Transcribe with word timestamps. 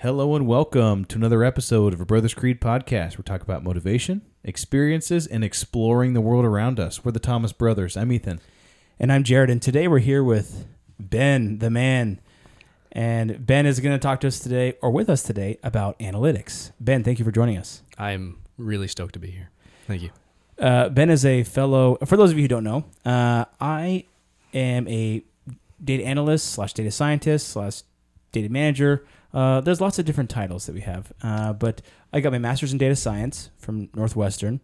Hello 0.00 0.36
and 0.36 0.46
welcome 0.46 1.04
to 1.06 1.16
another 1.16 1.42
episode 1.42 1.92
of 1.92 2.00
a 2.00 2.04
Brothers 2.04 2.32
Creed 2.32 2.60
podcast. 2.60 3.18
We 3.18 3.24
talk 3.24 3.42
about 3.42 3.64
motivation, 3.64 4.22
experiences, 4.44 5.26
and 5.26 5.42
exploring 5.42 6.12
the 6.12 6.20
world 6.20 6.44
around 6.44 6.78
us. 6.78 7.04
We're 7.04 7.10
the 7.10 7.18
Thomas 7.18 7.52
Brothers. 7.52 7.96
I'm 7.96 8.12
Ethan. 8.12 8.38
And 9.00 9.10
I'm 9.10 9.24
Jared, 9.24 9.50
and 9.50 9.60
today 9.60 9.88
we're 9.88 9.98
here 9.98 10.22
with 10.22 10.68
Ben, 11.00 11.58
the 11.58 11.68
man. 11.68 12.20
And 12.92 13.44
Ben 13.44 13.66
is 13.66 13.80
going 13.80 13.92
to 13.92 13.98
talk 13.98 14.20
to 14.20 14.28
us 14.28 14.38
today, 14.38 14.74
or 14.80 14.92
with 14.92 15.10
us 15.10 15.24
today, 15.24 15.58
about 15.64 15.98
analytics. 15.98 16.70
Ben, 16.78 17.02
thank 17.02 17.18
you 17.18 17.24
for 17.24 17.32
joining 17.32 17.58
us. 17.58 17.82
I'm 17.98 18.38
really 18.56 18.86
stoked 18.86 19.14
to 19.14 19.18
be 19.18 19.32
here. 19.32 19.50
Thank 19.88 20.02
you. 20.02 20.10
Uh, 20.60 20.90
ben 20.90 21.10
is 21.10 21.24
a 21.24 21.42
fellow, 21.42 21.96
for 22.06 22.16
those 22.16 22.30
of 22.30 22.36
you 22.36 22.44
who 22.44 22.48
don't 22.48 22.62
know, 22.62 22.84
uh, 23.04 23.46
I 23.60 24.04
am 24.54 24.86
a 24.86 25.24
data 25.82 26.04
analyst 26.04 26.52
slash 26.52 26.72
data 26.72 26.92
scientist 26.92 27.48
slash 27.48 27.82
data 28.30 28.48
manager. 28.48 29.04
Uh, 29.34 29.60
there's 29.60 29.80
lots 29.80 29.98
of 29.98 30.04
different 30.04 30.30
titles 30.30 30.66
that 30.66 30.74
we 30.74 30.80
have, 30.80 31.12
uh, 31.22 31.52
but 31.52 31.82
I 32.12 32.20
got 32.20 32.32
my 32.32 32.38
master's 32.38 32.72
in 32.72 32.78
data 32.78 32.96
science 32.96 33.50
from 33.58 33.88
Northwestern, 33.94 34.60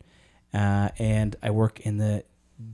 uh, 0.54 0.88
and 0.98 1.36
I 1.42 1.50
work 1.50 1.80
in 1.80 1.98
the 1.98 2.24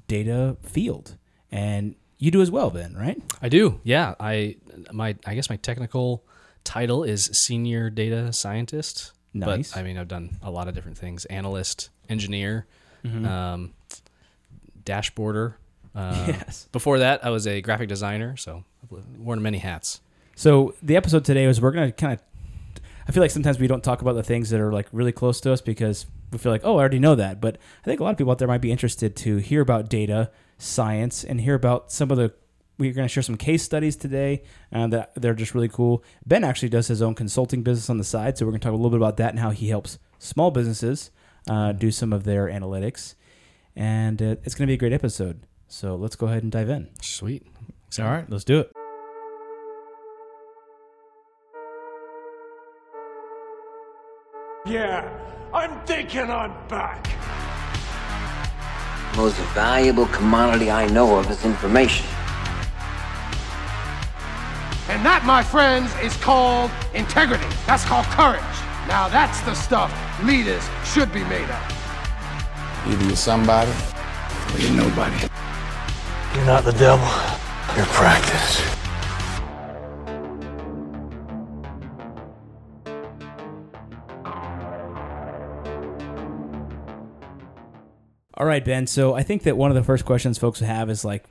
data 0.07 0.57
field. 0.63 1.17
And 1.51 1.97
you 2.19 2.31
do 2.31 2.41
as 2.43 2.51
well, 2.51 2.71
Ben, 2.71 2.95
right? 2.95 3.21
I 3.43 3.49
do. 3.49 3.81
Yeah. 3.83 4.15
I 4.21 4.57
my 4.93 5.17
I 5.27 5.35
guess 5.35 5.51
my 5.51 5.57
technical 5.57 6.23
title 6.63 7.03
is 7.03 7.25
senior 7.33 7.91
data 7.91 8.33
scientist. 8.33 9.13
Nice. 9.35 9.73
But 9.73 9.81
I 9.81 9.83
mean, 9.83 9.97
I've 9.99 10.07
done 10.09 10.37
a 10.43 10.51
lot 10.51 10.69
of 10.69 10.75
different 10.75 10.97
things: 10.99 11.25
analyst, 11.27 11.89
engineer, 12.09 12.67
Mm-hmm. 13.05 13.25
um, 13.27 13.73
dashboarder. 14.85 15.55
Uh, 15.95 16.25
Yes. 16.29 16.69
Before 16.73 16.99
that, 17.01 17.25
I 17.25 17.31
was 17.31 17.47
a 17.47 17.61
graphic 17.61 17.89
designer, 17.89 18.37
so 18.37 18.65
I've 18.83 19.19
worn 19.19 19.43
many 19.43 19.59
hats. 19.59 20.01
So 20.41 20.75
the 20.83 20.97
episode 20.97 21.27
today 21.27 21.45
is 21.45 21.61
we're 21.61 21.71
gonna 21.71 21.93
kind 21.93 22.15
of. 22.15 22.23
I 23.07 23.13
feel 23.13 23.23
like 23.23 23.31
sometimes 23.31 23.59
we 23.59 23.67
don't 23.67 23.85
talk 23.85 24.01
about 24.01 24.15
the 24.15 24.23
things 24.23 24.49
that 24.49 24.59
are 24.59 24.73
like 24.73 24.89
really 24.91 25.13
close 25.13 25.39
to 25.43 25.53
us 25.53 25.61
because 25.61 26.07
we 26.33 26.39
feel 26.39 26.51
like, 26.51 26.63
oh, 26.65 26.77
I 26.77 26.81
already 26.81 26.99
know 26.99 27.15
that. 27.15 27.43
But 27.43 27.59
I 27.83 27.85
think 27.85 28.01
a 28.01 28.05
lot 28.05 28.13
of 28.13 28.17
people 28.17 28.31
out 28.31 28.39
there 28.39 28.49
might 28.49 28.63
be 28.63 28.73
interested 28.73 29.17
to 29.17 29.37
hear 29.37 29.61
about 29.61 29.91
data 29.91 30.31
science 30.57 31.25
and 31.25 31.43
hear 31.43 31.55
about 31.55 31.93
some 31.93 32.11
of 32.11 32.17
the. 32.17 32.33
We're 32.79 32.95
going 32.95 33.07
to 33.07 33.13
share 33.13 33.23
some 33.23 33.37
case 33.37 33.63
studies 33.63 33.97
today 33.97 34.45
uh, 34.73 34.87
that 34.87 35.13
they're 35.15 35.35
just 35.35 35.55
really 35.55 35.69
cool. 35.69 36.03
Ben 36.25 36.43
actually 36.43 36.71
does 36.71 36.87
his 36.87 37.03
own 37.03 37.15
consulting 37.15 37.63
business 37.63 37.91
on 37.91 37.99
the 37.99 38.05
side, 38.05 38.39
so 38.39 38.47
we're 38.47 38.53
going 38.53 38.61
to 38.61 38.65
talk 38.65 38.73
a 38.73 38.77
little 38.77 38.89
bit 38.89 38.97
about 38.97 39.19
that 39.19 39.29
and 39.29 39.41
how 39.41 39.51
he 39.51 39.69
helps 39.69 39.99
small 40.19 40.51
businesses 40.51 41.11
uh, 41.51 41.73
do 41.73 41.91
some 41.91 42.15
of 42.15 42.25
their 42.25 42.47
analytics. 42.47 43.15
And 43.77 44.23
uh, 44.23 44.37
it's 44.45 44.55
going 44.55 44.67
to 44.67 44.71
be 44.71 44.75
a 44.75 44.79
great 44.79 44.95
episode. 44.95 45.43
So 45.69 45.97
let's 45.97 46.17
go 46.17 46.29
ahead 46.29 46.45
and 46.45 46.51
dive 46.51 46.71
in. 46.71 46.89
Sweet. 47.03 47.47
All 47.99 48.07
right, 48.07 48.25
let's 48.31 48.45
do 48.45 48.61
it. 48.61 48.73
Yeah, 54.71 55.03
I'm 55.53 55.81
thinking 55.81 56.31
I'm 56.31 56.55
back. 56.69 57.09
most 59.17 59.35
valuable 59.53 60.07
commodity 60.07 60.71
I 60.71 60.87
know 60.87 61.19
of 61.19 61.29
is 61.29 61.45
information. 61.45 62.07
And 64.89 65.05
that, 65.05 65.25
my 65.27 65.43
friends, 65.43 65.93
is 66.01 66.17
called 66.19 66.71
integrity. 66.95 67.49
That's 67.67 67.85
called 67.85 68.07
courage. 68.15 68.41
Now 68.87 69.09
that's 69.09 69.41
the 69.41 69.55
stuff 69.55 69.91
leaders 70.23 70.63
should 70.85 71.13
be 71.13 71.25
made 71.25 71.51
of. 71.51 71.63
Either 72.87 73.05
you're 73.07 73.17
somebody 73.17 73.73
or 74.55 74.59
you're 74.61 74.71
nobody. 74.71 75.17
You're 76.37 76.47
not 76.47 76.63
the 76.63 76.79
devil. 76.79 77.11
You're 77.75 77.87
practice. 77.87 78.80
All 88.41 88.47
right, 88.47 88.65
Ben. 88.65 88.87
So 88.87 89.13
I 89.13 89.23
think 89.23 89.43
that 89.43 89.59
one 89.59 89.71
of 89.71 89.75
the 89.75 89.83
first 89.83 90.07
questions 90.07 90.39
folks 90.39 90.61
have 90.61 90.89
is 90.89 91.05
like, 91.05 91.27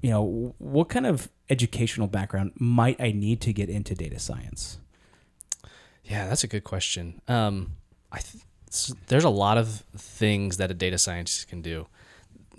you 0.00 0.10
know, 0.10 0.54
what 0.58 0.88
kind 0.88 1.04
of 1.04 1.28
educational 1.50 2.06
background 2.06 2.52
might 2.54 3.00
I 3.00 3.10
need 3.10 3.40
to 3.40 3.52
get 3.52 3.68
into 3.68 3.96
data 3.96 4.20
science? 4.20 4.78
Yeah, 6.04 6.28
that's 6.28 6.44
a 6.44 6.46
good 6.46 6.62
question. 6.62 7.20
Um, 7.26 7.72
I 8.12 8.20
th- 8.20 8.44
there's 9.08 9.24
a 9.24 9.28
lot 9.28 9.58
of 9.58 9.82
things 9.96 10.58
that 10.58 10.70
a 10.70 10.74
data 10.74 10.98
scientist 10.98 11.48
can 11.48 11.62
do. 11.62 11.88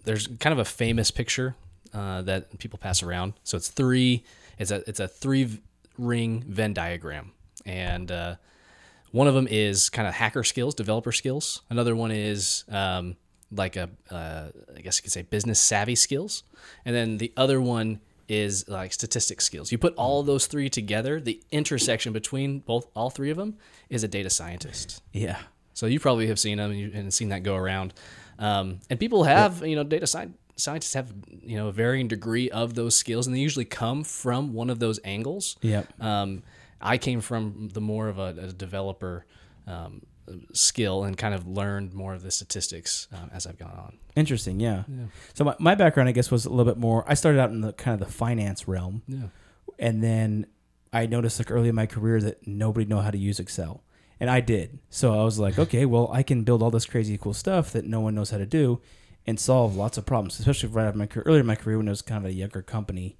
There's 0.03 0.27
kind 0.41 0.51
of 0.51 0.59
a 0.59 0.65
famous 0.65 1.09
picture 1.09 1.55
uh, 1.93 2.23
that 2.23 2.59
people 2.59 2.79
pass 2.79 3.01
around. 3.01 3.35
So 3.45 3.55
it's 3.55 3.69
three. 3.69 4.25
It's 4.59 4.71
a 4.71 4.83
it's 4.85 4.99
a 4.99 5.07
three 5.07 5.61
ring 5.97 6.43
Venn 6.45 6.73
diagram, 6.73 7.31
and 7.65 8.11
uh, 8.11 8.35
one 9.11 9.27
of 9.27 9.33
them 9.33 9.47
is 9.49 9.89
kind 9.89 10.09
of 10.09 10.13
hacker 10.13 10.43
skills, 10.43 10.75
developer 10.75 11.13
skills. 11.13 11.61
Another 11.69 11.95
one 11.95 12.11
is 12.11 12.65
um, 12.67 13.15
like 13.51 13.75
a 13.75 13.89
uh, 14.11 14.47
I 14.75 14.81
guess 14.81 14.97
you 14.97 15.03
could 15.03 15.11
say 15.11 15.21
business 15.21 15.59
savvy 15.59 15.95
skills, 15.95 16.43
and 16.85 16.95
then 16.95 17.17
the 17.17 17.31
other 17.37 17.61
one 17.61 17.99
is 18.27 18.67
like 18.67 18.91
statistics 18.93 19.45
skills. 19.45 19.71
You 19.71 19.77
put 19.77 19.93
all 19.95 20.19
of 20.19 20.25
those 20.25 20.47
three 20.47 20.69
together, 20.69 21.19
the 21.19 21.41
intersection 21.51 22.13
between 22.13 22.59
both 22.59 22.87
all 22.93 23.09
three 23.09 23.29
of 23.29 23.37
them 23.37 23.57
is 23.89 24.03
a 24.03 24.07
data 24.07 24.29
scientist. 24.29 25.01
Yeah. 25.13 25.39
So 25.73 25.85
you 25.85 25.99
probably 25.99 26.27
have 26.27 26.39
seen 26.39 26.57
them 26.57 26.71
and, 26.71 26.79
you, 26.79 26.91
and 26.93 27.13
seen 27.13 27.29
that 27.29 27.43
go 27.43 27.55
around. 27.55 27.93
Um, 28.39 28.79
and 28.89 28.99
people 28.99 29.23
have, 29.23 29.65
you 29.65 29.75
know, 29.75 29.83
data 29.83 30.07
sci- 30.07 30.33
scientists 30.55 30.93
have, 30.95 31.13
you 31.41 31.55
know, 31.55 31.67
a 31.67 31.71
varying 31.71 32.07
degree 32.07 32.49
of 32.49 32.73
those 32.73 32.95
skills, 32.95 33.27
and 33.27 33.35
they 33.35 33.39
usually 33.39 33.65
come 33.65 34.03
from 34.03 34.53
one 34.53 34.69
of 34.69 34.79
those 34.79 34.99
angles. 35.03 35.55
Yep. 35.61 36.01
Um, 36.01 36.43
I 36.81 36.97
came 36.97 37.21
from 37.21 37.69
the 37.73 37.81
more 37.81 38.09
of 38.09 38.19
a, 38.19 38.35
a 38.39 38.53
developer 38.53 39.25
um, 39.67 40.01
skill 40.53 41.03
and 41.03 41.17
kind 41.17 41.33
of 41.33 41.47
learned 41.47 41.93
more 41.93 42.13
of 42.13 42.21
the 42.23 42.31
statistics 42.31 43.07
um, 43.13 43.29
as 43.33 43.47
I've 43.47 43.57
gone 43.57 43.71
on. 43.77 43.97
Interesting. 44.15 44.59
Yeah. 44.59 44.83
So 45.33 45.43
my, 45.45 45.55
my 45.59 45.75
background, 45.75 46.09
I 46.09 46.11
guess, 46.11 46.29
was 46.31 46.45
a 46.45 46.49
little 46.49 46.65
bit 46.65 46.77
more. 46.77 47.03
I 47.07 47.13
started 47.13 47.39
out 47.39 47.49
in 47.51 47.61
the 47.61 47.73
kind 47.73 47.99
of 47.99 48.05
the 48.07 48.11
finance 48.13 48.67
realm, 48.67 49.03
Yeah. 49.07 49.27
and 49.79 50.03
then 50.03 50.47
I 50.91 51.05
noticed 51.05 51.39
like 51.39 51.51
early 51.51 51.69
in 51.69 51.75
my 51.75 51.85
career 51.85 52.19
that 52.21 52.45
nobody 52.47 52.85
know 52.85 52.99
how 52.99 53.11
to 53.11 53.17
use 53.17 53.39
Excel, 53.39 53.83
and 54.19 54.29
I 54.29 54.39
did. 54.41 54.79
So 54.89 55.19
I 55.19 55.23
was 55.23 55.37
like, 55.39 55.57
okay, 55.59 55.85
well, 55.85 56.09
I 56.11 56.23
can 56.23 56.43
build 56.43 56.63
all 56.63 56.71
this 56.71 56.85
crazy 56.85 57.17
cool 57.17 57.33
stuff 57.33 57.71
that 57.71 57.85
no 57.85 57.99
one 58.01 58.15
knows 58.15 58.31
how 58.31 58.37
to 58.37 58.45
do, 58.45 58.81
and 59.25 59.39
solve 59.39 59.75
lots 59.75 59.97
of 59.97 60.05
problems, 60.05 60.39
especially 60.39 60.69
right 60.69 60.85
after 60.87 60.97
my 60.97 61.05
career, 61.05 61.23
earlier 61.25 61.41
in 61.41 61.45
my 61.45 61.55
career 61.55 61.77
when 61.77 61.87
it 61.87 61.91
was 61.91 62.01
kind 62.01 62.23
of 62.25 62.29
a 62.31 62.33
younger 62.33 62.61
company. 62.61 63.17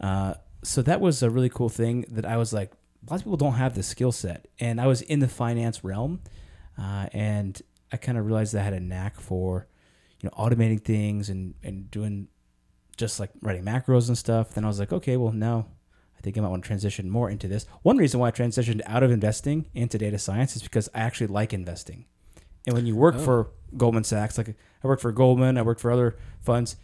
Uh, 0.00 0.34
so 0.62 0.82
that 0.82 1.00
was 1.00 1.22
a 1.22 1.30
really 1.30 1.50
cool 1.50 1.68
thing 1.68 2.04
that 2.08 2.24
I 2.24 2.36
was 2.38 2.52
like, 2.52 2.72
lots 3.10 3.22
of 3.22 3.24
people 3.24 3.36
don't 3.36 3.54
have 3.54 3.74
the 3.74 3.82
skill 3.82 4.12
set, 4.12 4.46
and 4.58 4.80
I 4.80 4.86
was 4.86 5.02
in 5.02 5.20
the 5.20 5.28
finance 5.28 5.84
realm, 5.84 6.20
uh, 6.78 7.08
and 7.12 7.60
I 7.92 7.96
kind 7.96 8.18
of 8.18 8.26
realized 8.26 8.54
that 8.54 8.60
I 8.60 8.64
had 8.64 8.72
a 8.72 8.80
knack 8.80 9.20
for, 9.20 9.68
you 10.20 10.28
know, 10.28 10.34
automating 10.36 10.82
things 10.82 11.30
and 11.30 11.54
and 11.62 11.90
doing 11.90 12.28
just 12.96 13.20
like 13.20 13.30
writing 13.40 13.64
macros 13.64 14.08
and 14.08 14.18
stuff. 14.18 14.54
Then 14.54 14.64
I 14.64 14.68
was 14.68 14.78
like, 14.78 14.92
okay, 14.92 15.16
well 15.16 15.32
now 15.32 15.66
I 16.18 16.20
think 16.22 16.38
I 16.38 16.40
might 16.40 16.48
want 16.48 16.64
to 16.64 16.66
transition 16.66 17.10
more 17.10 17.30
into 17.30 17.48
this. 17.48 17.66
One 17.82 17.96
reason 17.96 18.20
why 18.20 18.28
I 18.28 18.32
transitioned 18.32 18.80
out 18.86 19.02
of 19.02 19.10
investing 19.10 19.66
into 19.74 19.98
data 19.98 20.18
science 20.18 20.56
is 20.56 20.62
because 20.62 20.88
I 20.94 21.00
actually 21.00 21.28
like 21.28 21.52
investing. 21.52 22.06
And 22.66 22.74
when 22.74 22.86
you 22.86 22.96
work 22.96 23.18
for 23.18 23.50
Goldman 23.76 24.04
Sachs, 24.04 24.38
like 24.38 24.48
I 24.48 24.86
worked 24.86 25.02
for 25.02 25.12
Goldman, 25.12 25.58
I 25.58 25.62
worked 25.62 25.80
for 25.80 25.90
other 25.90 26.16
funds, 26.40 26.76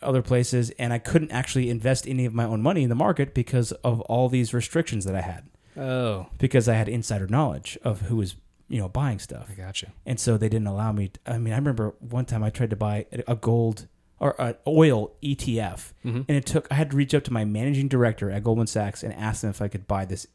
other 0.00 0.22
places, 0.22 0.70
and 0.78 0.92
I 0.92 0.98
couldn't 0.98 1.30
actually 1.30 1.70
invest 1.70 2.06
any 2.06 2.24
of 2.24 2.34
my 2.34 2.44
own 2.44 2.62
money 2.62 2.82
in 2.82 2.88
the 2.88 2.94
market 2.94 3.34
because 3.34 3.72
of 3.72 4.00
all 4.02 4.28
these 4.28 4.52
restrictions 4.54 5.04
that 5.04 5.14
I 5.14 5.20
had. 5.20 5.48
Oh, 5.76 6.26
Because 6.38 6.68
I 6.68 6.74
had 6.74 6.88
insider 6.88 7.26
knowledge 7.26 7.78
of 7.82 8.02
who 8.02 8.16
was, 8.16 8.36
you 8.68 8.78
know, 8.78 8.88
buying 8.88 9.18
stuff. 9.18 9.48
I 9.50 9.54
gotcha. 9.54 9.92
And 10.04 10.20
so 10.20 10.36
they 10.36 10.48
didn't 10.48 10.66
allow 10.66 10.92
me. 10.92 11.12
I 11.26 11.38
mean, 11.38 11.54
I 11.54 11.56
remember 11.56 11.94
one 12.00 12.26
time 12.26 12.42
I 12.42 12.50
tried 12.50 12.70
to 12.70 12.76
buy 12.76 13.06
a 13.26 13.36
gold 13.36 13.88
or 14.20 14.40
an 14.40 14.54
oil 14.66 15.12
ETF, 15.22 15.92
mm-hmm. 16.04 16.22
and 16.28 16.30
it 16.30 16.46
took. 16.46 16.68
I 16.70 16.74
had 16.74 16.90
to 16.90 16.96
reach 16.96 17.12
out 17.12 17.24
to 17.24 17.32
my 17.32 17.44
managing 17.44 17.88
director 17.88 18.30
at 18.30 18.44
Goldman 18.44 18.68
Sachs 18.68 19.02
and 19.02 19.12
ask 19.14 19.40
them 19.40 19.50
if 19.50 19.60
I 19.60 19.66
could 19.68 19.88
buy 19.88 20.04
this, 20.04 20.28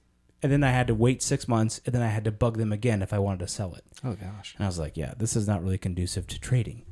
and 0.44 0.52
then 0.52 0.64
I 0.64 0.72
had 0.72 0.88
to 0.88 0.96
wait 0.96 1.24
six 1.24 1.48
months, 1.48 1.80
and 1.86 1.96
then 1.96 2.02
I 2.02 2.08
had 2.08 2.26
to 2.26 2.32
bug 2.32 2.58
them 2.58 2.74
again 2.74 3.02
if 3.02 3.14
I 3.14 3.20
wanted 3.20 3.40
to 3.40 3.48
sell 3.48 3.76
it. 3.76 3.86
Oh 4.04 4.14
gosh. 4.14 4.56
And 4.58 4.66
I 4.66 4.68
was 4.68 4.78
like, 4.78 4.98
yeah, 4.98 5.14
this 5.18 5.38
is 5.38 5.48
not 5.48 5.64
really 5.64 5.78
conducive 5.78 6.28
to 6.28 6.40
trading. 6.40 6.84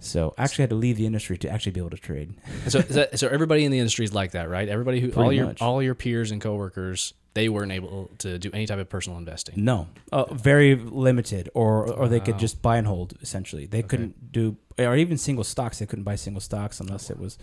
So 0.00 0.34
I 0.38 0.44
actually 0.44 0.62
had 0.62 0.70
to 0.70 0.76
leave 0.76 0.96
the 0.96 1.06
industry 1.06 1.36
to 1.38 1.50
actually 1.50 1.72
be 1.72 1.80
able 1.80 1.90
to 1.90 1.96
trade. 1.96 2.34
so, 2.68 2.78
is 2.78 2.94
that, 2.94 3.18
so 3.18 3.28
everybody 3.28 3.64
in 3.64 3.72
the 3.72 3.78
industry 3.78 4.04
is 4.04 4.14
like 4.14 4.30
that, 4.32 4.48
right? 4.48 4.68
Everybody 4.68 5.00
who 5.00 5.08
all 5.08 5.24
Pretty 5.24 5.36
your 5.36 5.46
much. 5.46 5.60
all 5.62 5.82
your 5.82 5.94
peers 5.96 6.30
and 6.30 6.40
coworkers, 6.40 7.14
they 7.34 7.48
weren't 7.48 7.72
able 7.72 8.10
to 8.18 8.38
do 8.38 8.50
any 8.52 8.66
type 8.66 8.78
of 8.78 8.88
personal 8.88 9.18
investing. 9.18 9.64
No, 9.64 9.88
uh, 10.12 10.32
very 10.32 10.74
limited, 10.76 11.50
or 11.54 11.90
or 11.92 12.08
they 12.08 12.20
could 12.20 12.38
just 12.38 12.62
buy 12.62 12.76
and 12.78 12.86
hold. 12.86 13.14
Essentially, 13.22 13.66
they 13.66 13.82
couldn't 13.82 14.32
do, 14.32 14.56
or 14.78 14.96
even 14.96 15.18
single 15.18 15.44
stocks. 15.44 15.78
They 15.80 15.86
couldn't 15.86 16.04
buy 16.04 16.14
single 16.16 16.40
stocks 16.40 16.78
unless 16.80 17.10
it 17.10 17.18
was, 17.18 17.36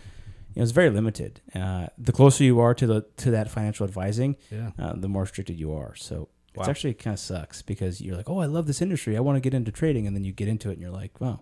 it 0.55 0.61
was 0.61 0.71
very 0.71 0.89
limited. 0.89 1.41
Uh, 1.53 1.87
the 1.97 2.11
closer 2.13 2.43
you 2.45 2.59
are 2.61 2.73
to 2.73 2.87
the 2.87 3.05
to 3.17 3.31
that 3.31 3.49
financial 3.51 3.85
advising, 3.85 4.37
Yeah. 4.49 4.71
uh, 4.79 4.93
the 4.95 5.07
more 5.09 5.23
restricted 5.23 5.59
you 5.59 5.73
are. 5.73 5.93
So 5.95 6.29
it's 6.55 6.69
actually 6.69 6.93
kind 6.93 7.13
of 7.15 7.19
sucks 7.19 7.61
because 7.61 7.99
you're 7.99 8.15
like, 8.15 8.29
oh, 8.29 8.39
I 8.39 8.45
love 8.45 8.65
this 8.65 8.81
industry. 8.81 9.17
I 9.17 9.19
want 9.19 9.35
to 9.35 9.41
get 9.41 9.53
into 9.53 9.71
trading, 9.73 10.07
and 10.07 10.15
then 10.15 10.23
you 10.23 10.31
get 10.31 10.47
into 10.47 10.69
it, 10.69 10.73
and 10.73 10.81
you're 10.81 10.89
like, 10.89 11.19
wow, 11.21 11.41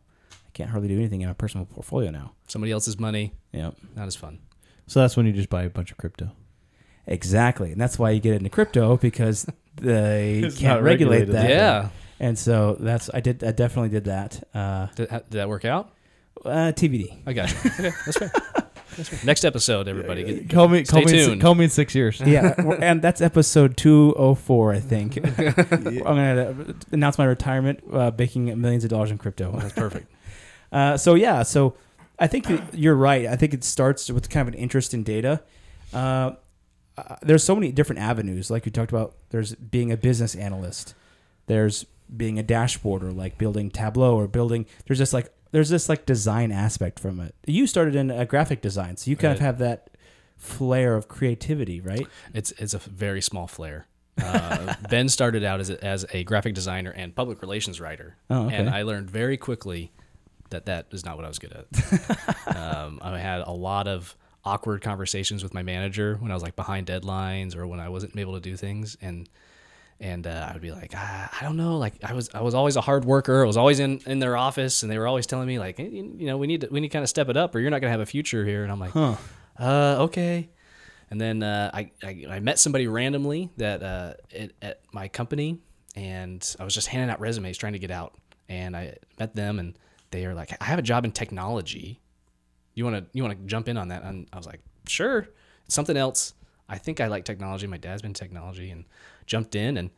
can't 0.53 0.69
hardly 0.69 0.88
do 0.88 0.97
anything 0.97 1.21
in 1.21 1.27
my 1.27 1.33
personal 1.33 1.65
portfolio 1.65 2.11
now. 2.11 2.33
Somebody 2.47 2.71
else's 2.71 3.00
money, 3.00 3.33
Yeah, 3.51 3.71
not 3.95 4.07
as 4.07 4.15
fun. 4.15 4.39
So 4.88 5.00
that's 5.01 5.15
when 5.17 5.25
you 5.25 5.31
just 5.33 5.50
buy 5.50 5.63
a 5.63 5.69
bunch 5.69 5.91
of 5.91 5.97
crypto. 5.97 6.31
exactly, 7.07 7.71
and 7.71 7.79
that's 7.81 7.97
why 8.00 8.11
you 8.11 8.19
get 8.19 8.35
into 8.35 8.50
crypto 8.50 8.97
because 9.07 9.45
they 9.75 10.50
can't 10.57 10.83
regulate 10.83 11.25
that. 11.25 11.31
that 11.33 11.50
Yeah. 11.50 11.89
And 12.19 12.38
so 12.39 12.77
that's 12.79 13.09
I 13.13 13.19
did 13.19 13.44
I 13.44 13.51
definitely 13.51 13.89
did 13.89 14.05
that. 14.05 14.44
Uh, 14.53 14.88
Did, 14.95 15.09
did 15.09 15.31
that 15.31 15.50
work 15.50 15.65
out? 15.65 15.91
uh, 16.45 16.71
TBD. 16.73 17.21
I 17.25 17.33
got 17.33 17.51
you. 17.51 17.57
Okay, 17.71 17.91
that's 18.05 18.17
fair. 18.17 18.31
That's 18.95 19.09
fair. 19.09 19.19
Next 19.25 19.44
episode, 19.44 19.88
everybody. 19.88 20.23
Get, 20.23 20.50
Call 20.51 20.67
me. 20.67 20.85
Stay 20.85 21.01
Call 21.01 21.11
me. 21.11 21.19
In, 21.19 21.25
tuned. 21.29 21.41
call 21.41 21.55
me 21.55 21.63
in 21.65 21.69
six 21.69 21.95
years. 21.95 22.21
Yeah, 22.21 22.53
and 22.79 23.01
that's 23.01 23.21
episode 23.21 23.75
204, 23.77 24.73
I 24.73 24.79
think. 24.79 25.17
I'm 25.17 25.33
going 26.03 26.35
to 26.35 26.75
announce 26.91 27.17
my 27.17 27.25
retirement, 27.25 27.83
uh, 27.91 28.11
making 28.17 28.45
millions 28.61 28.83
of 28.83 28.89
dollars 28.91 29.09
in 29.11 29.17
crypto. 29.17 29.51
that's 29.57 29.73
perfect. 29.73 30.11
Uh, 30.73 30.97
so 30.97 31.13
yeah, 31.15 31.43
so 31.43 31.75
I 32.19 32.27
think 32.27 32.47
you're 32.73 32.95
right. 32.95 33.25
I 33.27 33.35
think 33.35 33.53
it 33.53 33.63
starts 33.63 34.09
with 34.09 34.29
kind 34.29 34.47
of 34.47 34.53
an 34.53 34.59
interest 34.59 34.93
in 34.93 35.03
data. 35.03 35.41
Uh, 35.93 36.31
uh, 36.97 37.15
there's 37.21 37.43
so 37.43 37.55
many 37.55 37.71
different 37.71 38.01
avenues, 38.01 38.49
like 38.51 38.65
you 38.65 38.71
talked 38.71 38.91
about. 38.91 39.15
There's 39.29 39.55
being 39.55 39.91
a 39.91 39.97
business 39.97 40.35
analyst. 40.35 40.93
There's 41.47 41.85
being 42.15 42.37
a 42.39 42.43
dashboarder, 42.43 43.15
like 43.15 43.37
building 43.37 43.69
Tableau 43.71 44.15
or 44.15 44.27
building. 44.27 44.65
There's 44.87 44.99
just 44.99 45.13
like 45.13 45.31
there's 45.51 45.69
this 45.69 45.89
like 45.89 46.05
design 46.05 46.51
aspect 46.51 46.99
from 46.99 47.19
it. 47.19 47.35
You 47.45 47.67
started 47.67 47.95
in 47.95 48.09
a 48.11 48.25
graphic 48.25 48.61
design, 48.61 48.97
so 48.97 49.09
you 49.11 49.15
kind 49.17 49.33
of 49.33 49.39
have 49.39 49.59
that 49.59 49.89
flair 50.37 50.95
of 50.95 51.07
creativity, 51.07 51.79
right? 51.81 52.07
It's 52.33 52.51
it's 52.53 52.73
a 52.73 52.79
very 52.79 53.21
small 53.21 53.47
flair. 53.47 53.87
Uh, 54.21 54.75
ben 54.89 55.09
started 55.09 55.43
out 55.43 55.59
as 55.59 55.69
a, 55.71 55.83
as 55.83 56.05
a 56.13 56.23
graphic 56.23 56.53
designer 56.53 56.91
and 56.91 57.15
public 57.15 57.41
relations 57.41 57.81
writer, 57.81 58.15
Oh, 58.29 58.45
okay. 58.45 58.55
and 58.55 58.69
I 58.69 58.83
learned 58.83 59.09
very 59.09 59.37
quickly 59.37 59.91
that 60.53 60.65
that 60.67 60.88
is 60.91 61.05
not 61.05 61.15
what 61.17 61.25
I 61.25 61.27
was 61.27 61.38
good 61.39 61.51
at. 61.53 62.55
um, 62.57 63.00
I 63.01 63.19
had 63.19 63.41
a 63.41 63.51
lot 63.51 63.88
of 63.88 64.15
awkward 64.45 64.81
conversations 64.81 65.44
with 65.44 65.53
my 65.53 65.63
manager 65.63 66.17
when 66.19 66.31
I 66.31 66.33
was 66.33 66.44
like 66.44 66.55
behind 66.55 66.88
deadlines 66.88 67.55
or 67.55 67.65
when 67.67 67.79
I 67.79 67.89
wasn't 67.89 68.17
able 68.17 68.33
to 68.33 68.39
do 68.39 68.55
things, 68.57 68.97
and 69.01 69.29
and 70.00 70.25
uh, 70.27 70.47
I 70.50 70.53
would 70.53 70.61
be 70.61 70.71
like, 70.71 70.91
ah, 70.95 71.29
I 71.39 71.44
don't 71.45 71.55
know, 71.57 71.77
like 71.77 71.94
I 72.03 72.13
was 72.13 72.29
I 72.33 72.41
was 72.41 72.53
always 72.53 72.75
a 72.75 72.81
hard 72.81 73.05
worker. 73.05 73.44
I 73.44 73.47
was 73.47 73.57
always 73.57 73.79
in 73.79 74.00
in 74.05 74.19
their 74.19 74.35
office, 74.35 74.83
and 74.83 74.91
they 74.91 74.97
were 74.97 75.07
always 75.07 75.27
telling 75.27 75.47
me 75.47 75.59
like, 75.59 75.79
you 75.79 76.15
you 76.17 76.25
know, 76.27 76.38
we 76.38 76.47
need 76.47 76.61
to 76.61 76.67
we 76.71 76.79
need 76.79 76.89
to 76.89 76.94
kind 76.94 77.03
of 77.03 77.09
step 77.09 77.29
it 77.29 77.38
up, 77.38 77.53
or 77.55 77.59
you're 77.59 77.71
not 77.71 77.79
gonna 77.81 77.91
have 77.91 78.00
a 78.01 78.05
future 78.05 78.44
here. 78.45 78.63
And 78.63 78.71
I'm 78.71 78.79
like, 78.79 78.91
Huh. 78.91 79.15
uh, 79.59 79.97
okay. 80.01 80.50
And 81.11 81.21
then 81.21 81.44
uh, 81.44 81.69
I, 81.73 81.91
I 82.03 82.25
I 82.27 82.39
met 82.39 82.57
somebody 82.57 82.88
randomly 82.88 83.50
that 83.57 83.83
uh, 83.83 84.13
at, 84.35 84.51
at 84.61 84.81
my 84.91 85.07
company, 85.07 85.59
and 85.95 86.55
I 86.59 86.63
was 86.63 86.73
just 86.73 86.88
handing 86.88 87.09
out 87.11 87.19
resumes 87.19 87.57
trying 87.57 87.73
to 87.73 87.79
get 87.79 87.91
out. 87.91 88.15
And 88.50 88.75
I 88.75 88.95
met 89.19 89.35
them, 89.35 89.59
and 89.59 89.77
they 90.13 90.25
are 90.25 90.33
like, 90.33 90.56
"I 90.62 90.65
have 90.65 90.80
a 90.80 90.83
job 90.83 91.04
in 91.04 91.12
technology. 91.12 92.00
You 92.75 92.86
want 92.86 92.95
to 92.95 93.06
you 93.12 93.24
want 93.24 93.38
to 93.38 93.45
jump 93.45 93.68
in 93.68 93.75
on 93.77 93.89
that?" 93.89 94.04
And 94.04 94.27
I 94.31 94.38
was 94.38 94.45
like, 94.45 94.62
"Sure." 94.88 95.27
It's 95.65 95.75
something 95.75 95.98
else. 95.98 96.33
I 96.69 96.77
think 96.77 97.01
I 97.01 97.07
like 97.07 97.25
technology. 97.25 97.68
My 97.68 97.77
dad's 97.77 98.01
been 98.01 98.13
technology, 98.13 98.69
and 98.69 98.86
jumped 99.25 99.56
in, 99.56 99.77
and 99.77 99.89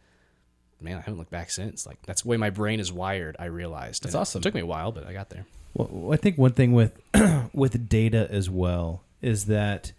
man, 0.82 0.98
I 0.98 1.02
haven't 1.02 1.18
looked 1.18 1.32
back 1.32 1.52
since. 1.52 1.86
Like 1.86 2.02
that's 2.06 2.24
the 2.24 2.30
way 2.30 2.38
my 2.38 2.50
brain 2.50 2.80
is 2.80 2.92
wired. 2.92 3.36
I 3.40 3.46
realized. 3.46 4.04
That's 4.04 4.16
And 4.16 4.22
awesome. 4.22 4.40
It 4.40 4.44
took 4.44 4.56
me 4.56 4.62
a 4.62 4.66
while, 4.66 4.92
but 4.92 5.06
I 5.06 5.14
got 5.14 5.30
there. 5.30 5.46
Well, 5.74 6.14
I 6.14 6.18
think 6.18 6.38
one 6.38 6.54
thing 6.54 6.72
with 6.74 7.00
with 7.54 7.90
data 7.90 8.28
as 8.32 8.50
well 8.50 9.04
is 9.22 9.46
that 9.46 9.92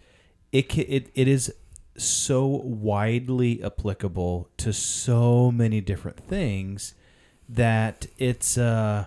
it 0.53 0.77
it 0.79 1.11
it 1.15 1.29
is 1.29 1.53
so 1.97 2.47
widely 2.47 3.63
applicable 3.63 4.49
to 4.59 4.73
so 4.73 5.51
many 5.51 5.81
different 5.81 6.19
things 6.19 6.95
that 7.49 8.07
it's 8.19 8.59
uh 8.59 9.07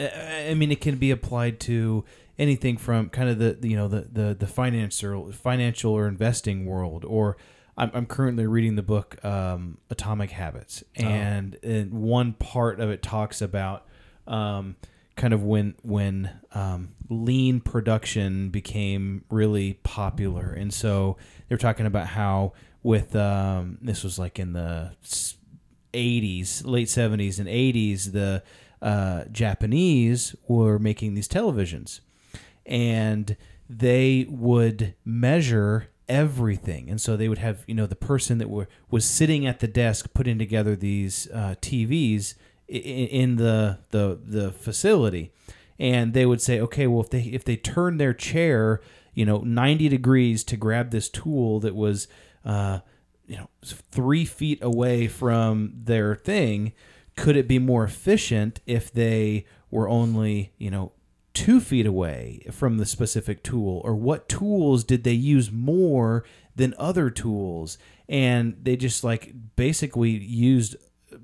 I 0.00 0.54
mean 0.54 0.70
it 0.70 0.80
can 0.80 0.96
be 0.96 1.10
applied 1.10 1.60
to 1.60 2.04
anything 2.38 2.76
from 2.76 3.10
kind 3.10 3.28
of 3.28 3.38
the 3.38 3.68
you 3.68 3.76
know 3.76 3.88
the 3.88 4.08
the 4.12 4.36
the 4.38 4.46
financial 4.46 5.32
financial 5.32 5.92
or 5.92 6.06
investing 6.06 6.66
world 6.66 7.04
or 7.04 7.36
I'm, 7.76 7.90
I'm 7.94 8.06
currently 8.06 8.46
reading 8.46 8.74
the 8.74 8.82
book 8.82 9.24
um, 9.24 9.78
Atomic 9.88 10.30
Habits 10.30 10.82
and, 10.96 11.56
and 11.62 11.92
one 11.92 12.32
part 12.32 12.80
of 12.80 12.90
it 12.90 13.02
talks 13.02 13.40
about 13.40 13.86
um, 14.26 14.76
kind 15.18 15.32
of 15.34 15.42
when 15.42 15.74
when 15.82 16.30
um, 16.52 16.94
lean 17.08 17.60
production 17.60 18.48
became 18.50 19.24
really 19.30 19.74
popular. 19.82 20.50
And 20.52 20.72
so 20.72 21.18
they're 21.48 21.58
talking 21.58 21.86
about 21.86 22.06
how 22.08 22.52
with 22.82 23.14
um, 23.14 23.78
this 23.82 24.02
was 24.02 24.18
like 24.18 24.38
in 24.38 24.52
the 24.54 24.92
80s, 25.92 26.64
late 26.64 26.88
70s 26.88 27.38
and 27.38 27.48
80s, 27.48 28.12
the 28.12 28.42
uh, 28.82 29.24
Japanese 29.32 30.34
were 30.46 30.78
making 30.78 31.14
these 31.14 31.28
televisions, 31.28 32.00
and 32.66 33.36
they 33.68 34.26
would 34.28 34.94
measure 35.04 35.88
everything. 36.08 36.88
And 36.88 37.00
so 37.00 37.16
they 37.16 37.28
would 37.28 37.38
have, 37.38 37.64
you 37.66 37.74
know, 37.74 37.86
the 37.86 37.96
person 37.96 38.38
that 38.38 38.48
were 38.48 38.68
was 38.90 39.04
sitting 39.04 39.46
at 39.46 39.60
the 39.60 39.68
desk 39.68 40.10
putting 40.14 40.38
together 40.38 40.74
these 40.74 41.28
uh, 41.32 41.54
TVs 41.60 42.34
i- 42.70 42.74
i- 42.74 42.78
in 42.78 43.36
the 43.36 43.78
the 43.90 44.18
the 44.24 44.50
facility, 44.52 45.32
and 45.78 46.14
they 46.14 46.24
would 46.26 46.40
say, 46.40 46.60
okay, 46.60 46.86
well, 46.86 47.02
if 47.02 47.10
they 47.10 47.22
if 47.22 47.44
they 47.44 47.56
turn 47.56 47.98
their 47.98 48.14
chair, 48.14 48.80
you 49.14 49.26
know, 49.26 49.38
90 49.38 49.88
degrees 49.88 50.44
to 50.44 50.56
grab 50.56 50.90
this 50.90 51.08
tool 51.08 51.60
that 51.60 51.74
was. 51.74 52.08
Uh, 52.44 52.80
you 53.26 53.36
know 53.36 53.50
three 53.62 54.24
feet 54.24 54.58
away 54.62 55.06
from 55.06 55.70
their 55.84 56.14
thing 56.14 56.72
could 57.18 57.36
it 57.36 57.48
be 57.48 57.58
more 57.58 57.82
efficient 57.82 58.60
if 58.64 58.92
they 58.92 59.44
were 59.72 59.88
only 59.88 60.52
you 60.56 60.70
know 60.70 60.92
two 61.34 61.60
feet 61.60 61.84
away 61.84 62.46
from 62.52 62.78
the 62.78 62.86
specific 62.86 63.42
tool? 63.42 63.82
Or 63.84 63.94
what 63.94 64.28
tools 64.28 64.84
did 64.84 65.02
they 65.02 65.12
use 65.12 65.50
more 65.50 66.24
than 66.54 66.74
other 66.78 67.10
tools? 67.10 67.76
And 68.08 68.56
they 68.62 68.76
just 68.76 69.02
like 69.02 69.34
basically 69.56 70.10
used 70.10 70.76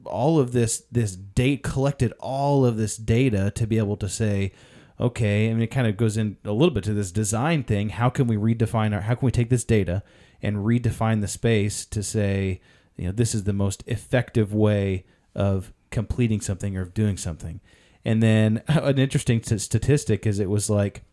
all 0.05 0.41
of 0.41 0.53
this 0.53 0.83
this 0.91 1.15
date 1.15 1.63
collected 1.63 2.13
all 2.19 2.67
of 2.67 2.77
this 2.77 2.97
data 2.97 3.53
to 3.53 3.67
be 3.67 3.79
able 3.79 3.97
to 3.99 4.09
say 4.09 4.51
okay 4.99 5.51
i 5.51 5.53
mean 5.53 5.63
it 5.63 5.69
kind 5.69 5.87
of 5.87 5.97
goes 5.97 6.17
in 6.17 6.37
a 6.45 6.53
little 6.53 6.75
bit 6.75 6.85
to 6.85 6.95
this 6.95 7.13
design 7.13 7.63
thing. 7.63 7.91
How 7.91 8.09
can 8.09 8.27
we 8.27 8.37
redefine 8.37 8.95
our 8.95 9.03
how 9.03 9.15
can 9.15 9.27
we 9.27 9.31
take 9.31 9.51
this 9.51 9.65
data 9.65 10.03
and 10.43 10.59
redefine 10.59 11.21
the 11.21 11.29
space 11.29 11.85
to 11.87 12.03
say 12.03 12.61
you 12.97 13.07
know 13.07 13.13
this 13.13 13.35
is 13.35 13.45
the 13.45 13.53
most 13.53 13.85
effective 13.87 14.53
way 14.53 15.05
of 15.35 15.73
completing 15.95 16.43
something 16.43 16.77
or 16.77 16.85
doing 16.85 17.17
something. 17.17 17.61
And 18.05 18.23
then 18.23 18.63
an 18.69 18.99
interesting 18.99 19.41
t- 19.41 19.57
statistic 19.57 20.27
is 20.27 20.39
it 20.39 20.51
was 20.51 20.69
like 20.69 21.05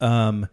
um 0.00 0.48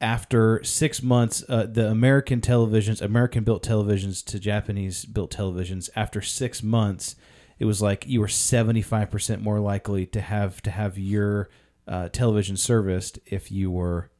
after 0.00 0.62
six 0.62 1.02
months, 1.02 1.42
uh, 1.48 1.66
the 1.66 1.90
American 1.90 2.40
televisions, 2.40 3.02
American 3.02 3.42
built 3.42 3.64
televisions 3.64 4.24
to 4.26 4.38
Japanese 4.38 5.04
built 5.04 5.34
televisions, 5.34 5.90
after 5.96 6.22
six 6.22 6.62
months, 6.62 7.16
it 7.58 7.64
was 7.64 7.82
like 7.82 8.06
you 8.06 8.20
were 8.20 8.28
seventy 8.28 8.82
five 8.82 9.10
percent 9.10 9.42
more 9.42 9.58
likely 9.60 10.06
to 10.06 10.20
have 10.20 10.62
to 10.62 10.70
have 10.70 10.96
your 10.96 11.48
uh, 11.88 12.08
television 12.08 12.56
serviced 12.56 13.18
if 13.26 13.50
you 13.50 13.70
were 13.70 14.10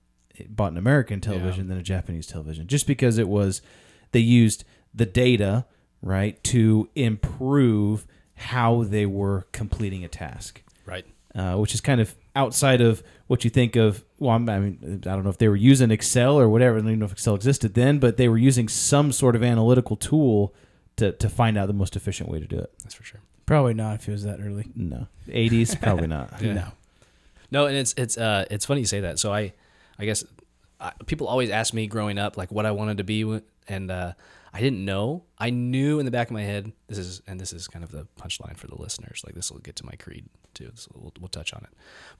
bought 0.48 0.72
an 0.72 0.78
American 0.78 1.20
television 1.20 1.68
than 1.68 1.78
a 1.78 1.82
Japanese 1.82 2.26
television, 2.26 2.66
just 2.66 2.86
because 2.86 3.16
it 3.18 3.28
was 3.28 3.62
they 4.10 4.20
used 4.20 4.64
the 4.92 5.06
data 5.06 5.64
right 6.02 6.42
to 6.44 6.88
improve 6.94 8.06
how 8.38 8.84
they 8.84 9.04
were 9.06 9.46
completing 9.52 10.04
a 10.04 10.08
task 10.08 10.62
Right. 10.86 11.04
uh, 11.34 11.56
which 11.56 11.74
is 11.74 11.80
kind 11.80 12.00
of 12.00 12.14
outside 12.34 12.80
of 12.80 13.02
what 13.26 13.44
you 13.44 13.50
think 13.50 13.76
of. 13.76 14.04
Well, 14.18 14.30
I'm- 14.30 14.48
I 14.48 14.58
mean, 14.60 15.02
I 15.06 15.10
don't 15.10 15.24
know 15.24 15.30
if 15.30 15.38
they 15.38 15.48
were 15.48 15.56
using 15.56 15.90
Excel 15.90 16.38
or 16.38 16.48
whatever. 16.48 16.76
I 16.76 16.80
don't 16.80 16.88
even 16.88 17.00
know 17.00 17.06
if 17.06 17.12
Excel 17.12 17.34
existed 17.34 17.74
then, 17.74 17.98
but 17.98 18.16
they 18.16 18.28
were 18.28 18.38
using 18.38 18.68
some 18.68 19.12
sort 19.12 19.34
of 19.36 19.42
analytical 19.42 19.96
tool 19.96 20.54
to, 20.96 21.12
to 21.12 21.28
find 21.28 21.58
out 21.58 21.66
the 21.66 21.72
most 21.72 21.94
efficient 21.96 22.28
way 22.28 22.38
to 22.40 22.46
do 22.46 22.58
it. 22.58 22.72
That's 22.82 22.94
for 22.94 23.04
sure. 23.04 23.20
Probably 23.46 23.74
not 23.74 23.96
if 24.00 24.08
it 24.08 24.12
was 24.12 24.24
that 24.24 24.40
early. 24.40 24.66
No, 24.74 25.06
80s 25.28 25.80
probably 25.80 26.06
not. 26.06 26.32
Yeah. 26.40 26.52
No. 26.54 26.64
No, 27.50 27.66
and 27.66 27.76
it's 27.76 27.94
it's 27.96 28.18
uh 28.18 28.44
it's 28.50 28.66
funny 28.66 28.80
you 28.80 28.86
say 28.86 29.00
that. 29.00 29.18
So 29.18 29.32
I, 29.32 29.54
I 29.98 30.04
guess, 30.04 30.22
I, 30.80 30.92
people 31.06 31.26
always 31.26 31.48
ask 31.50 31.72
me 31.72 31.86
growing 31.86 32.18
up 32.18 32.36
like 32.36 32.52
what 32.52 32.66
I 32.66 32.72
wanted 32.72 32.98
to 32.98 33.04
be, 33.04 33.40
and 33.68 33.90
uh, 33.90 34.12
I 34.52 34.60
didn't 34.60 34.84
know. 34.84 35.24
I 35.38 35.50
knew 35.50 35.98
in 35.98 36.04
the 36.04 36.10
back 36.10 36.28
of 36.28 36.32
my 36.32 36.42
head. 36.42 36.72
This 36.86 36.98
is 36.98 37.22
and 37.26 37.40
this 37.40 37.52
is 37.52 37.68
kind 37.68 37.84
of 37.84 37.90
the 37.90 38.06
punchline 38.20 38.56
for 38.56 38.66
the 38.66 38.76
listeners. 38.76 39.22
Like 39.24 39.34
this 39.34 39.50
will 39.50 39.58
get 39.58 39.76
to 39.76 39.86
my 39.86 39.92
creed 39.92 40.28
too. 40.54 40.72
Will, 40.92 41.02
we'll, 41.02 41.12
we'll 41.20 41.28
touch 41.28 41.52
on 41.52 41.62
it. 41.64 41.70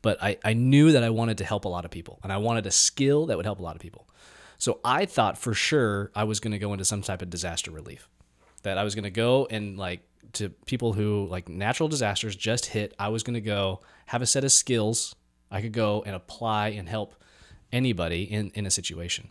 But 0.02 0.22
I 0.22 0.38
I 0.44 0.52
knew 0.54 0.92
that 0.92 1.02
I 1.02 1.10
wanted 1.10 1.38
to 1.38 1.44
help 1.44 1.64
a 1.64 1.68
lot 1.68 1.84
of 1.84 1.90
people, 1.90 2.20
and 2.22 2.32
I 2.32 2.36
wanted 2.36 2.66
a 2.66 2.70
skill 2.70 3.26
that 3.26 3.36
would 3.36 3.46
help 3.46 3.60
a 3.60 3.62
lot 3.62 3.76
of 3.76 3.82
people. 3.82 4.08
So 4.58 4.80
I 4.84 5.06
thought 5.06 5.38
for 5.38 5.54
sure 5.54 6.10
I 6.14 6.24
was 6.24 6.40
going 6.40 6.52
to 6.52 6.58
go 6.58 6.72
into 6.72 6.84
some 6.84 7.02
type 7.02 7.22
of 7.22 7.30
disaster 7.30 7.70
relief. 7.70 8.08
That 8.64 8.76
I 8.76 8.84
was 8.84 8.94
going 8.94 9.04
to 9.04 9.10
go 9.10 9.46
and 9.50 9.78
like 9.78 10.00
to 10.34 10.50
people 10.66 10.92
who 10.92 11.26
like 11.30 11.48
natural 11.48 11.88
disasters 11.88 12.34
just 12.34 12.66
hit. 12.66 12.92
I 12.98 13.08
was 13.08 13.22
going 13.22 13.34
to 13.34 13.40
go 13.40 13.80
have 14.06 14.20
a 14.20 14.26
set 14.26 14.44
of 14.44 14.52
skills 14.52 15.14
I 15.50 15.62
could 15.62 15.72
go 15.72 16.02
and 16.04 16.14
apply 16.14 16.68
and 16.70 16.88
help 16.88 17.14
anybody 17.72 18.24
in 18.24 18.50
in 18.54 18.66
a 18.66 18.70
situation. 18.70 19.30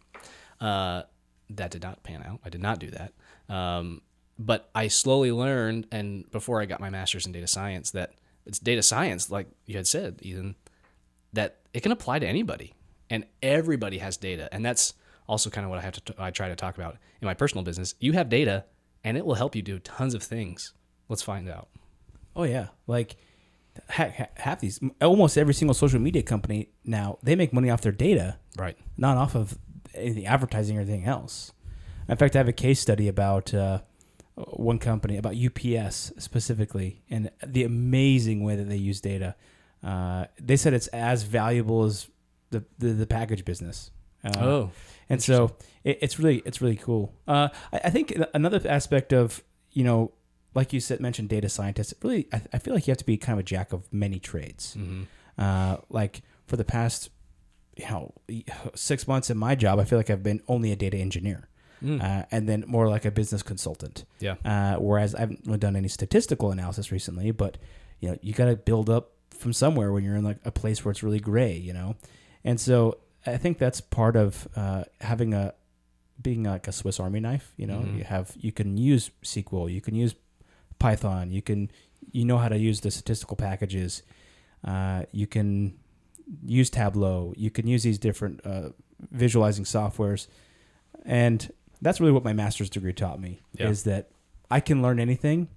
Uh, 0.60 1.04
that 1.50 1.72
did 1.72 1.82
not 1.84 2.04
pan 2.04 2.24
out. 2.24 2.40
I 2.46 2.50
did 2.50 2.62
not 2.62 2.80
do 2.80 2.90
that. 2.92 3.14
Um, 3.54 4.02
but 4.40 4.70
I 4.76 4.88
slowly 4.88 5.32
learned, 5.32 5.88
and 5.92 6.30
before 6.32 6.62
I 6.62 6.66
got 6.66 6.80
my 6.80 6.90
master's 6.90 7.26
in 7.26 7.32
data 7.32 7.48
science, 7.48 7.92
that 7.92 8.14
it's 8.46 8.60
data 8.60 8.84
science, 8.84 9.32
like 9.32 9.48
you 9.66 9.76
had 9.78 9.88
said, 9.88 10.20
Ethan, 10.22 10.56
that 11.34 11.58
it 11.74 11.82
can 11.84 11.92
apply 11.92 12.20
to 12.20 12.28
anybody, 12.28 12.74
and 13.10 13.26
everybody 13.42 13.98
has 13.98 14.16
data, 14.18 14.48
and 14.52 14.64
that's 14.66 14.94
also 15.28 15.50
kind 15.50 15.66
of 15.66 15.70
what 15.70 15.80
I 15.80 15.82
have 15.82 15.94
to 15.96 16.02
t- 16.02 16.14
I 16.20 16.32
try 16.32 16.48
to 16.50 16.56
talk 16.56 16.78
about 16.78 16.98
in 17.22 17.26
my 17.26 17.34
personal 17.34 17.64
business. 17.64 17.96
You 18.00 18.14
have 18.14 18.30
data, 18.30 18.66
and 19.04 19.18
it 19.18 19.26
will 19.26 19.36
help 19.36 19.56
you 19.56 19.62
do 19.62 19.80
tons 19.80 20.14
of 20.14 20.24
things. 20.24 20.74
Let's 21.10 21.22
find 21.24 21.50
out. 21.50 21.68
Oh 22.36 22.44
yeah, 22.44 22.68
like 22.86 23.16
ha- 23.90 24.14
ha- 24.16 24.30
half 24.36 24.60
these, 24.60 24.80
almost 25.02 25.38
every 25.38 25.54
single 25.54 25.74
social 25.74 26.00
media 26.00 26.22
company 26.24 26.70
now 26.86 27.18
they 27.24 27.36
make 27.36 27.52
money 27.54 27.70
off 27.70 27.82
their 27.82 27.92
data, 27.92 28.38
Right. 28.58 28.78
not 28.98 29.18
off 29.18 29.36
of 29.36 29.58
anything 29.98 30.26
advertising 30.26 30.78
or 30.78 30.82
anything 30.82 31.06
else. 31.06 31.52
In 32.10 32.16
fact, 32.18 32.36
I 32.36 32.40
have 32.40 32.48
a 32.48 32.54
case 32.54 32.80
study 32.80 33.08
about 33.08 33.54
uh, 33.54 33.82
one 34.36 34.80
company 34.80 35.18
about 35.18 35.36
UPS 35.36 36.14
specifically 36.18 37.02
and 37.10 37.30
the 37.46 37.64
amazing 37.64 38.44
way 38.44 38.56
that 38.56 38.70
they 38.70 38.78
use 38.78 39.02
data. 39.02 39.36
Uh, 39.84 40.26
they 40.40 40.56
said 40.58 40.74
it's 40.74 40.88
as 40.88 41.24
valuable 41.24 41.84
as 41.84 42.08
the 42.52 42.64
the, 42.80 42.90
the 42.94 43.08
package 43.08 43.44
business. 43.46 43.92
Uh, 44.24 44.32
Oh, 44.40 44.72
and 45.10 45.22
so 45.22 45.56
it, 45.84 46.00
it's 46.02 46.18
really 46.20 46.42
it's 46.46 46.62
really 46.62 46.76
cool. 46.78 47.14
Uh, 47.28 47.50
I, 47.74 47.82
I 47.86 47.90
think 47.90 48.18
another 48.34 48.62
aspect 48.68 49.12
of 49.14 49.44
you 49.72 49.84
know, 49.84 50.12
like 50.56 50.74
you 50.74 50.80
said, 50.80 51.00
mentioned 51.00 51.30
data 51.30 51.50
scientists. 51.50 51.94
Really, 52.02 52.28
I, 52.34 52.42
I 52.54 52.58
feel 52.60 52.74
like 52.74 52.88
you 52.88 52.92
have 52.92 52.98
to 52.98 53.06
be 53.06 53.18
kind 53.18 53.34
of 53.38 53.40
a 53.40 53.44
jack 53.44 53.74
of 53.74 53.92
many 53.94 54.20
trades. 54.20 54.76
Uh, 55.38 55.78
like 55.90 56.22
for 56.48 56.56
the 56.58 56.64
past, 56.66 57.10
you 57.78 57.86
know, 57.90 58.14
six 58.76 59.08
months 59.08 59.30
in 59.30 59.38
my 59.38 59.56
job, 59.56 59.80
I 59.80 59.84
feel 59.86 60.00
like 60.00 60.10
I've 60.10 60.24
been 60.24 60.42
only 60.48 60.72
a 60.72 60.76
data 60.76 60.98
engineer, 60.98 61.48
uh, 62.02 62.24
and 62.32 62.50
then 62.50 62.64
more 62.68 62.90
like 62.90 63.06
a 63.06 63.12
business 63.12 63.44
consultant. 63.44 64.06
Yeah. 64.20 64.36
Uh, 64.44 64.76
whereas 64.76 65.14
I 65.16 65.22
haven't 65.22 65.60
done 65.60 65.76
any 65.76 65.88
statistical 65.88 66.52
analysis 66.52 66.92
recently, 66.92 67.32
but 67.32 67.58
you 68.00 68.10
know, 68.10 68.18
you 68.22 68.34
got 68.34 68.46
to 68.46 68.56
build 68.56 68.90
up 68.90 69.12
from 69.30 69.54
somewhere 69.54 69.92
when 69.92 70.04
you're 70.04 70.16
in 70.16 70.24
like 70.24 70.40
a 70.46 70.52
place 70.52 70.84
where 70.84 70.92
it's 70.92 71.04
really 71.04 71.20
gray, 71.20 71.56
you 71.56 71.74
know, 71.74 71.96
and 72.44 72.60
so 72.60 72.98
I 73.26 73.38
think 73.38 73.58
that's 73.58 73.82
part 73.82 74.16
of 74.16 74.48
uh, 74.56 74.84
having 75.02 75.34
a 75.34 75.54
being 76.22 76.44
like 76.44 76.68
a 76.68 76.72
Swiss 76.72 77.00
Army 77.00 77.20
knife. 77.20 77.54
You 77.58 77.68
know, 77.68 77.86
you 77.96 78.04
have 78.04 78.32
you 78.40 78.52
can 78.52 78.78
use 78.78 79.12
SQL, 79.24 79.72
you 79.72 79.82
can 79.82 79.96
use 79.96 80.16
Python, 80.80 81.32
you 81.32 81.42
can 81.42 81.70
you 82.12 82.26
know 82.26 82.38
how 82.38 82.48
to 82.48 82.58
use 82.58 82.82
the 82.82 82.90
statistical 82.90 83.36
packages, 83.36 84.02
uh, 84.64 85.04
you 85.12 85.28
can 85.28 85.78
use 86.46 86.70
Tableau, 86.70 87.34
you 87.38 87.50
can 87.50 87.68
use 87.68 87.84
these 87.84 87.98
different 88.00 88.42
uh, 88.46 88.70
visualizing 89.12 89.66
softwares, 89.66 90.28
and 91.06 91.52
that's 91.82 92.00
really 92.00 92.12
what 92.12 92.24
my 92.24 92.34
master's 92.34 92.70
degree 92.70 92.94
taught 92.94 93.20
me 93.20 93.40
Yeah. 93.54 93.70
is 93.70 93.84
that 93.84 94.10
I 94.50 94.60
can 94.60 94.82
learn 94.82 95.00
anything, 95.00 95.48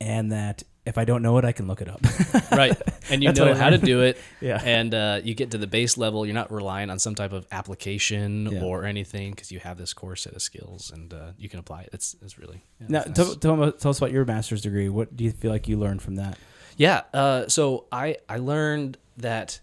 and 0.00 0.30
that 0.32 0.62
if 0.84 0.98
I 0.98 1.04
don't 1.04 1.20
know 1.22 1.36
it, 1.38 1.44
I 1.44 1.50
can 1.50 1.66
look 1.66 1.80
it 1.80 1.88
up. 1.88 2.00
right. 2.52 2.80
And 3.10 3.20
you 3.20 3.32
know 3.32 3.54
how 3.54 3.70
to 3.70 3.78
do 3.78 4.02
it. 4.02 4.16
Yeah. 4.40 4.60
And 4.64 4.94
uh, 4.94 5.20
you 5.24 5.34
get 5.34 5.50
to 5.50 5.58
the 5.58 5.66
base 5.66 5.96
level. 5.98 6.24
You're 6.24 6.34
not 6.34 6.52
relying 6.52 6.90
on 6.90 7.00
some 7.00 7.16
type 7.16 7.32
of 7.32 7.44
application 7.50 8.46
Yeah. 8.52 8.62
or 8.62 8.84
anything 8.84 9.30
because 9.32 9.50
you 9.50 9.58
have 9.58 9.78
this 9.78 9.92
core 9.92 10.14
set 10.14 10.34
of 10.34 10.42
skills 10.42 10.92
and 10.94 11.12
uh, 11.12 11.30
you 11.38 11.48
can 11.48 11.58
apply 11.58 11.82
it. 11.82 11.88
It's, 11.92 12.14
it's 12.22 12.38
really. 12.38 12.62
Yeah, 12.80 12.86
now, 12.88 13.02
it's 13.06 13.12
tell, 13.14 13.34
tell, 13.34 13.72
tell 13.72 13.90
us 13.90 13.98
about 13.98 14.12
your 14.12 14.24
master's 14.24 14.62
degree. 14.62 14.88
What 14.88 15.16
do 15.16 15.24
you 15.24 15.32
feel 15.32 15.50
like 15.50 15.66
you 15.66 15.76
learned 15.76 16.02
from 16.02 16.16
that? 16.16 16.38
Yeah. 16.76 17.02
Uh, 17.12 17.48
so 17.48 17.86
I 17.90 18.18
I 18.28 18.36
learned 18.38 18.98
that 19.18 19.60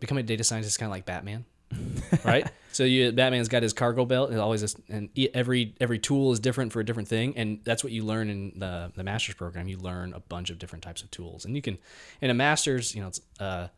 becoming 0.00 0.24
a 0.24 0.26
data 0.26 0.44
scientist 0.44 0.74
is 0.74 0.76
kind 0.76 0.88
of 0.88 0.92
like 0.92 1.06
Batman, 1.06 1.44
right? 2.24 2.46
so 2.72 2.84
you 2.84 3.10
Batman's 3.10 3.48
got 3.48 3.62
his 3.62 3.72
cargo 3.72 4.04
belt 4.04 4.30
and 4.30 4.38
always 4.38 4.76
and 4.88 5.08
every 5.32 5.74
every 5.80 5.98
tool 5.98 6.32
is 6.32 6.40
different 6.40 6.72
for 6.72 6.80
a 6.80 6.84
different 6.84 7.08
thing, 7.08 7.36
and 7.36 7.60
that's 7.64 7.82
what 7.82 7.92
you 7.92 8.04
learn 8.04 8.28
in 8.28 8.52
the 8.56 8.92
the 8.94 9.02
master's 9.02 9.34
program. 9.34 9.66
You 9.66 9.78
learn 9.78 10.12
a 10.12 10.20
bunch 10.20 10.50
of 10.50 10.58
different 10.58 10.84
types 10.84 11.02
of 11.02 11.10
tools, 11.10 11.44
and 11.44 11.56
you 11.56 11.62
can 11.62 11.78
in 12.20 12.30
a 12.30 12.34
master's, 12.34 12.94
you 12.94 13.00
know, 13.00 13.08
it's, 13.08 13.20
uh, 13.40 13.68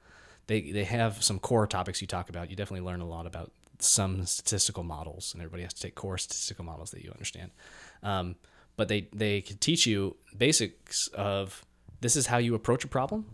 they 0.49 0.73
they 0.73 0.85
have 0.85 1.23
some 1.23 1.39
core 1.39 1.67
topics 1.67 2.01
you 2.01 2.07
talk 2.07 2.29
about. 2.29 2.51
You 2.51 2.57
definitely 2.57 2.87
learn 2.87 3.01
a 3.01 3.07
lot 3.07 3.27
about 3.27 3.53
some 3.79 4.27
statistical 4.27 4.83
models, 4.83 5.33
and 5.33 5.41
everybody 5.41 5.63
has 5.63 5.75
to 5.75 5.83
take 5.83 5.95
core 5.95 6.19
statistical 6.19 6.65
models 6.65 6.91
that 6.91 7.05
you 7.05 7.11
understand. 7.13 7.53
Um, 8.03 8.35
but 8.77 8.89
they 8.89 9.09
they 9.13 9.43
can 9.43 9.59
teach 9.59 9.87
you 9.87 10.17
basics 10.37 11.09
of 11.09 11.65
this 12.01 12.17
is 12.17 12.27
how 12.27 12.39
you 12.39 12.55
approach 12.55 12.85
a 12.85 12.89
problem, 12.89 13.27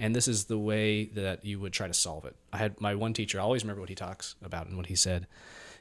and 0.00 0.16
this 0.16 0.26
is 0.26 0.46
the 0.46 0.58
way 0.58 1.04
that 1.04 1.44
you 1.44 1.60
would 1.60 1.74
try 1.74 1.86
to 1.86 1.94
solve 1.94 2.24
it. 2.24 2.34
I 2.52 2.56
had 2.56 2.80
my 2.80 2.94
one 2.94 3.12
teacher. 3.12 3.38
I 3.38 3.42
always 3.42 3.62
remember 3.62 3.82
what 3.82 3.90
he 3.90 3.94
talks 3.94 4.34
about 4.42 4.66
and 4.66 4.76
what 4.76 4.86
he 4.86 4.96
said. 4.96 5.26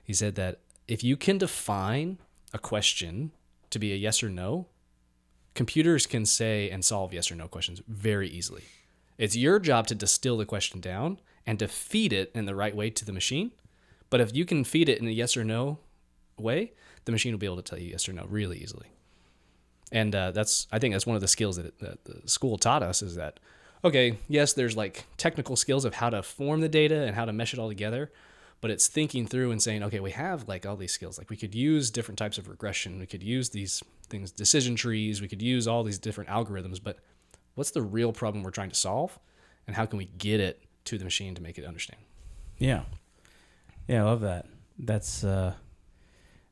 He 0.03 0.13
said 0.13 0.35
that 0.35 0.59
if 0.89 1.03
you 1.03 1.15
can 1.15 1.37
define 1.37 2.17
a 2.53 2.59
question 2.59 3.31
to 3.69 3.79
be 3.79 3.93
a 3.93 3.95
yes 3.95 4.21
or 4.21 4.29
no, 4.29 4.67
computers 5.55 6.05
can 6.05 6.25
say 6.25 6.69
and 6.69 6.83
solve 6.83 7.13
yes 7.13 7.31
or 7.31 7.35
no 7.35 7.47
questions 7.47 7.81
very 7.87 8.27
easily. 8.27 8.63
It's 9.17 9.37
your 9.37 9.57
job 9.57 9.87
to 9.87 9.95
distill 9.95 10.37
the 10.37 10.45
question 10.45 10.81
down 10.81 11.19
and 11.45 11.57
to 11.59 11.67
feed 11.69 12.11
it 12.11 12.29
in 12.35 12.45
the 12.45 12.55
right 12.55 12.75
way 12.75 12.89
to 12.89 13.05
the 13.05 13.13
machine. 13.13 13.51
But 14.09 14.19
if 14.19 14.35
you 14.35 14.43
can 14.43 14.65
feed 14.65 14.89
it 14.89 14.99
in 14.99 15.07
a 15.07 15.11
yes 15.11 15.37
or 15.37 15.45
no 15.45 15.79
way, 16.37 16.73
the 17.05 17.13
machine 17.13 17.31
will 17.31 17.39
be 17.39 17.45
able 17.45 17.55
to 17.55 17.61
tell 17.61 17.79
you 17.79 17.91
yes 17.91 18.09
or 18.09 18.13
no 18.13 18.25
really 18.27 18.57
easily. 18.57 18.87
And 19.93 20.13
uh, 20.13 20.31
that's 20.31 20.67
I 20.73 20.79
think 20.79 20.93
that's 20.93 21.07
one 21.07 21.15
of 21.15 21.21
the 21.21 21.27
skills 21.27 21.55
that, 21.55 21.67
it, 21.67 21.79
that 21.79 22.03
the 22.03 22.27
school 22.27 22.57
taught 22.57 22.83
us 22.83 23.01
is 23.01 23.15
that 23.15 23.39
okay, 23.83 24.17
yes, 24.27 24.53
there's 24.53 24.75
like 24.75 25.05
technical 25.17 25.55
skills 25.55 25.85
of 25.85 25.95
how 25.95 26.09
to 26.09 26.23
form 26.23 26.61
the 26.61 26.69
data 26.69 27.03
and 27.03 27.15
how 27.15 27.25
to 27.25 27.33
mesh 27.33 27.53
it 27.53 27.59
all 27.59 27.69
together, 27.69 28.11
but 28.61 28.71
it's 28.71 28.87
thinking 28.87 29.25
through 29.25 29.51
and 29.51 29.61
saying, 29.61 29.83
okay, 29.83 29.99
we 29.99 30.11
have 30.11 30.47
like 30.47 30.65
all 30.65 30.75
these 30.75 30.91
skills. 30.91 31.17
Like 31.17 31.29
we 31.29 31.37
could 31.37 31.55
use 31.55 31.91
different 31.91 32.17
types 32.17 32.37
of 32.37 32.47
regression, 32.47 32.99
we 32.99 33.05
could 33.05 33.23
use 33.23 33.49
these 33.49 33.81
things, 34.09 34.31
decision 34.31 34.75
trees, 34.75 35.21
we 35.21 35.27
could 35.27 35.41
use 35.41 35.67
all 35.67 35.83
these 35.83 35.99
different 35.99 36.29
algorithms, 36.29 36.79
but 36.83 36.97
what's 37.55 37.71
the 37.71 37.81
real 37.81 38.11
problem 38.11 38.43
we're 38.43 38.51
trying 38.51 38.69
to 38.69 38.75
solve, 38.75 39.17
and 39.67 39.75
how 39.75 39.85
can 39.85 39.97
we 39.97 40.05
get 40.05 40.39
it 40.39 40.61
to 40.85 40.97
the 40.97 41.03
machine 41.03 41.35
to 41.35 41.41
make 41.41 41.57
it 41.57 41.65
understand? 41.65 42.01
Yeah, 42.57 42.83
yeah, 43.87 44.01
I 44.01 44.05
love 44.05 44.21
that. 44.21 44.45
That's 44.77 45.23
uh, 45.23 45.53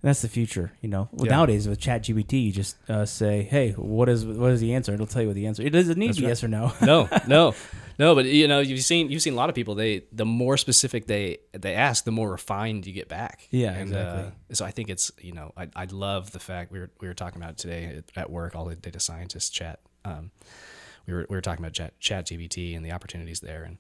that's 0.02 0.22
the 0.22 0.28
future. 0.28 0.74
You 0.82 0.90
know, 0.90 1.10
well, 1.12 1.26
Yeah. 1.26 1.38
nowadays 1.38 1.68
with 1.68 1.80
ChatGPT, 1.80 2.46
you 2.46 2.52
just 2.52 2.78
uh, 2.90 3.06
say, 3.06 3.42
"Hey, 3.44 3.72
what 3.72 4.10
is 4.10 4.26
what 4.26 4.52
is 4.52 4.62
the 4.62 4.76
answer?" 4.76 4.94
It'll 4.94 5.08
tell 5.08 5.24
you 5.24 5.30
what 5.30 5.36
the 5.36 5.48
answer. 5.48 5.64
It 5.64 5.72
doesn't 5.72 5.98
need 5.98 6.14
to 6.14 6.20
be 6.20 6.26
right. 6.26 6.30
yes 6.30 6.44
or 6.44 6.48
no. 6.48 6.72
no, 6.82 7.10
no, 7.28 7.56
no. 8.00 8.14
But 8.14 8.26
you 8.26 8.48
know, 8.48 8.60
you've 8.60 8.82
seen 8.82 9.10
you've 9.10 9.24
seen 9.24 9.34
a 9.34 9.36
lot 9.36 9.50
of 9.50 9.56
people. 9.56 9.74
They 9.74 10.04
the 10.12 10.26
more 10.26 10.56
specific 10.58 11.08
they 11.08 11.40
they 11.54 11.74
ask, 11.74 12.04
the 12.04 12.12
more 12.12 12.30
refined 12.30 12.86
you 12.86 12.94
get 12.94 13.10
back. 13.10 13.48
Yeah, 13.50 13.72
and, 13.74 13.90
exactly. 13.90 14.24
Uh, 14.24 14.54
so 14.54 14.66
I 14.66 14.72
think 14.72 14.90
it's 14.90 15.12
you 15.20 15.34
know 15.34 15.52
I 15.58 15.68
I 15.76 15.86
love 15.86 16.32
the 16.32 16.40
fact 16.40 16.72
we 16.72 16.80
were 16.80 16.92
we 17.02 17.08
were 17.08 17.16
talking 17.16 17.42
about 17.42 17.58
today 17.58 18.02
at, 18.16 18.30
work. 18.30 18.56
All 18.56 18.66
the 18.66 18.76
data 18.76 19.00
scientists 19.00 19.50
chat. 19.50 19.80
Um, 20.06 20.32
we 21.08 21.14
were 21.14 21.26
we 21.28 21.36
were 21.36 21.42
talking 21.42 21.64
about 21.64 21.74
chat 21.74 22.00
ChatGPT 22.00 22.76
and 22.76 22.86
the 22.86 22.92
opportunities 22.92 23.40
there, 23.40 23.64
and 23.64 23.78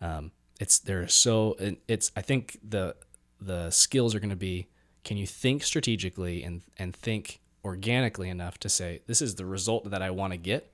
um, 0.00 0.32
it's 0.58 0.80
they're 0.80 1.06
so 1.06 1.56
it's 1.86 2.10
I 2.16 2.22
think 2.22 2.58
the 2.68 2.96
the 3.40 3.70
skills 3.70 4.14
are 4.16 4.20
going 4.20 4.30
to 4.30 4.36
be 4.36 4.66
can 5.04 5.16
you 5.16 5.26
think 5.26 5.62
strategically 5.64 6.42
and 6.42 6.62
and 6.78 6.94
think 6.94 7.40
organically 7.64 8.28
enough 8.28 8.58
to 8.58 8.68
say 8.68 9.00
this 9.06 9.20
is 9.22 9.34
the 9.34 9.44
result 9.44 9.90
that 9.90 10.02
I 10.02 10.10
want 10.10 10.32
to 10.32 10.36
get 10.38 10.72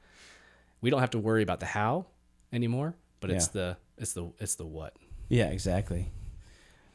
we 0.80 0.90
don't 0.90 1.00
have 1.00 1.10
to 1.10 1.18
worry 1.18 1.42
about 1.42 1.60
the 1.60 1.66
how 1.66 2.06
anymore, 2.52 2.94
but 3.20 3.30
it's 3.30 3.48
the 3.48 3.76
it's 3.98 4.12
the 4.12 4.30
it's 4.38 4.54
the 4.56 4.66
what. 4.66 4.94
Yeah, 5.28 5.46
exactly. 5.46 6.10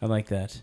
I 0.01 0.05
like 0.05 0.27
that. 0.27 0.61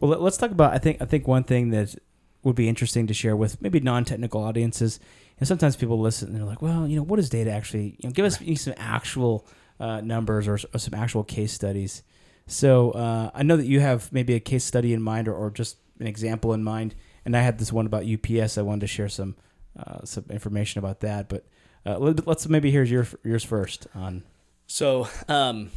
Well, 0.00 0.10
let- 0.10 0.20
let's 0.20 0.36
talk 0.36 0.50
about. 0.50 0.74
I 0.74 0.78
think 0.78 1.00
I 1.00 1.04
think 1.06 1.26
one 1.26 1.44
thing 1.44 1.70
that 1.70 1.94
would 2.42 2.56
be 2.56 2.68
interesting 2.68 3.06
to 3.06 3.14
share 3.14 3.36
with 3.36 3.62
maybe 3.62 3.80
non-technical 3.80 4.42
audiences. 4.42 5.00
And 5.38 5.46
sometimes 5.48 5.76
people 5.76 5.98
listen 6.00 6.28
and 6.28 6.36
they're 6.36 6.44
like, 6.44 6.62
"Well, 6.62 6.86
you 6.86 6.96
know, 6.96 7.02
what 7.02 7.18
is 7.18 7.28
data 7.30 7.50
actually? 7.50 7.96
You 8.00 8.08
know, 8.08 8.10
give 8.10 8.24
us 8.24 8.38
some 8.60 8.74
actual 8.76 9.46
uh, 9.80 10.00
numbers 10.00 10.48
or, 10.48 10.54
or 10.74 10.78
some 10.78 10.94
actual 10.94 11.24
case 11.24 11.52
studies." 11.52 12.02
So 12.46 12.92
uh, 12.92 13.30
I 13.34 13.42
know 13.42 13.56
that 13.56 13.66
you 13.66 13.80
have 13.80 14.12
maybe 14.12 14.34
a 14.34 14.40
case 14.40 14.64
study 14.64 14.92
in 14.92 15.02
mind 15.02 15.28
or, 15.28 15.34
or 15.34 15.50
just 15.50 15.78
an 15.98 16.06
example 16.06 16.52
in 16.52 16.62
mind. 16.62 16.94
And 17.24 17.36
I 17.36 17.40
had 17.40 17.58
this 17.58 17.72
one 17.72 17.86
about 17.86 18.04
UPS. 18.06 18.56
I 18.56 18.62
wanted 18.62 18.80
to 18.82 18.86
share 18.86 19.08
some 19.08 19.36
uh, 19.78 20.04
some 20.04 20.24
information 20.30 20.78
about 20.78 21.00
that, 21.00 21.28
but 21.28 21.44
uh, 21.84 21.98
let, 21.98 22.26
let's 22.26 22.48
maybe 22.48 22.70
here's 22.70 22.90
your 22.90 23.06
yours 23.24 23.44
first 23.44 23.86
on 23.94 24.22
So, 24.66 25.08
um, 25.28 25.70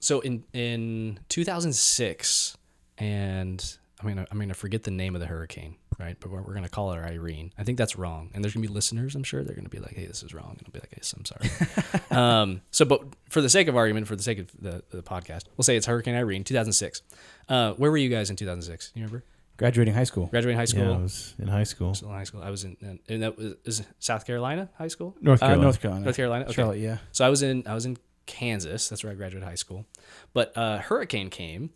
so 0.00 0.20
in 0.20 0.44
in 0.52 1.20
2006, 1.28 2.56
and 2.98 3.78
I'm 4.04 4.14
gonna 4.14 4.26
I'm 4.30 4.38
gonna 4.38 4.54
forget 4.54 4.82
the 4.82 4.90
name 4.90 5.14
of 5.14 5.20
the 5.20 5.26
hurricane, 5.26 5.76
right? 5.98 6.16
But 6.18 6.30
we're, 6.30 6.42
we're 6.42 6.54
gonna 6.54 6.68
call 6.68 6.92
her 6.92 7.04
Irene. 7.04 7.52
I 7.58 7.64
think 7.64 7.78
that's 7.78 7.96
wrong, 7.96 8.30
and 8.34 8.44
there's 8.44 8.54
gonna 8.54 8.66
be 8.66 8.72
listeners. 8.72 9.14
I'm 9.14 9.24
sure 9.24 9.42
they're 9.42 9.56
gonna 9.56 9.68
be 9.68 9.78
like, 9.78 9.94
"Hey, 9.94 10.06
this 10.06 10.22
is 10.22 10.34
wrong," 10.34 10.56
and 10.58 10.66
I'll 10.66 10.72
be 10.72 10.80
like, 10.80 10.92
"Yes, 10.96 11.14
I'm 11.16 11.24
sorry." 11.24 12.00
um, 12.10 12.60
so, 12.70 12.84
but 12.84 13.02
for 13.30 13.40
the 13.40 13.48
sake 13.48 13.68
of 13.68 13.76
argument, 13.76 14.06
for 14.06 14.16
the 14.16 14.22
sake 14.22 14.38
of 14.38 14.50
the, 14.58 14.82
the 14.90 15.02
podcast, 15.02 15.44
we'll 15.56 15.64
say 15.64 15.76
it's 15.76 15.86
Hurricane 15.86 16.14
Irene, 16.14 16.44
2006. 16.44 17.02
Uh, 17.48 17.72
where 17.74 17.90
were 17.90 17.96
you 17.96 18.08
guys 18.10 18.30
in 18.30 18.36
2006? 18.36 18.92
You 18.94 19.02
remember? 19.04 19.24
graduating 19.56 19.94
high 19.94 20.04
school. 20.04 20.26
Graduating 20.26 20.58
high 20.58 20.64
school. 20.64 20.82
Yeah, 20.84 20.94
I 20.98 21.02
was 21.02 21.34
in 21.38 21.46
high 21.48 21.62
school. 21.62 21.94
Still 21.94 22.08
in 22.08 22.14
high 22.16 22.24
school. 22.24 22.42
I 22.42 22.50
was 22.50 22.64
in, 22.64 22.76
in 22.80 22.98
and 23.08 23.22
that 23.22 23.36
was 23.36 23.54
is 23.64 23.82
South 24.00 24.26
Carolina 24.26 24.68
high 24.76 24.88
school. 24.88 25.16
North 25.20 25.42
Uh, 25.42 25.46
Carolina. 25.46 25.62
North 25.62 25.80
Carolina. 25.80 26.04
North 26.04 26.16
Carolina. 26.16 26.44
Okay. 26.46 26.52
Charlotte, 26.54 26.78
yeah. 26.80 26.98
So 27.12 27.24
I 27.24 27.28
was 27.28 27.42
in 27.42 27.62
I 27.66 27.74
was 27.74 27.86
in 27.86 27.96
Kansas. 28.26 28.88
That's 28.88 29.04
where 29.04 29.12
I 29.12 29.16
graduated 29.16 29.48
high 29.48 29.54
school. 29.54 29.86
But 30.32 30.52
a 30.56 30.78
hurricane 30.78 31.30
came 31.30 31.70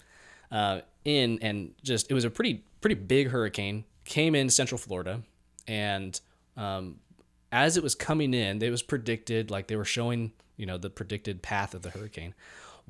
uh, 0.51 0.81
in 1.09 1.39
and 1.41 1.75
just 1.83 2.11
it 2.11 2.15
was 2.15 2.25
a 2.25 2.31
pretty 2.31 2.65
pretty 2.81 2.95
big 2.95 3.29
hurricane. 3.29 3.85
Came 4.05 4.35
in 4.35 4.51
Central 4.51 4.79
Florida, 4.79 5.23
and 5.67 6.21
um, 6.57 6.97
as 7.51 7.77
it 7.77 7.83
was 7.83 7.95
coming 7.95 8.35
in, 8.35 8.63
it 8.63 8.71
was 8.71 8.83
predicted 8.83 9.51
like 9.51 9.67
they 9.67 9.77
were 9.77 9.85
showing 9.85 10.33
you 10.57 10.67
know 10.67 10.79
the 10.79 10.91
predicted 10.91 11.43
path 11.43 11.75
of 11.75 11.83
the 11.83 11.91
hurricane. 11.91 12.35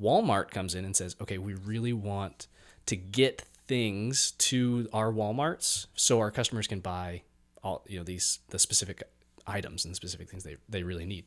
Walmart 0.01 0.51
comes 0.51 0.75
in 0.75 0.85
and 0.85 0.97
says, 0.97 1.17
"Okay, 1.21 1.39
we 1.39 1.55
really 1.55 1.93
want 1.93 2.47
to 2.87 2.97
get 2.97 3.43
things 3.67 4.33
to 4.39 4.89
our 4.93 5.13
WalMarts 5.13 5.87
so 5.95 6.19
our 6.21 6.31
customers 6.31 6.67
can 6.67 6.81
buy 6.81 7.23
all 7.63 7.85
you 7.87 7.99
know 7.99 8.05
these 8.05 8.41
the 8.49 8.59
specific 8.59 9.03
items 9.47 9.85
and 9.85 9.95
specific 9.95 10.29
things 10.29 10.45
they 10.45 10.57
they 10.69 10.83
really 10.83 11.07
need. 11.07 11.25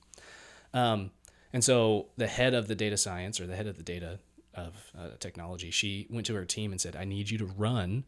Um, 0.74 1.12
and 1.54 1.64
so 1.64 2.08
the 2.18 2.28
head 2.28 2.54
of 2.54 2.68
the 2.68 2.76
data 2.76 2.98
science 2.98 3.40
or 3.40 3.48
the 3.48 3.56
head 3.56 3.68
of 3.68 3.78
the 3.78 3.84
data 3.84 4.20
of 4.54 4.92
uh, 4.98 5.10
technology, 5.20 5.72
she 5.72 6.08
went 6.10 6.26
to 6.28 6.36
her 6.36 6.46
team 6.46 6.72
and 6.72 6.80
said, 6.80 6.96
"I 6.96 7.06
need 7.06 7.30
you 7.30 7.38
to 7.40 7.46
run 7.46 8.06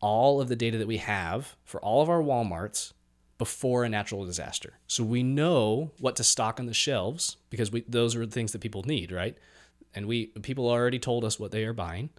all 0.00 0.40
of 0.40 0.48
the 0.48 0.56
data 0.56 0.76
that 0.78 0.88
we 0.88 0.98
have 0.98 1.56
for 1.64 1.80
all 1.80 2.02
of 2.02 2.10
our 2.10 2.20
WalMarts 2.20 2.92
before 3.38 3.84
a 3.84 3.88
natural 3.88 4.24
disaster. 4.24 4.74
So 4.86 5.02
we 5.02 5.22
know 5.22 5.92
what 5.98 6.16
to 6.16 6.24
stock 6.24 6.60
on 6.60 6.66
the 6.66 6.74
shelves 6.74 7.38
because 7.50 7.72
we 7.72 7.84
those 7.88 8.14
are 8.14 8.26
the 8.26 8.32
things 8.32 8.52
that 8.52 8.60
people 8.60 8.82
need, 8.82 9.10
right? 9.10 9.36
And 9.94 10.06
we 10.06 10.26
people 10.42 10.68
already 10.68 10.98
told 10.98 11.24
us 11.24 11.40
what 11.40 11.50
they 11.50 11.64
are 11.64 11.72
buying. 11.72 12.10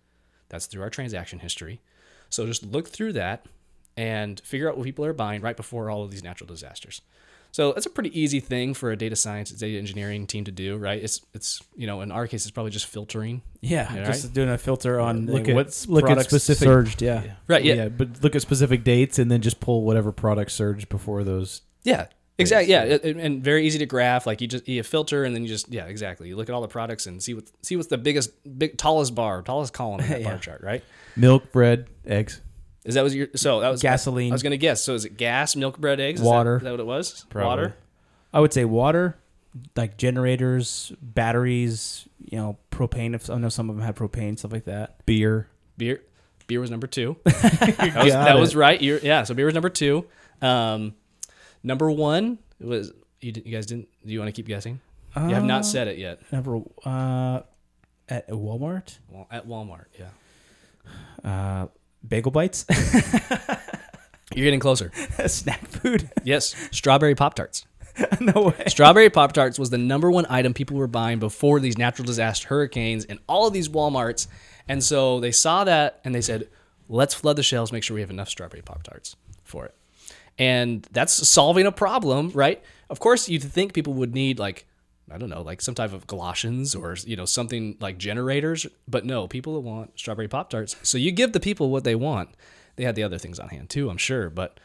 That's 0.49 0.65
through 0.65 0.81
our 0.81 0.89
transaction 0.89 1.39
history. 1.39 1.81
So 2.29 2.45
just 2.45 2.65
look 2.65 2.89
through 2.89 3.13
that 3.13 3.45
and 3.95 4.39
figure 4.41 4.69
out 4.69 4.77
what 4.77 4.85
people 4.85 5.05
are 5.05 5.13
buying 5.13 5.41
right 5.41 5.55
before 5.55 5.89
all 5.89 6.03
of 6.03 6.11
these 6.11 6.23
natural 6.23 6.47
disasters. 6.47 7.01
So 7.53 7.71
that's 7.71 7.85
a 7.85 7.89
pretty 7.91 8.19
easy 8.19 8.39
thing 8.39 8.73
for 8.73 8.91
a 8.91 8.95
data 8.97 9.15
science, 9.15 9.51
data 9.51 9.77
engineering 9.77 10.25
team 10.27 10.43
to 10.45 10.51
do, 10.51 10.75
right? 10.75 11.01
It's 11.01 11.21
it's 11.35 11.61
you 11.77 11.85
know 11.87 12.01
in 12.01 12.11
our 12.11 12.27
case 12.27 12.45
it's 12.45 12.51
probably 12.51 12.71
just 12.71 12.87
filtering, 12.87 13.43
Yeah, 13.61 13.93
Yeah, 13.93 14.05
just 14.05 14.33
doing 14.33 14.49
a 14.49 14.57
filter 14.57 14.99
on 14.99 15.27
Look 15.27 15.35
like, 15.35 15.49
at- 15.49 15.55
what's 15.55 15.87
look 15.87 16.09
at 16.09 16.19
specific- 16.23 16.65
surged. 16.65 17.01
Yeah. 17.03 17.23
right? 17.47 17.63
Yeah, 17.63 17.75
yeah, 17.75 17.89
but 17.89 18.23
look 18.23 18.35
at 18.35 18.41
specific 18.41 18.83
dates 18.83 19.19
and 19.19 19.29
then 19.31 19.41
just 19.41 19.59
pull 19.59 19.83
whatever 19.83 20.11
product 20.11 20.51
surged 20.51 20.89
before 20.89 21.23
those. 21.23 21.61
Yeah, 21.83 22.07
exactly. 22.39 22.71
Yeah, 22.71 22.97
and, 23.03 23.19
and 23.21 23.43
very 23.43 23.67
easy 23.67 23.77
to 23.79 23.85
graph. 23.85 24.25
Like 24.25 24.41
you 24.41 24.47
just 24.47 24.67
you 24.67 24.81
filter, 24.81 25.23
and 25.23 25.35
then 25.35 25.43
you 25.43 25.47
just 25.49 25.69
yeah, 25.71 25.85
exactly. 25.85 26.29
You 26.29 26.35
look 26.35 26.49
at 26.49 26.55
all 26.55 26.61
the 26.61 26.67
products 26.67 27.05
and 27.05 27.21
see 27.21 27.35
what 27.35 27.43
see 27.61 27.75
what's 27.75 27.89
the 27.89 27.99
biggest, 27.99 28.31
big 28.57 28.77
tallest 28.79 29.13
bar, 29.13 29.43
tallest 29.43 29.73
column 29.73 29.99
in 29.99 30.09
that 30.09 30.21
Yeah. 30.21 30.29
bar 30.29 30.39
chart, 30.39 30.61
right? 30.63 30.83
Milk, 31.15 31.51
bread, 31.51 31.85
eggs. 32.03 32.41
Is 32.85 32.95
that 32.95 33.03
was 33.03 33.15
your 33.15 33.27
so 33.35 33.61
that 33.61 33.69
was 33.69 33.81
Gasoline. 33.81 34.31
I 34.31 34.35
was 34.35 34.43
gonna 34.43 34.57
guess. 34.57 34.83
So 34.83 34.93
is 34.93 35.05
it 35.05 35.17
gas, 35.17 35.55
milk, 35.55 35.79
bread, 35.79 35.99
eggs, 35.99 36.19
Is 36.19 36.25
Water. 36.25 36.57
Is 36.57 36.63
that, 36.63 36.71
what 36.71 36.79
it 36.79 36.85
was? 36.85 37.25
Probably. 37.29 37.47
Water. 37.47 37.75
I 38.33 38.39
would 38.39 38.51
say 38.51 38.65
water, 38.65 39.17
like 39.75 39.97
generators, 39.97 40.91
batteries, 41.01 42.07
you 42.19 42.37
know, 42.37 42.57
propane. 42.71 43.15
If 43.15 43.29
I 43.29 43.37
know 43.37 43.49
some 43.49 43.69
of 43.69 43.75
them 43.75 43.85
have 43.85 43.95
propane, 43.95 44.37
stuff 44.37 44.51
like 44.51 44.65
that. 44.65 45.05
Beer. 45.05 45.47
Beer. 45.77 46.01
Beer 46.47 46.59
was 46.59 46.71
number 46.71 46.87
two. 46.87 47.15
that 47.23 48.01
was, 48.03 48.13
that 48.13 48.37
was 48.37 48.55
right. 48.55 48.81
You're, 48.81 48.99
yeah. 48.99 49.23
So 49.23 49.33
beer 49.33 49.45
was 49.45 49.53
number 49.53 49.69
two. 49.69 50.05
Um, 50.41 50.95
number 51.63 51.89
one 51.89 52.39
was 52.59 52.91
you. 53.21 53.31
You 53.33 53.53
guys 53.53 53.65
didn't. 53.65 53.87
Do 54.05 54.11
you 54.11 54.19
want 54.19 54.27
to 54.27 54.33
keep 54.33 54.47
guessing? 54.47 54.81
you 55.15 55.35
have 55.35 55.45
not 55.45 55.65
said 55.65 55.87
it 55.87 55.97
yet. 55.97 56.19
Never 56.31 56.57
uh, 56.83 57.41
at 58.09 58.27
Walmart. 58.29 58.97
Well, 59.09 59.27
at 59.31 59.47
Walmart. 59.47 59.85
Yeah. 59.97 60.09
Uh, 61.23 61.67
bagel 62.07 62.31
bites, 62.31 62.65
You're 64.35 64.45
getting 64.45 64.59
closer. 64.59 64.91
snack 65.27 65.67
food. 65.67 66.09
Yes, 66.23 66.55
strawberry 66.71 67.15
Pop 67.15 67.35
Tarts. 67.35 67.65
no 68.19 68.41
way. 68.43 68.63
Strawberry 68.67 69.09
Pop 69.09 69.33
Tarts 69.33 69.59
was 69.59 69.69
the 69.69 69.77
number 69.77 70.09
one 70.09 70.25
item 70.29 70.53
people 70.53 70.77
were 70.77 70.87
buying 70.87 71.19
before 71.19 71.59
these 71.59 71.77
natural 71.77 72.05
disaster 72.05 72.47
hurricanes 72.47 73.05
and 73.05 73.19
all 73.27 73.47
of 73.47 73.53
these 73.53 73.69
Walmarts. 73.69 74.27
And 74.67 74.83
so 74.83 75.19
they 75.19 75.31
saw 75.31 75.63
that 75.65 75.99
and 76.03 76.15
they 76.15 76.21
said, 76.21 76.49
let's 76.89 77.13
flood 77.13 77.35
the 77.35 77.43
shelves, 77.43 77.71
make 77.71 77.83
sure 77.83 77.93
we 77.95 78.01
have 78.01 78.09
enough 78.09 78.29
strawberry 78.29 78.63
Pop 78.63 78.83
Tarts 78.83 79.15
for 79.43 79.65
it. 79.65 79.75
And 80.39 80.87
that's 80.91 81.27
solving 81.27 81.67
a 81.67 81.71
problem, 81.71 82.31
right? 82.33 82.63
Of 82.89 82.99
course, 82.99 83.29
you'd 83.29 83.43
think 83.43 83.73
people 83.73 83.93
would 83.93 84.15
need 84.15 84.39
like, 84.39 84.65
I 85.11 85.17
don't 85.17 85.29
know, 85.29 85.41
like 85.41 85.61
some 85.61 85.75
type 85.75 85.93
of 85.93 86.07
galoshes 86.07 86.75
or, 86.75 86.95
you 87.05 87.15
know, 87.15 87.25
something 87.25 87.77
like 87.79 87.97
generators. 87.97 88.65
But 88.87 89.05
no, 89.05 89.27
people 89.27 89.61
want 89.61 89.99
strawberry 89.99 90.27
Pop 90.27 90.49
Tarts. 90.49 90.75
So 90.83 90.97
you 90.97 91.11
give 91.11 91.33
the 91.33 91.39
people 91.39 91.69
what 91.69 91.83
they 91.83 91.95
want. 91.95 92.29
They 92.75 92.83
had 92.83 92.95
the 92.95 93.03
other 93.03 93.17
things 93.17 93.39
on 93.39 93.49
hand 93.49 93.69
too, 93.69 93.89
I'm 93.89 93.97
sure. 93.97 94.29
But 94.29 94.59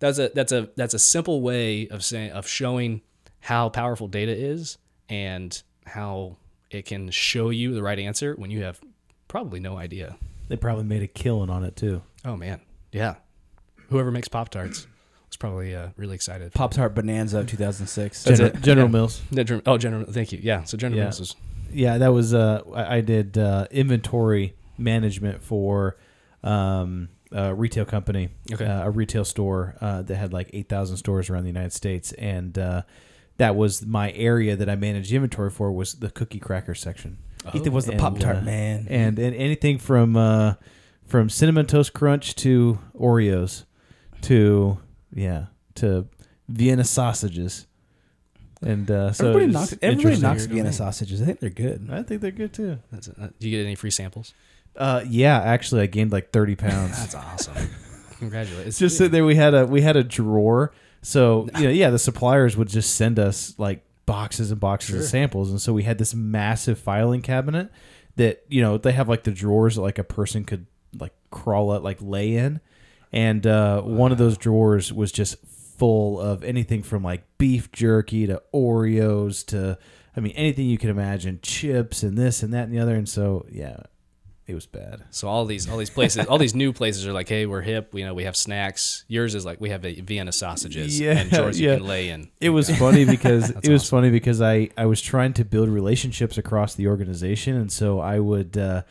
that's 0.00 0.18
a 0.18 0.30
that's 0.34 0.52
a 0.52 0.68
that's 0.76 0.94
a 0.94 0.98
simple 0.98 1.40
way 1.40 1.88
of 1.88 2.04
saying 2.04 2.32
of 2.32 2.46
showing 2.46 3.02
how 3.40 3.68
powerful 3.68 4.08
data 4.08 4.32
is 4.32 4.78
and 5.08 5.62
how 5.86 6.36
it 6.70 6.86
can 6.86 7.10
show 7.10 7.50
you 7.50 7.74
the 7.74 7.82
right 7.82 7.98
answer 7.98 8.34
when 8.34 8.50
you 8.50 8.62
have 8.64 8.80
probably 9.28 9.60
no 9.60 9.78
idea. 9.78 10.16
They 10.48 10.56
probably 10.56 10.84
made 10.84 11.02
a 11.02 11.06
killing 11.06 11.50
on 11.50 11.64
it 11.64 11.76
too. 11.76 12.02
Oh 12.24 12.36
man, 12.36 12.60
yeah. 12.92 13.14
Whoever 13.88 14.10
makes 14.10 14.28
Pop 14.28 14.48
Tarts 14.48 14.86
was 15.34 15.38
probably 15.38 15.74
uh, 15.74 15.88
really 15.96 16.14
excited. 16.14 16.52
Pop 16.54 16.70
Tart 16.72 16.94
Bonanza 16.94 17.40
of 17.40 17.48
2006. 17.48 18.22
That's 18.24 18.38
General, 18.38 18.56
it. 18.56 18.62
General 18.62 18.86
Yeah. 18.86 18.92
Mills. 18.92 19.22
General- 19.32 19.62
Oh, 19.66 19.78
General. 19.78 20.04
Thank 20.12 20.32
you. 20.32 20.38
Yeah. 20.42 20.64
So 20.64 20.76
General 20.76 20.98
Yeah. 20.98 21.04
Mills 21.04 21.20
was 21.20 21.36
Yeah, 21.72 21.98
that 21.98 22.12
was. 22.12 22.32
Uh, 22.34 22.62
I 22.74 22.96
I 22.96 23.00
did 23.00 23.36
uh, 23.36 23.66
inventory 23.72 24.54
management 24.78 25.42
for 25.42 25.96
um, 26.44 27.08
a 27.32 27.52
retail 27.54 27.84
company, 27.84 28.28
Okay. 28.52 28.64
uh, 28.64 28.84
a 28.86 28.90
retail 28.90 29.24
store 29.24 29.74
uh, 29.80 30.02
that 30.02 30.14
had 30.16 30.32
like 30.32 30.50
eight 30.52 30.68
thousand 30.68 30.98
stores 30.98 31.28
around 31.30 31.42
the 31.42 31.48
United 31.48 31.72
States, 31.72 32.12
and 32.12 32.56
uh, 32.58 32.82
that 33.38 33.56
was 33.56 33.84
my 33.84 34.12
area 34.12 34.54
that 34.54 34.68
I 34.68 34.76
managed 34.76 35.10
inventory 35.12 35.50
for 35.50 35.72
was 35.72 35.94
the 35.94 36.10
cookie 36.10 36.38
cracker 36.38 36.74
section. 36.76 37.18
Ethan 37.52 37.72
was 37.72 37.86
the 37.86 37.96
Pop 37.96 38.18
Tart 38.20 38.36
uh, 38.36 38.40
man. 38.42 38.86
and 38.88 39.18
and 39.18 39.34
anything 39.34 39.78
from 39.78 40.16
uh, 40.16 40.54
from 41.06 41.28
cinnamon 41.28 41.66
toast 41.66 41.92
crunch 41.92 42.36
to 42.36 42.78
Oreos 42.96 43.64
to 44.22 44.78
yeah 45.14 45.46
to 45.76 46.06
Vienna 46.48 46.84
sausages, 46.84 47.66
and 48.62 48.90
uh, 48.90 49.12
so 49.12 49.28
everybody 49.28 49.52
knocks, 49.52 49.74
everybody 49.82 50.20
knocks 50.20 50.46
Vienna 50.46 50.72
sausages. 50.72 51.22
I 51.22 51.26
think 51.26 51.40
they're 51.40 51.50
good. 51.50 51.88
I 51.90 52.02
think 52.02 52.20
they're 52.20 52.30
good 52.30 52.52
too. 52.52 52.78
that's. 52.92 53.08
Uh, 53.08 53.30
Do 53.38 53.48
you 53.48 53.56
get 53.56 53.64
any 53.64 53.74
free 53.74 53.90
samples? 53.90 54.34
Uh, 54.76 55.04
yeah, 55.08 55.40
actually, 55.40 55.82
I 55.82 55.86
gained 55.86 56.12
like 56.12 56.30
thirty 56.32 56.56
pounds. 56.56 56.98
That's 56.98 57.14
awesome. 57.14 57.54
Congratulations. 58.18 58.78
just 58.78 58.96
sitting 58.96 59.12
there, 59.12 59.24
we 59.24 59.36
had 59.36 59.54
a 59.54 59.66
we 59.66 59.80
had 59.82 59.96
a 59.96 60.04
drawer. 60.04 60.72
So 61.02 61.48
you 61.58 61.64
know, 61.64 61.70
yeah, 61.70 61.90
the 61.90 61.98
suppliers 61.98 62.56
would 62.56 62.68
just 62.68 62.94
send 62.94 63.18
us 63.18 63.54
like 63.58 63.84
boxes 64.06 64.50
and 64.50 64.60
boxes 64.60 64.96
of 64.96 65.04
samples, 65.04 65.50
and 65.50 65.60
so 65.60 65.72
we 65.72 65.82
had 65.84 65.98
this 65.98 66.14
massive 66.14 66.78
filing 66.78 67.22
cabinet 67.22 67.70
that 68.16 68.44
you 68.48 68.60
know 68.62 68.78
they 68.78 68.92
have 68.92 69.08
like 69.08 69.24
the 69.24 69.30
drawers 69.30 69.76
that 69.76 69.82
like 69.82 69.98
a 69.98 70.04
person 70.04 70.44
could 70.44 70.66
like 70.98 71.12
crawl 71.30 71.72
out 71.72 71.82
like 71.82 71.98
lay 72.00 72.36
in, 72.36 72.60
and 73.14 73.46
uh, 73.46 73.80
one 73.80 74.12
of 74.12 74.18
those 74.18 74.36
drawers 74.36 74.92
was 74.92 75.10
just 75.12 75.36
full 75.46 76.20
of 76.20 76.44
anything 76.44 76.82
from 76.82 77.02
like 77.02 77.22
beef 77.38 77.70
jerky 77.72 78.26
to 78.26 78.42
Oreos 78.52 79.46
to 79.46 79.78
I 80.16 80.20
mean 80.20 80.32
anything 80.36 80.66
you 80.66 80.76
can 80.78 80.90
imagine, 80.90 81.38
chips 81.40 82.02
and 82.02 82.18
this 82.18 82.42
and 82.42 82.52
that 82.52 82.64
and 82.64 82.72
the 82.74 82.80
other, 82.80 82.94
and 82.96 83.08
so 83.08 83.46
yeah, 83.50 83.76
it 84.46 84.54
was 84.54 84.66
bad. 84.66 85.04
So 85.10 85.28
all 85.28 85.44
these 85.46 85.68
all 85.70 85.78
these 85.78 85.90
places, 85.90 86.26
all 86.26 86.38
these 86.38 86.54
new 86.54 86.72
places 86.72 87.06
are 87.06 87.12
like, 87.12 87.28
hey, 87.28 87.46
we're 87.46 87.62
hip. 87.62 87.94
You 87.94 88.04
know, 88.04 88.14
we 88.14 88.24
have 88.24 88.36
snacks. 88.36 89.04
Yours 89.08 89.34
is 89.34 89.44
like 89.44 89.60
we 89.60 89.70
have 89.70 89.84
a 89.84 90.00
Vienna 90.00 90.32
sausages, 90.32 91.00
Yeah, 91.00 91.12
and 91.18 91.32
yours 91.32 91.60
yeah. 91.60 91.72
you 91.72 91.76
can 91.78 91.86
lay 91.86 92.08
in. 92.10 92.30
It 92.40 92.50
was 92.50 92.68
funny 92.78 93.04
because 93.04 93.50
it 93.62 93.68
was 93.68 93.82
awesome. 93.82 93.98
funny 93.98 94.10
because 94.10 94.42
I 94.42 94.70
I 94.76 94.86
was 94.86 95.00
trying 95.00 95.32
to 95.34 95.44
build 95.44 95.68
relationships 95.68 96.36
across 96.36 96.74
the 96.74 96.88
organization, 96.88 97.56
and 97.56 97.70
so 97.72 98.00
I 98.00 98.18
would 98.18 98.56
uh, 98.58 98.82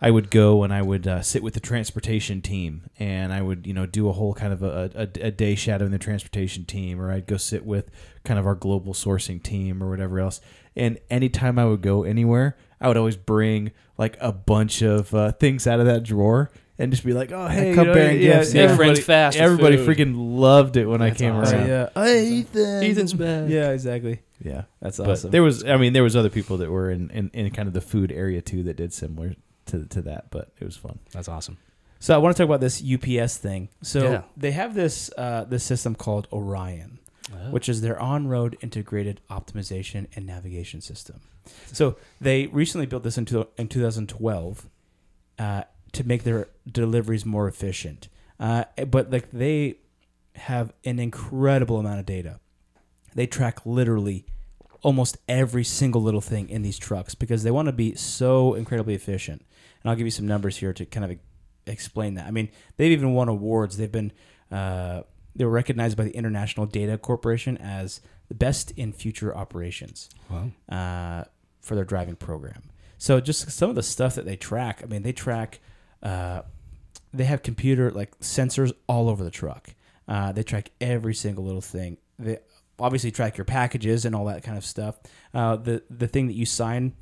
I 0.00 0.10
would 0.10 0.30
go 0.30 0.62
and 0.62 0.72
I 0.72 0.80
would 0.82 1.06
uh, 1.08 1.22
sit 1.22 1.42
with 1.42 1.54
the 1.54 1.60
transportation 1.60 2.40
team, 2.40 2.82
and 2.98 3.32
I 3.32 3.42
would 3.42 3.66
you 3.66 3.74
know 3.74 3.86
do 3.86 4.08
a 4.08 4.12
whole 4.12 4.32
kind 4.34 4.52
of 4.52 4.62
a, 4.62 4.90
a, 4.94 5.26
a 5.26 5.30
day 5.30 5.54
shadowing 5.54 5.90
the 5.90 5.98
transportation 5.98 6.64
team, 6.64 7.00
or 7.00 7.10
I'd 7.10 7.26
go 7.26 7.36
sit 7.36 7.64
with 7.66 7.90
kind 8.24 8.38
of 8.38 8.46
our 8.46 8.54
global 8.54 8.92
sourcing 8.94 9.42
team 9.42 9.82
or 9.82 9.90
whatever 9.90 10.20
else. 10.20 10.40
And 10.76 10.98
anytime 11.10 11.58
I 11.58 11.64
would 11.64 11.82
go 11.82 12.04
anywhere, 12.04 12.56
I 12.80 12.86
would 12.86 12.96
always 12.96 13.16
bring 13.16 13.72
like 13.96 14.16
a 14.20 14.30
bunch 14.30 14.82
of 14.82 15.12
uh, 15.12 15.32
things 15.32 15.66
out 15.66 15.80
of 15.80 15.86
that 15.86 16.04
drawer. 16.04 16.50
And 16.80 16.92
just 16.92 17.04
be 17.04 17.12
like, 17.12 17.32
oh 17.32 17.48
hey, 17.48 17.74
cup 17.74 17.86
you 17.86 17.88
know, 17.88 17.94
bearing 17.94 18.20
yeah, 18.20 18.38
gifts, 18.38 18.54
Make 18.54 18.68
yeah. 18.68 18.76
friends 18.76 19.00
fast 19.00 19.36
Everybody 19.36 19.78
food. 19.78 19.96
freaking 19.98 20.14
loved 20.16 20.76
it 20.76 20.86
when 20.86 21.02
I 21.02 21.10
came 21.10 21.34
awesome. 21.34 21.58
around. 21.58 21.68
yeah. 21.68 21.88
Hey, 21.92 22.28
Ethan. 22.28 22.84
Ethan's 22.84 23.14
back. 23.14 23.48
Yeah, 23.50 23.70
exactly. 23.72 24.20
Yeah, 24.40 24.62
That's 24.80 24.98
but 24.98 25.08
awesome. 25.08 25.32
there 25.32 25.42
was, 25.42 25.64
I 25.64 25.76
mean, 25.76 25.92
there 25.92 26.04
was 26.04 26.14
other 26.14 26.30
people 26.30 26.58
that 26.58 26.70
were 26.70 26.92
in, 26.92 27.10
in, 27.10 27.30
in 27.34 27.50
kind 27.50 27.66
of 27.66 27.74
the 27.74 27.80
food 27.80 28.12
area 28.12 28.40
too 28.40 28.62
that 28.62 28.76
did 28.76 28.92
similar 28.92 29.34
to 29.68 29.84
to 29.86 30.02
that, 30.02 30.30
but 30.30 30.52
it 30.60 30.64
was 30.64 30.76
fun. 30.76 30.98
That's 31.12 31.28
awesome. 31.28 31.58
So 32.00 32.14
I 32.14 32.18
want 32.18 32.36
to 32.36 32.40
talk 32.42 32.48
about 32.48 32.60
this 32.60 32.80
UPS 32.82 33.38
thing. 33.38 33.68
So 33.82 34.10
Yeah. 34.12 34.22
they 34.36 34.52
have 34.52 34.74
this 34.74 35.10
uh, 35.18 35.44
this 35.44 35.64
system 35.64 35.94
called 35.94 36.28
Orion, 36.32 36.98
which 37.50 37.68
is 37.68 37.80
their 37.80 37.98
on-road 38.00 38.56
integrated 38.60 39.20
optimization 39.30 40.06
and 40.14 40.24
navigation 40.26 40.80
system. 40.80 41.20
So 41.72 41.96
they 42.20 42.46
recently 42.46 42.86
built 42.86 43.02
this 43.02 43.18
into 43.18 43.48
in 43.56 43.68
2012 43.68 44.68
uh, 45.38 45.62
to 45.92 46.04
make 46.04 46.22
their 46.24 46.48
deliveries 46.70 47.24
more 47.26 47.48
efficient. 47.48 48.08
Uh, 48.38 48.64
but 48.86 49.10
like 49.10 49.30
they 49.32 49.78
have 50.36 50.72
an 50.84 50.98
incredible 51.00 51.78
amount 51.78 51.98
of 52.00 52.06
data. 52.06 52.38
They 53.14 53.26
track 53.26 53.66
literally 53.66 54.24
almost 54.82 55.16
every 55.28 55.64
single 55.64 56.00
little 56.02 56.20
thing 56.20 56.48
in 56.48 56.62
these 56.62 56.78
trucks 56.78 57.16
because 57.16 57.42
they 57.42 57.50
want 57.50 57.66
to 57.66 57.72
be 57.72 57.96
so 57.96 58.54
incredibly 58.54 58.94
efficient. 58.94 59.44
And 59.88 59.92
I'll 59.92 59.96
give 59.96 60.06
you 60.06 60.10
some 60.10 60.26
numbers 60.26 60.58
here 60.58 60.74
to 60.74 60.84
kind 60.84 61.10
of 61.10 61.18
explain 61.66 62.14
that. 62.14 62.26
I 62.26 62.30
mean, 62.30 62.50
they've 62.76 62.92
even 62.92 63.14
won 63.14 63.28
awards. 63.28 63.78
They've 63.78 63.90
been 63.90 64.12
uh, 64.52 65.02
they 65.34 65.46
were 65.46 65.50
recognized 65.50 65.96
by 65.96 66.04
the 66.04 66.10
International 66.10 66.66
Data 66.66 66.98
Corporation 66.98 67.56
as 67.56 68.00
the 68.28 68.34
best 68.34 68.70
in 68.72 68.92
future 68.92 69.34
operations 69.34 70.10
Wow. 70.28 70.50
uh, 70.68 71.24
for 71.62 71.74
their 71.74 71.84
driving 71.86 72.16
program. 72.16 72.64
So 72.98 73.18
just 73.20 73.50
some 73.50 73.70
of 73.70 73.76
the 73.76 73.82
stuff 73.82 74.14
that 74.16 74.26
they 74.26 74.36
track. 74.36 74.80
I 74.82 74.86
mean, 74.86 75.02
they 75.04 75.12
track. 75.12 75.60
Uh, 76.02 76.42
they 77.14 77.24
have 77.24 77.42
computer 77.42 77.90
like 77.90 78.18
sensors 78.20 78.72
all 78.88 79.08
over 79.08 79.24
the 79.24 79.30
truck. 79.30 79.70
Uh, 80.06 80.32
they 80.32 80.42
track 80.42 80.70
every 80.82 81.14
single 81.14 81.44
little 81.44 81.62
thing. 81.62 81.96
They 82.18 82.38
obviously 82.78 83.10
track 83.10 83.38
your 83.38 83.46
packages 83.46 84.04
and 84.04 84.14
all 84.14 84.26
that 84.26 84.42
kind 84.42 84.58
of 84.58 84.64
stuff. 84.66 84.98
Uh, 85.32 85.56
the 85.56 85.82
the 85.88 86.08
thing 86.08 86.26
that 86.26 86.34
you 86.34 86.44
sign, 86.44 86.94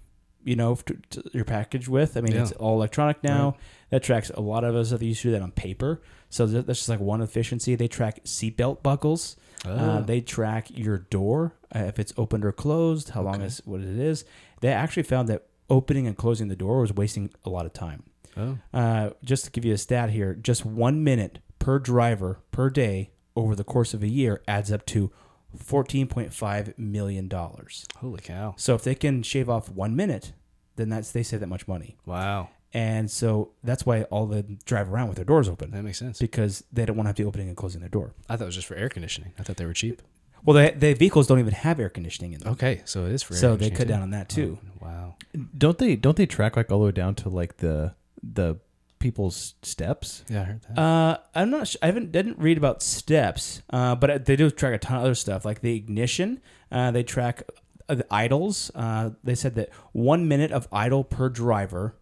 you 0.47 0.57
know, 0.57 0.75
to, 0.77 0.95
to 1.11 1.23
your 1.33 1.45
package 1.45 1.89
with. 1.89 2.17
I 2.17 2.21
mean, 2.23 2.33
Yeah. 2.33 2.43
it's 2.43 2.53
all 2.53 2.75
electronic 2.75 3.23
now. 3.23 3.57
That 3.91 4.03
tracks 4.03 4.31
a 4.31 4.41
lot 4.41 4.65
of 4.65 4.75
us 4.75 4.91
that 4.91 5.03
used 5.03 5.23
to 5.23 5.29
do 5.29 5.33
that 5.33 5.43
on 5.43 5.51
paper. 5.53 6.01
So 6.31 6.47
that's 6.47 6.79
just 6.79 6.89
like 6.89 7.01
one 7.01 7.21
efficiency. 7.21 7.75
They 7.75 7.89
track 7.89 8.25
seatbelt 8.25 8.83
buckles. 8.83 9.37
Uh, 9.65 9.99
Oh. 10.01 10.03
they 10.03 10.21
track 10.21 10.69
your 10.71 10.99
door 10.99 11.55
uh, 11.75 11.81
if 11.81 11.99
it's 11.99 12.13
opened 12.17 12.45
or 12.45 12.53
closed, 12.53 13.11
how 13.11 13.23
long 13.23 13.43
is 13.43 13.61
what 13.65 13.81
it 13.81 13.99
is. 13.99 14.25
They 14.61 14.69
actually 14.69 15.03
found 15.03 15.29
that 15.29 15.47
opening 15.69 16.07
and 16.07 16.17
closing 16.17 16.49
the 16.49 16.57
door 16.57 16.81
was 16.81 16.93
wasting 16.93 17.31
a 17.45 17.51
lot 17.51 17.67
of 17.67 17.73
time. 17.73 18.05
Oh. 18.37 18.59
Uh, 18.73 19.11
just 19.25 19.45
to 19.47 19.51
give 19.51 19.65
you 19.65 19.73
a 19.75 19.79
stat 19.79 20.11
here, 20.11 20.35
just 20.35 20.65
one 20.65 21.03
minute 21.03 21.39
per 21.59 21.79
driver 21.79 22.41
per 22.53 22.71
day 22.71 23.11
over 23.35 23.55
the 23.57 23.65
course 23.65 23.95
of 23.95 24.03
a 24.03 24.09
year 24.09 24.43
adds 24.47 24.71
up 24.71 24.85
to 24.87 25.11
fourteen 25.57 26.07
point 26.07 26.33
five 26.35 26.75
million 26.79 27.29
dollars. 27.29 27.87
Holy 27.97 28.21
cow. 28.21 28.55
So 28.59 28.75
if 28.75 28.83
they 28.85 28.95
can 28.95 29.23
shave 29.23 29.49
off 29.49 29.71
one 29.71 29.97
minute, 29.97 30.33
then 30.77 30.89
that's 30.89 31.13
they 31.13 31.23
save 31.23 31.41
that 31.41 31.49
much 31.49 31.67
money. 31.69 31.97
Wow. 32.07 32.51
And 32.75 33.11
so 33.11 33.53
that's 33.65 33.87
why 33.87 34.03
all 34.05 34.27
the 34.27 34.43
drive 34.43 34.93
around 34.93 35.09
with 35.09 35.17
their 35.17 35.25
doors 35.25 35.49
open 35.49 35.71
That 35.71 35.83
makes 35.83 35.99
sense. 35.99 36.19
because 36.19 36.63
they 36.73 36.85
don't 36.85 36.97
want 36.97 37.07
to 37.07 37.09
have 37.09 37.17
to 37.17 37.23
be 37.23 37.27
opening 37.27 37.49
and 37.49 37.57
closing 37.57 37.81
their 37.81 37.89
door. 37.89 38.13
I 38.29 38.37
thought 38.37 38.45
it 38.45 38.47
was 38.47 38.55
just 38.57 38.67
for 38.67 38.75
air 38.75 38.89
conditioning. 38.89 39.33
I 39.39 39.43
thought 39.43 39.57
they 39.57 39.65
were 39.67 39.73
cheap. 39.73 40.03
Well, 40.45 40.55
the, 40.55 40.73
the 40.77 40.93
vehicles 40.95 41.27
don't 41.27 41.39
even 41.39 41.55
have 41.55 41.81
air 41.81 41.89
conditioning 41.89 42.35
in 42.35 42.41
them. 42.41 42.53
Okay, 42.53 42.83
so 42.85 43.07
it 43.07 43.13
is 43.13 43.23
for 43.23 43.35
air 43.35 43.41
So 43.41 43.57
they 43.57 43.71
cut 43.71 43.79
too. 43.81 43.85
down 43.87 44.03
on 44.03 44.11
that 44.11 44.29
too. 44.29 44.59
Oh, 44.63 44.87
wow. 44.87 45.15
Don't 45.57 45.79
they 45.79 45.97
don't 45.97 46.17
they 46.17 46.27
track 46.27 46.57
like 46.57 46.71
all 46.71 46.79
the 46.81 46.85
way 46.87 46.93
down 46.93 47.15
to 47.17 47.29
like 47.29 47.57
the 47.59 47.95
the 48.23 48.57
people's 48.99 49.55
steps? 49.63 50.25
Yeah, 50.29 50.43
I 50.43 50.45
heard 50.45 50.61
that. 50.63 50.79
Uh, 50.81 51.19
I'm 51.35 51.51
not. 51.51 51.69
Sure, 51.69 51.79
I 51.83 51.87
haven't 51.87 52.13
didn't 52.13 52.39
read 52.39 52.59
about 52.59 52.83
steps, 52.83 53.63
uh, 53.71 53.95
but 53.97 54.27
they 54.27 54.37
do 54.37 54.51
track 54.51 54.75
a 54.75 54.79
ton 54.79 54.99
of 54.99 55.03
other 55.05 55.15
stuff 55.15 55.45
like 55.45 55.61
the 55.63 55.75
ignition. 55.75 56.41
Uh, 56.71 56.91
they 56.91 57.03
track 57.03 57.43
uh, 57.89 57.95
the 57.97 58.07
idles. 58.13 58.71
Uh, 58.75 59.11
they 59.25 59.35
said 59.35 59.55
that 59.57 59.71
one 59.93 60.27
minute 60.29 60.51
of 60.53 60.69
idle 60.73 61.05
per 61.05 61.29
driver 61.29 61.95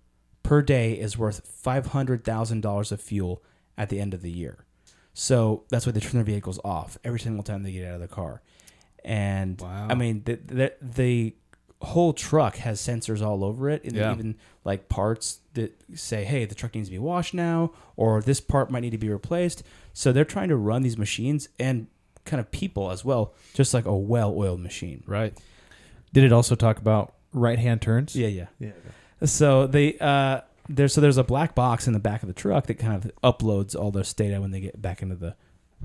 per 0.42 0.62
day 0.62 0.92
is 0.94 1.16
worth 1.18 1.46
five 1.46 1.86
hundred 1.88 2.24
thousand 2.24 2.60
dollars 2.62 2.92
of 2.92 3.00
fuel 3.00 3.42
at 3.76 3.88
the 3.88 4.00
end 4.00 4.14
of 4.14 4.22
the 4.22 4.30
year. 4.30 4.64
So 5.12 5.64
that's 5.70 5.86
why 5.86 5.92
they 5.92 6.00
turn 6.00 6.12
their 6.14 6.24
vehicles 6.24 6.58
off 6.64 6.98
every 7.04 7.20
single 7.20 7.42
time 7.44 7.62
they 7.62 7.72
get 7.72 7.86
out 7.86 7.94
of 7.94 8.00
the 8.00 8.08
car. 8.08 8.42
And 9.04 9.60
Wow. 9.60 9.88
I 9.90 9.94
mean, 9.94 10.22
the, 10.24 10.36
the 10.36 10.72
the 10.80 11.34
whole 11.82 12.14
truck 12.14 12.56
has 12.56 12.80
sensors 12.80 13.20
all 13.24 13.44
over 13.44 13.68
it, 13.68 13.84
and 13.84 13.94
Yeah. 13.94 14.12
even 14.12 14.36
like 14.64 14.88
parts 14.88 15.40
that 15.52 15.78
say, 15.94 16.24
"Hey, 16.24 16.46
the 16.46 16.54
truck 16.54 16.74
needs 16.74 16.88
to 16.88 16.92
be 16.92 16.98
washed 16.98 17.34
now," 17.34 17.72
or 17.96 18.22
"This 18.22 18.40
part 18.40 18.70
might 18.70 18.80
need 18.80 18.90
to 18.90 18.98
be 18.98 19.10
replaced." 19.10 19.62
So 19.92 20.10
they're 20.12 20.24
trying 20.24 20.48
to 20.48 20.56
run 20.56 20.82
these 20.82 20.96
machines 20.96 21.48
and 21.58 21.86
kind 22.24 22.40
of 22.40 22.50
people 22.50 22.90
as 22.90 23.04
well, 23.04 23.34
just 23.52 23.74
like 23.74 23.84
a 23.84 23.94
well-oiled 23.94 24.60
machine. 24.60 25.02
right. 25.06 25.36
Did 26.14 26.22
it 26.22 26.32
also 26.32 26.54
talk 26.54 26.78
about 26.78 27.14
right 27.32 27.58
hand 27.58 27.82
turns? 27.82 28.14
Yeah, 28.14 28.28
yeah, 28.28 28.46
yeah. 28.60 28.70
So 29.24 29.66
they 29.66 29.98
uh, 29.98 30.42
there's 30.68 30.94
so 30.94 31.00
there's 31.00 31.18
a 31.18 31.24
black 31.24 31.56
box 31.56 31.88
in 31.88 31.92
the 31.92 31.98
back 31.98 32.22
of 32.22 32.28
the 32.28 32.34
truck 32.34 32.66
that 32.68 32.74
kind 32.74 32.94
of 32.94 33.10
uploads 33.22 33.74
all 33.74 33.90
this 33.90 34.14
data 34.14 34.40
when 34.40 34.52
they 34.52 34.60
get 34.60 34.80
back 34.80 35.02
into 35.02 35.16
the 35.16 35.34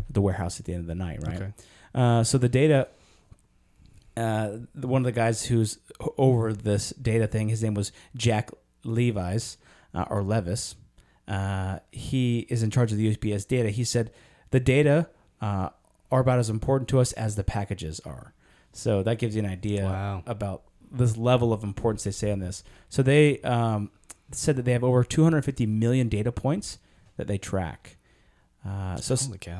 the 0.07 0.21
warehouse 0.21 0.59
at 0.59 0.67
the 0.67 0.73
end 0.73 0.81
of 0.81 0.87
the 0.87 0.95
night, 0.95 1.19
right? 1.25 1.35
Okay. 1.35 1.51
Uh, 1.95 2.23
so 2.23 2.37
the 2.37 2.47
data, 2.47 2.87
uh, 4.15 4.49
one 4.75 5.01
of 5.01 5.05
the 5.05 5.11
guys 5.11 5.47
who's 5.47 5.79
over 6.17 6.53
this 6.53 6.91
data 6.91 7.25
thing, 7.25 7.49
his 7.49 7.63
name 7.63 7.73
was 7.73 7.91
Jack 8.15 8.51
Levis 8.83 9.57
uh, 9.95 10.05
or 10.11 10.21
Levis. 10.21 10.75
Uh, 11.27 11.79
he 11.91 12.41
is 12.49 12.61
in 12.61 12.69
charge 12.69 12.91
of 12.91 12.99
the 12.99 13.15
USPS 13.15 13.47
data. 13.47 13.69
He 13.71 13.83
said 13.83 14.11
the 14.51 14.59
data 14.59 15.09
uh, 15.41 15.69
are 16.11 16.19
about 16.19 16.37
as 16.37 16.49
important 16.49 16.87
to 16.89 16.99
us 16.99 17.13
as 17.13 17.35
the 17.35 17.43
packages 17.43 17.99
are. 18.05 18.33
So 18.71 19.03
that 19.03 19.17
gives 19.19 19.35
you 19.35 19.43
an 19.43 19.49
idea 19.49 19.83
Wow. 19.85 20.23
about 20.25 20.63
this 20.91 21.17
level 21.17 21.53
of 21.53 21.63
importance 21.63 22.03
they 22.03 22.11
say 22.11 22.31
on 22.31 22.39
this. 22.39 22.63
So 22.89 23.01
they 23.03 23.39
um, 23.41 23.91
said 24.31 24.55
that 24.55 24.63
they 24.65 24.73
have 24.73 24.83
over 24.83 25.03
250 25.03 25.65
million 25.65 26.09
data 26.09 26.31
points 26.31 26.79
that 27.17 27.27
they 27.27 27.37
track. 27.37 27.97
Uh, 28.67 28.97
so 28.97 29.15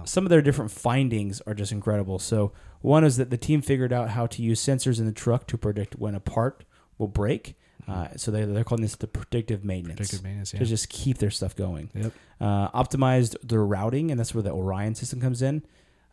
some 0.06 0.26
of 0.26 0.30
their 0.30 0.42
different 0.42 0.72
findings 0.72 1.40
are 1.42 1.54
just 1.54 1.72
incredible. 1.72 2.20
So 2.20 2.52
one 2.82 3.04
is 3.04 3.18
that 3.18 3.30
the 3.30 3.38
team 3.38 3.62
figured 3.62 3.94
out 3.94 4.10
how 4.10 4.28
to 4.28 4.42
use 4.42 4.62
sensors 4.64 5.00
in 5.00 5.06
the 5.06 5.12
truck 5.12 5.48
to 5.48 5.58
predict 5.58 5.96
when 5.98 6.16
a 6.16 6.20
part 6.20 6.66
will 6.98 7.08
break. 7.08 7.56
Uh, 7.88 8.10
so 8.18 8.30
they, 8.30 8.44
they're 8.46 8.64
calling 8.64 8.82
this 8.84 8.96
the 8.96 9.08
predictive 9.08 9.64
maintenance. 9.64 9.98
Predictive 9.98 10.24
maintenance, 10.24 10.54
yeah. 10.54 10.60
To 10.60 10.66
just 10.66 10.90
keep 10.90 11.18
their 11.18 11.32
stuff 11.32 11.56
going. 11.56 11.90
Yep. 11.96 12.14
Uh, 12.40 12.70
optimized 12.72 13.36
their 13.42 13.66
routing, 13.66 14.12
and 14.12 14.20
that's 14.20 14.36
where 14.36 14.44
the 14.44 14.52
Orion 14.52 14.94
system 14.96 15.20
comes 15.22 15.42
in. 15.42 15.64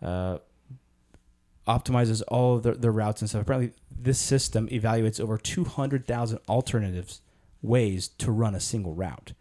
Uh, 0.00 0.38
optimizes 1.66 2.22
all 2.28 2.56
of 2.56 2.62
their, 2.62 2.74
their 2.74 2.92
routes 2.92 3.20
and 3.22 3.28
stuff. 3.28 3.42
Apparently, 3.42 3.72
this 3.90 4.18
system 4.18 4.68
evaluates 4.68 5.20
over 5.20 5.36
200,000 5.36 6.38
alternatives 6.48 7.20
ways 7.62 8.08
to 8.08 8.30
run 8.30 8.54
a 8.54 8.60
single 8.60 8.94
route. 8.94 9.32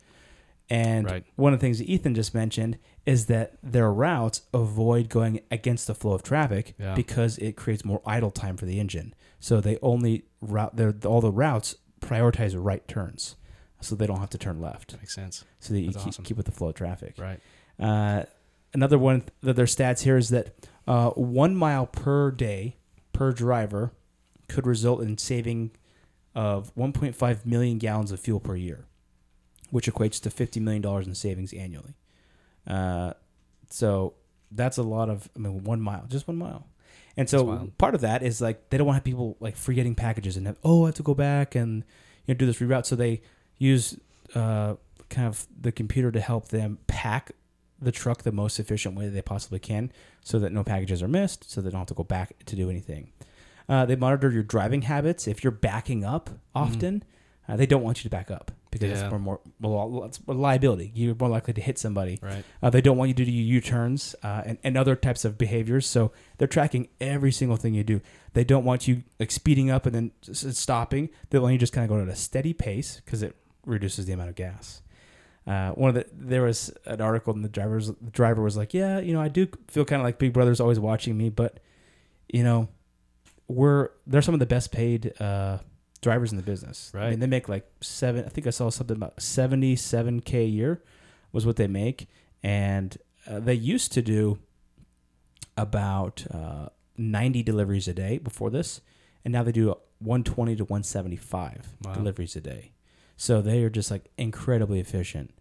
And 0.70 1.06
Right. 1.06 1.24
one 1.36 1.54
of 1.54 1.60
the 1.60 1.64
things 1.66 1.78
that 1.78 1.86
Ethan 1.88 2.16
just 2.16 2.34
mentioned 2.34 2.80
is 3.06 3.28
that 3.28 3.58
their 3.62 3.92
routes 3.94 4.42
avoid 4.52 5.10
going 5.10 5.42
against 5.52 5.86
the 5.86 5.94
flow 5.94 6.14
of 6.14 6.24
traffic 6.24 6.74
Yeah. 6.80 6.96
because 6.96 7.38
it 7.38 7.56
creates 7.56 7.86
more 7.86 8.02
idle 8.06 8.32
time 8.32 8.58
for 8.58 8.66
the 8.66 8.80
engine. 8.80 9.14
So 9.40 9.62
they 9.62 9.78
only 9.84 10.26
route 10.42 10.76
their 10.76 10.96
all 11.06 11.22
the 11.22 11.32
routes 11.32 11.76
prioritize 12.02 12.56
right 12.58 12.88
turns, 12.88 13.36
so 13.80 13.94
they 13.96 14.08
don't 14.08 14.20
have 14.20 14.32
to 14.32 14.40
turn 14.40 14.60
left. 14.60 14.96
Makes 14.98 15.14
sense. 15.14 15.46
So 15.60 15.74
that 15.76 15.82
you 15.82 15.90
keep, 15.92 16.08
awesome. 16.08 16.26
keep 16.26 16.38
with 16.38 16.48
the 16.48 16.52
flow 16.52 16.70
of 16.70 16.76
traffic. 16.76 17.14
Right. 17.20 17.40
Uh, 17.80 18.24
another 18.74 18.98
one 18.98 19.24
of 19.44 19.56
their 19.56 19.66
stats 19.66 20.02
here 20.02 20.18
is 20.18 20.30
that 20.30 20.56
uh, 20.88 21.10
one 21.12 21.56
mile 21.56 21.86
per 21.86 22.32
day 22.32 22.78
per 23.13 23.32
driver 23.32 23.91
could 24.48 24.67
result 24.67 25.02
in 25.02 25.17
saving 25.17 25.71
of 26.36 26.74
1.5 26.76 27.45
million 27.45 27.78
gallons 27.78 28.12
of 28.12 28.19
fuel 28.19 28.39
per 28.39 28.56
year, 28.56 28.86
which 29.69 29.89
equates 29.91 30.21
to 30.21 30.30
50 30.30 30.60
million 30.60 30.82
dollars 30.82 31.08
in 31.08 31.15
savings 31.15 31.54
annually. 31.54 31.95
Uh, 32.67 33.13
so 33.69 34.13
that's 34.52 34.78
a 34.78 34.84
lot 34.84 35.10
of 35.10 35.30
I 35.36 35.39
mean 35.39 35.63
one 35.63 35.82
mile, 35.82 36.06
just 36.08 36.28
one 36.28 36.38
mile. 36.38 36.67
And 37.17 37.30
so 37.30 37.69
part 37.78 37.95
of 37.95 38.02
that 38.02 38.24
is 38.24 38.41
like 38.41 38.69
they 38.69 38.78
don't 38.78 38.88
want 38.88 39.04
people 39.04 39.38
like 39.39 39.56
forgetting 39.56 39.95
packages 39.95 40.36
and 40.36 40.48
have, 40.48 40.58
oh 40.63 40.84
I 40.84 40.88
have 40.88 40.95
to 40.95 41.04
go 41.04 41.13
back 41.13 41.56
and 41.56 41.84
you 42.26 42.34
know 42.34 42.38
do 42.38 42.45
this 42.45 42.60
reroute. 42.60 42.86
So 42.86 42.95
they 42.95 43.21
use 43.58 43.98
uh, 44.34 44.76
kind 45.10 45.28
of 45.28 45.48
the 45.60 45.71
computer 45.71 46.12
to 46.12 46.19
help 46.19 46.50
them 46.50 46.80
pack 46.88 47.32
the 47.86 47.91
truck 47.91 48.24
the 48.24 48.32
most 48.32 48.60
efficient 48.60 48.95
way 48.95 49.08
they 49.08 49.21
possibly 49.21 49.60
can, 49.60 49.91
so 50.21 50.38
that 50.39 50.52
no 50.52 50.63
packages 50.63 51.02
are 51.02 51.08
missed, 51.08 51.50
so 51.50 51.62
they 51.62 51.69
don't 51.69 51.80
have 51.80 51.88
to 51.88 51.93
go 51.93 52.04
back 52.04 52.34
to 52.45 52.56
do 52.56 52.69
anything. 52.69 53.12
Uh, 53.69 53.86
they 53.86 53.95
monitor 53.95 54.30
your 54.32 54.43
driving 54.43 54.84
habits. 54.84 55.28
If 55.28 55.43
you're 55.43 55.52
backing 55.52 56.04
up 56.04 56.30
often, 56.54 57.04
uh, 57.48 57.56
they 57.56 57.65
don't 57.65 57.82
want 57.84 58.00
you 58.00 58.04
to 58.04 58.10
back 58.10 58.30
up 58.30 58.52
because 58.69 58.89
Yeah. 58.89 59.06
it's 59.06 59.12
more, 59.12 59.39
more 59.60 59.89
well, 59.89 60.04
it's 60.06 60.19
a 60.28 60.34
liability. 60.34 60.91
You're 60.93 61.15
more 61.15 61.30
likely 61.30 61.54
to 61.54 61.62
hit 61.62 61.78
somebody. 61.80 62.19
Right. 62.21 62.43
Uh, 62.62 62.69
they 62.69 62.82
don't 62.82 62.98
want 62.98 63.08
you 63.10 63.13
to 63.15 63.26
do 63.26 63.32
U-turns 63.32 64.15
uh, 64.24 64.43
and, 64.45 64.58
and 64.63 64.78
other 64.78 64.95
types 64.95 65.26
of 65.26 65.38
behaviors. 65.38 65.88
So 65.88 66.12
they're 66.38 66.48
tracking 66.48 66.89
every 67.00 67.32
single 67.32 67.58
thing 67.58 67.74
you 67.74 67.84
do. 67.84 68.02
They 68.34 68.43
don't 68.43 68.65
want 68.65 68.88
you 68.88 69.04
like 69.19 69.32
speeding 69.32 69.71
up 69.71 69.86
and 69.88 69.95
then 69.95 70.12
stopping. 70.34 71.10
They 71.30 71.39
want 71.39 71.54
you 71.54 71.60
just 71.60 71.74
kind 71.74 71.86
of 71.89 71.89
go 71.95 72.02
at 72.04 72.08
a 72.10 72.15
steady 72.15 72.54
pace 72.54 73.02
because 73.04 73.24
it 73.24 73.36
reduces 73.65 74.06
the 74.06 74.13
amount 74.13 74.30
of 74.30 74.36
gas. 74.36 74.82
Uh, 75.47 75.71
one 75.73 75.89
of 75.89 75.95
the 75.95 76.05
there 76.12 76.41
was 76.41 76.71
an 76.86 76.99
article 77.01 77.31
and 77.34 77.43
the 77.43 77.49
driver's 77.49 77.88
the 77.88 78.12
driver 78.12 78.41
was 78.41 78.58
like, 78.58 78.73
yeah, 78.73 78.99
you 78.99 79.13
know, 79.13 79.21
I 79.21 79.27
do 79.27 79.47
feel 79.67 79.86
kind 79.86 80.01
of 80.01 80.03
like 80.05 80.17
Big 80.17 80.34
Brother's 80.34 80.60
always 80.60 80.79
watching 80.79 81.15
me, 81.17 81.29
but 81.29 81.60
you 82.34 82.43
know, 82.43 82.67
we're 83.47 83.89
they're 84.08 84.23
some 84.23 84.34
of 84.34 84.39
the 84.39 84.47
best 84.47 84.71
paid 84.71 85.13
uh, 85.21 85.60
drivers 86.01 86.31
in 86.31 86.38
the 86.38 86.43
business. 86.43 86.91
I 86.93 86.97
Right. 86.97 87.10
mean, 87.12 87.19
they 87.19 87.27
make 87.27 87.47
like 87.47 87.69
seven. 87.81 88.25
I 88.25 88.29
think 88.29 88.47
I 88.47 88.49
saw 88.49 88.69
something 88.71 88.97
about 88.97 89.21
seventy 89.21 89.75
seven 89.75 90.19
k 90.19 90.39
a 90.43 90.47
year 90.47 90.81
was 91.31 91.45
what 91.45 91.58
they 91.58 91.67
make, 91.67 92.08
and 92.41 92.97
uh, 93.27 93.39
they 93.39 93.53
used 93.53 93.91
to 93.93 94.01
do 94.01 94.39
about 95.58 96.25
uh, 96.31 96.69
ninety 96.97 97.43
deliveries 97.43 97.88
a 97.88 97.93
day 97.93 98.17
before 98.17 98.49
this, 98.49 98.81
and 99.23 99.31
now 99.31 99.43
they 99.43 99.51
do 99.51 99.75
one 99.99 100.23
twenty 100.23 100.55
to 100.55 100.65
one 100.65 100.84
seventy 100.84 101.15
five 101.15 101.75
Wow. 101.84 101.93
deliveries 101.93 102.36
a 102.36 102.41
day. 102.41 102.71
So 103.17 103.41
they 103.41 103.63
are 103.63 103.69
just 103.69 103.91
like 103.91 104.10
incredibly 104.17 104.79
efficient. 104.79 105.31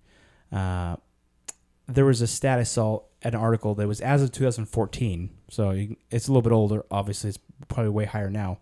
Uh, 0.54 0.96
there 1.88 2.04
was 2.04 2.22
a 2.22 2.26
stat 2.26 2.58
I 2.58 2.62
saw 2.62 3.00
an 3.22 3.34
article 3.34 3.74
that 3.74 3.88
was 3.88 4.00
as 4.00 4.22
of 4.22 4.32
2014, 4.32 5.30
so 5.50 5.70
it's 6.10 6.28
a 6.28 6.30
little 6.30 6.42
bit 6.42 6.52
older. 6.52 6.84
Obviously, 6.90 7.28
it's 7.28 7.38
probably 7.68 7.90
way 7.90 8.04
higher 8.04 8.30
now, 8.30 8.58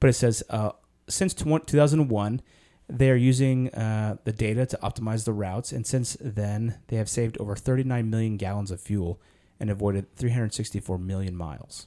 but 0.00 0.10
it 0.10 0.14
says 0.14 0.42
uh, 0.50 0.72
since 1.08 1.32
2001, 1.32 2.42
they 2.88 3.10
are 3.10 3.16
using 3.16 3.68
uh, 3.70 4.16
the 4.24 4.32
data 4.32 4.66
to 4.66 4.78
optimize 4.82 5.24
the 5.24 5.32
routes, 5.32 5.72
and 5.72 5.86
since 5.86 6.16
then, 6.20 6.78
they 6.88 6.96
have 6.96 7.08
saved 7.08 7.38
over 7.38 7.54
39 7.54 8.10
million 8.10 8.36
gallons 8.36 8.70
of 8.70 8.80
fuel 8.80 9.20
and 9.60 9.70
avoided 9.70 10.14
364 10.16 10.98
million 10.98 11.36
miles. 11.36 11.86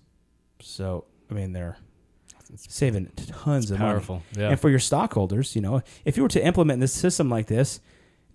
So, 0.62 1.06
I 1.30 1.34
mean, 1.34 1.54
they're 1.54 1.78
saving 2.56 3.12
tons 3.16 3.72
of 3.72 3.80
money. 3.80 3.92
Powerful. 3.92 4.24
Yeah. 4.38 4.50
And 4.50 4.60
for 4.60 4.70
your 4.70 4.80
stockholders, 4.80 5.56
you 5.56 5.62
know, 5.62 5.82
if 6.06 6.18
you 6.18 6.24
were 6.24 6.30
to 6.30 6.46
implement 6.46 6.80
this 6.80 6.94
system 6.94 7.30
like 7.30 7.48
this 7.48 7.80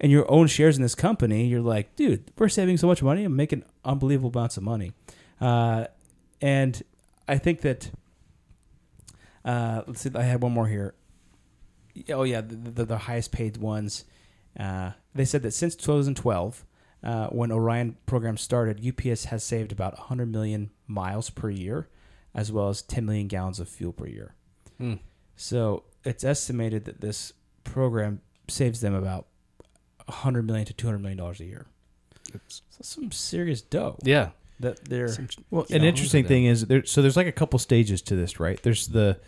and 0.01 0.13
your 0.13 0.31
own 0.31 0.47
shares 0.47 0.77
in 0.77 0.83
this 0.83 0.95
company, 0.95 1.47
you're 1.47 1.61
like, 1.61 1.97
dude, 1.97 2.31
we're 2.39 2.49
saving 2.49 2.77
so 2.77 2.87
much 2.87 3.03
money 3.03 3.25
and 3.25 3.37
making 3.37 3.65
unbelievable 3.85 4.31
amounts 4.31 4.57
of 4.57 4.63
money. 4.63 4.93
Uh, 5.41 5.87
and 6.41 6.83
I 7.29 7.39
think 7.39 7.63
that 7.63 7.91
uh, 9.47 9.83
let's 9.87 10.01
see. 10.01 10.11
I 10.15 10.23
had 10.23 10.43
one 10.43 10.53
more 10.53 10.67
here. 10.67 10.95
Oh 12.11 12.25
yeah, 12.25 12.41
the, 12.41 12.57
the, 12.57 12.85
the 12.85 12.99
highest 12.99 13.33
paid 13.33 13.57
ones. 13.57 14.05
Uh, 14.59 14.93
they 15.15 15.25
said 15.25 15.43
that 15.43 15.53
since 15.53 15.77
2012, 15.77 16.65
uh, 17.05 17.29
when 17.29 17.53
Orion 17.53 17.97
program 18.07 18.37
started, 18.37 18.85
UPS 18.85 19.27
has 19.27 19.45
saved 19.45 19.71
about 19.71 19.97
100 19.97 20.31
million 20.31 20.71
miles 20.87 21.31
per 21.31 21.49
year, 21.49 21.89
as 22.35 22.51
well 22.51 22.69
as 22.69 22.83
10 22.83 23.07
million 23.07 23.29
gallons 23.29 23.61
of 23.61 23.69
fuel 23.69 23.93
per 23.93 24.07
year. 24.07 24.35
Hmm. 24.79 24.95
So 25.37 25.85
it's 26.05 26.25
estimated 26.25 26.85
that 26.87 27.01
this 27.01 27.33
program 27.65 28.21
saves 28.49 28.81
them 28.81 28.95
about 28.95 29.27
100 30.07 30.43
million 30.47 30.67
to 30.67 30.73
200 30.73 30.99
million 30.99 31.19
dollars 31.19 31.41
a 31.41 31.45
year. 31.45 31.67
So 32.49 32.63
some 32.83 33.13
serious 33.13 33.61
dough 33.63 33.97
Yeah. 34.03 34.31
that 34.61 34.85
they're 34.85 35.09
Well, 35.51 35.67
an 35.71 35.83
know, 35.83 35.89
interesting 35.89 36.25
thing 36.25 36.45
is 36.47 36.67
there. 36.67 36.85
So 36.85 37.01
there's 37.03 37.17
like 37.17 37.27
a 37.27 37.33
couple 37.33 37.59
stages 37.59 38.03
to 38.03 38.17
this, 38.17 38.39
right? 38.41 38.61
There's 38.63 38.89
the 38.89 39.19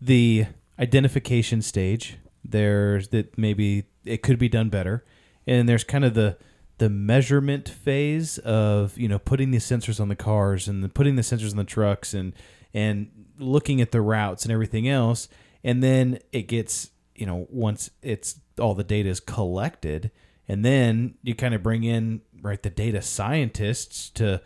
the 0.00 0.46
identification 0.78 1.62
stage. 1.62 2.16
There's 2.44 3.08
that 3.08 3.36
maybe 3.38 3.84
it 4.04 4.22
could 4.22 4.38
be 4.38 4.48
done 4.48 4.68
better, 4.68 5.04
and 5.46 5.68
there's 5.68 5.84
kind 5.84 6.04
of 6.04 6.14
the 6.14 6.36
the 6.78 6.90
measurement 6.90 7.68
phase 7.68 8.38
of 8.38 8.96
you 8.98 9.08
know 9.08 9.18
putting 9.18 9.50
the 9.50 9.58
sensors 9.58 10.00
on 10.00 10.08
the 10.08 10.16
cars 10.16 10.68
and 10.68 10.82
the, 10.82 10.88
putting 10.88 11.16
the 11.16 11.22
sensors 11.22 11.50
on 11.52 11.56
the 11.56 11.64
trucks 11.64 12.12
and 12.14 12.32
and 12.74 13.08
looking 13.38 13.80
at 13.80 13.92
the 13.92 14.00
routes 14.00 14.44
and 14.44 14.52
everything 14.52 14.88
else, 14.88 15.28
and 15.62 15.82
then 15.82 16.18
it 16.32 16.42
gets 16.48 16.90
you 17.14 17.24
know 17.26 17.46
once 17.50 17.90
it's 18.02 18.40
all 18.60 18.74
the 18.74 18.84
data 18.84 19.08
is 19.08 19.20
collected, 19.20 20.10
and 20.48 20.64
then 20.64 21.14
you 21.22 21.34
kind 21.34 21.54
of 21.54 21.62
bring 21.62 21.84
in 21.84 22.20
right 22.42 22.62
the 22.62 22.70
data 22.70 23.00
scientists 23.00 24.10
to 24.10 24.42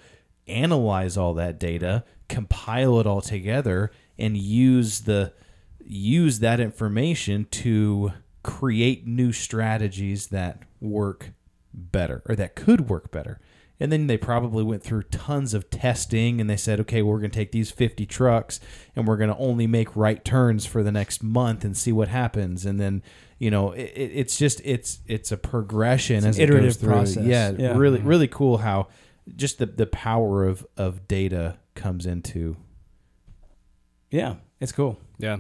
analyze 0.46 1.16
all 1.16 1.34
that 1.34 1.58
data, 1.58 2.04
compile 2.28 3.00
it 3.00 3.06
all 3.06 3.20
together, 3.20 3.90
and 4.18 4.36
use 4.36 5.00
the 5.00 5.32
use 5.84 6.40
that 6.40 6.60
information 6.60 7.46
to 7.50 8.12
create 8.42 9.06
new 9.06 9.32
strategies 9.32 10.28
that 10.28 10.62
work 10.80 11.30
better 11.72 12.22
or 12.26 12.36
that 12.36 12.54
could 12.54 12.88
work 12.88 13.10
better. 13.10 13.40
And 13.80 13.92
then 13.92 14.08
they 14.08 14.16
probably 14.16 14.64
went 14.64 14.82
through 14.82 15.04
tons 15.04 15.54
of 15.54 15.70
testing 15.70 16.40
and 16.40 16.50
they 16.50 16.56
said, 16.56 16.80
okay, 16.80 17.00
we're 17.00 17.18
going 17.18 17.30
to 17.30 17.38
take 17.38 17.52
these 17.52 17.70
50 17.70 18.06
trucks 18.06 18.58
and 18.96 19.06
we're 19.06 19.16
going 19.16 19.30
to 19.30 19.36
only 19.36 19.66
make 19.66 19.94
right 19.94 20.24
turns 20.24 20.66
for 20.66 20.82
the 20.82 20.90
next 20.90 21.22
month 21.22 21.64
and 21.64 21.76
see 21.76 21.92
what 21.92 22.08
happens. 22.08 22.66
And 22.66 22.80
then, 22.80 23.02
you 23.38 23.50
know, 23.50 23.72
it, 23.72 23.92
it- 23.94 24.12
it's 24.14 24.36
just, 24.36 24.60
it's, 24.64 24.98
it's 25.06 25.30
a 25.32 25.36
progression 25.36 26.16
an 26.18 26.26
as 26.26 26.38
it 26.38 26.46
goes 26.46 26.56
iterative 26.56 26.76
through. 26.76 26.92
process. 26.92 27.24
Yeah, 27.24 27.50
Yeah. 27.50 27.68
Mm-hmm. 27.70 27.78
Really, 27.78 28.00
really 28.00 28.28
cool 28.28 28.58
how 28.58 28.88
just 29.36 29.58
the, 29.58 29.66
the 29.66 29.86
power 29.86 30.44
of, 30.44 30.66
of 30.76 31.06
data 31.08 31.58
comes 31.74 32.06
into 32.06 32.56
yeah, 34.10 34.36
it's 34.60 34.72
cool. 34.72 34.98
Yeah. 35.18 35.38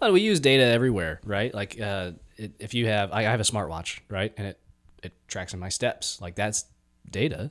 Well, 0.00 0.12
we 0.12 0.22
use 0.22 0.40
data 0.40 0.64
everywhere, 0.64 1.20
right? 1.24 1.52
Like, 1.54 1.78
uh, 1.80 2.12
it, 2.36 2.52
if 2.58 2.72
you 2.74 2.86
have, 2.86 3.12
I 3.12 3.20
I 3.20 3.22
have 3.30 3.40
a 3.40 3.44
smartwatch, 3.44 4.00
right, 4.08 4.32
and 4.36 4.46
it 4.48 4.58
it 5.02 5.12
tracks 5.28 5.52
in 5.52 5.60
my 5.60 5.68
steps. 5.68 6.18
Like 6.20 6.34
that's 6.34 6.64
data, 7.10 7.50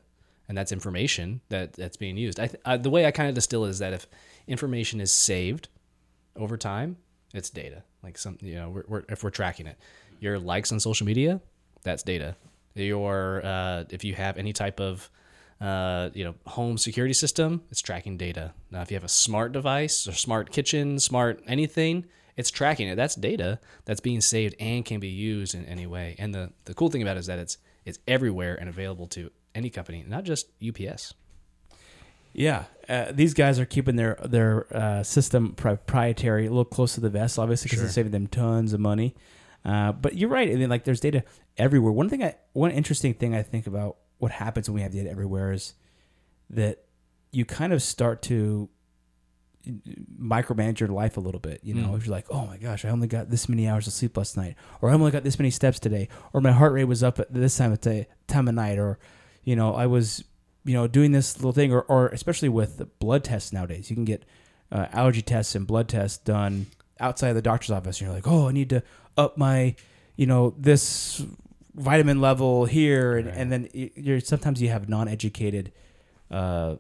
and 0.49 0.57
that's 0.57 0.71
information 0.71 1.41
that 1.49 1.73
that's 1.73 1.97
being 1.97 2.17
used. 2.17 2.39
I, 2.39 2.47
th- 2.47 2.61
I 2.65 2.77
the 2.77 2.89
way 2.89 3.05
I 3.05 3.11
kind 3.11 3.29
of 3.29 3.35
distill 3.35 3.65
it 3.65 3.69
is 3.69 3.79
that 3.79 3.93
if 3.93 4.07
information 4.47 4.99
is 5.01 5.11
saved 5.11 5.67
over 6.35 6.57
time, 6.57 6.97
it's 7.33 7.49
data. 7.51 7.83
Like 8.05 8.19
some, 8.19 8.37
you 8.39 8.53
know, 8.53 8.69
we're, 8.69 8.83
we're, 8.87 9.03
if 9.09 9.23
we're 9.23 9.31
tracking 9.31 9.65
it, 9.65 9.79
your 10.19 10.37
likes 10.37 10.71
on 10.71 10.79
social 10.79 11.07
media, 11.07 11.41
that's 11.81 12.03
data. 12.03 12.35
Your 12.75 13.43
uh, 13.43 13.85
if 13.89 14.03
you 14.03 14.13
have 14.13 14.37
any 14.37 14.53
type 14.53 14.79
of 14.79 15.09
uh, 15.59 16.11
you 16.13 16.23
know, 16.23 16.35
home 16.45 16.77
security 16.77 17.15
system, 17.15 17.63
it's 17.71 17.81
tracking 17.81 18.15
data. 18.15 18.53
Now, 18.69 18.81
if 18.81 18.91
you 18.91 18.95
have 18.95 19.03
a 19.03 19.09
smart 19.09 19.53
device 19.53 20.07
or 20.07 20.11
smart 20.11 20.51
kitchen, 20.51 20.99
smart 20.99 21.41
anything, 21.47 22.05
it's 22.37 22.51
tracking 22.51 22.87
it. 22.87 22.95
That's 22.95 23.15
data 23.15 23.59
that's 23.85 24.01
being 24.01 24.21
saved 24.21 24.55
and 24.59 24.85
can 24.85 24.99
be 24.99 25.07
used 25.07 25.55
in 25.55 25.65
any 25.65 25.87
way. 25.87 26.15
And 26.19 26.31
the, 26.31 26.51
the 26.65 26.75
cool 26.75 26.89
thing 26.89 27.01
about 27.01 27.17
it 27.17 27.21
is 27.21 27.25
that 27.25 27.39
it's 27.39 27.57
it's 27.85 27.97
everywhere 28.07 28.55
and 28.55 28.69
available 28.69 29.07
to 29.07 29.31
any 29.55 29.71
company, 29.71 30.05
not 30.07 30.25
just 30.25 30.49
UPS. 30.61 31.15
Yeah, 32.37 32.65
uh, 32.89 33.13
these 33.13 33.33
guys 33.33 33.59
are 33.59 33.65
keeping 33.65 33.95
their 33.95 34.19
their 34.25 34.75
uh, 34.75 35.03
system 35.03 35.53
proprietary, 35.53 36.47
a 36.47 36.49
little 36.49 36.65
close 36.65 36.95
to 36.95 37.01
the 37.01 37.09
vest, 37.09 37.39
obviously, 37.39 37.69
because 37.69 37.81
it's 37.81 37.93
saving 37.93 38.11
them 38.11 38.27
tons 38.27 38.73
of 38.73 38.81
money. 38.81 39.15
Uh, 39.63 39.93
but 39.93 40.15
you're 40.15 40.29
right. 40.29 40.51
I 40.51 40.55
mean, 40.55 40.69
like, 40.69 40.83
there's 40.83 40.99
data 40.99 41.23
everywhere. 41.57 41.93
One 41.93 42.09
thing, 42.09 42.23
I 42.23 42.35
one 42.51 42.71
interesting 42.71 43.13
thing 43.13 43.33
I 43.33 43.41
think 43.41 43.67
about 43.67 43.97
what 44.17 44.31
happens 44.31 44.69
when 44.69 44.75
we 44.75 44.81
have 44.81 44.91
data 44.91 45.09
everywhere 45.09 45.53
is 45.53 45.75
that 46.49 46.83
you 47.31 47.45
kind 47.45 47.71
of 47.71 47.81
start 47.81 48.21
to 48.23 48.69
micromanage 50.21 50.79
your 50.79 50.89
life 50.89 51.15
a 51.17 51.21
little 51.21 51.39
bit. 51.39 51.61
You 51.63 51.73
know, 51.73 51.95
if 51.95 52.05
you're 52.05 52.15
like, 52.15 52.27
oh 52.29 52.45
my 52.45 52.57
gosh, 52.57 52.83
I 52.83 52.89
only 52.89 53.07
got 53.07 53.29
this 53.29 53.47
many 53.47 53.67
hours 53.67 53.87
of 53.87 53.93
sleep 53.93 54.17
last 54.17 54.35
night, 54.35 54.55
or 54.81 54.89
I 54.89 54.93
only 54.93 55.09
got 55.09 55.23
this 55.23 55.39
many 55.39 55.51
steps 55.51 55.79
today, 55.79 56.09
or 56.33 56.41
my 56.41 56.51
heart 56.51 56.73
rate 56.73 56.83
was 56.83 57.01
up 57.01 57.17
at 57.17 57.33
this 57.33 57.57
time 57.57 57.71
of 57.71 57.79
day, 57.79 58.07
time 58.27 58.49
of 58.49 58.55
night, 58.55 58.77
or 58.77 58.99
you 59.43 59.55
know, 59.55 59.73
I 59.73 59.85
was 59.87 60.23
you 60.65 60.73
know 60.73 60.87
doing 60.87 61.11
this 61.13 61.37
little 61.37 61.51
thing, 61.53 61.71
or 61.71 61.83
or 61.83 62.07
especially 62.09 62.49
with 62.49 62.77
the 62.77 62.85
blood 62.85 63.23
tests 63.23 63.53
nowadays, 63.53 63.89
you 63.89 63.95
can 63.95 64.05
get 64.05 64.23
uh, 64.71 64.87
allergy 64.91 65.21
tests 65.21 65.55
and 65.55 65.65
blood 65.65 65.87
tests 65.87 66.17
done 66.17 66.65
outside 66.99 67.29
of 67.29 67.35
the 67.35 67.41
doctor's 67.41 67.71
office. 67.71 67.99
And 68.01 68.07
you're 68.07 68.15
like, 68.15 68.27
oh, 68.27 68.49
I 68.49 68.51
need 68.51 68.69
to 68.71 68.83
up 69.17 69.37
my 69.37 69.75
you 70.17 70.25
know 70.25 70.53
this 70.57 71.23
vitamin 71.75 72.19
level 72.21 72.65
here, 72.65 73.17
and, 73.17 73.27
and 73.29 73.51
then 73.51 73.69
you're 73.73 74.19
sometimes 74.19 74.61
you 74.61 74.69
have 74.69 74.89
non-educated. 74.89 75.71
Uh, 76.31 76.75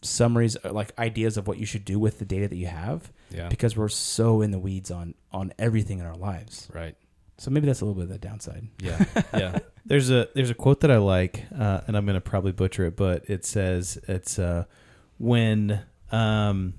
summaries 0.00 0.56
uh, 0.64 0.72
like 0.72 0.96
ideas 0.96 1.36
of 1.36 1.48
what 1.48 1.58
you 1.58 1.66
should 1.66 1.84
do 1.84 1.98
with 1.98 2.20
the 2.20 2.24
data 2.24 2.46
that 2.46 2.54
you 2.54 2.68
have 2.68 3.10
Yeah. 3.30 3.48
because 3.48 3.76
we're 3.76 3.88
so 3.88 4.42
in 4.42 4.52
the 4.52 4.58
weeds 4.60 4.92
on 4.92 5.14
on 5.32 5.52
everything 5.58 5.98
in 5.98 6.06
our 6.06 6.14
lives 6.16 6.68
Right. 6.72 6.94
So 7.38 7.50
maybe 7.50 7.66
that's 7.66 7.80
a 7.80 7.84
little 7.84 7.94
bit 7.94 8.04
of 8.04 8.08
the 8.10 8.18
downside 8.18 8.68
Yeah. 8.80 9.04
Yeah. 9.32 9.58
There's 9.86 10.10
a 10.10 10.28
there's 10.34 10.50
a 10.50 10.54
quote 10.54 10.80
that 10.80 10.90
I 10.90 10.98
like, 10.98 11.46
uh, 11.58 11.80
and 11.86 11.96
I'm 11.96 12.04
going 12.04 12.14
to 12.14 12.20
probably 12.20 12.52
butcher 12.52 12.84
it, 12.86 12.96
but 12.96 13.24
it 13.26 13.46
says 13.46 13.98
it's 14.06 14.38
uh, 14.38 14.64
when 15.16 15.80
um, 16.12 16.74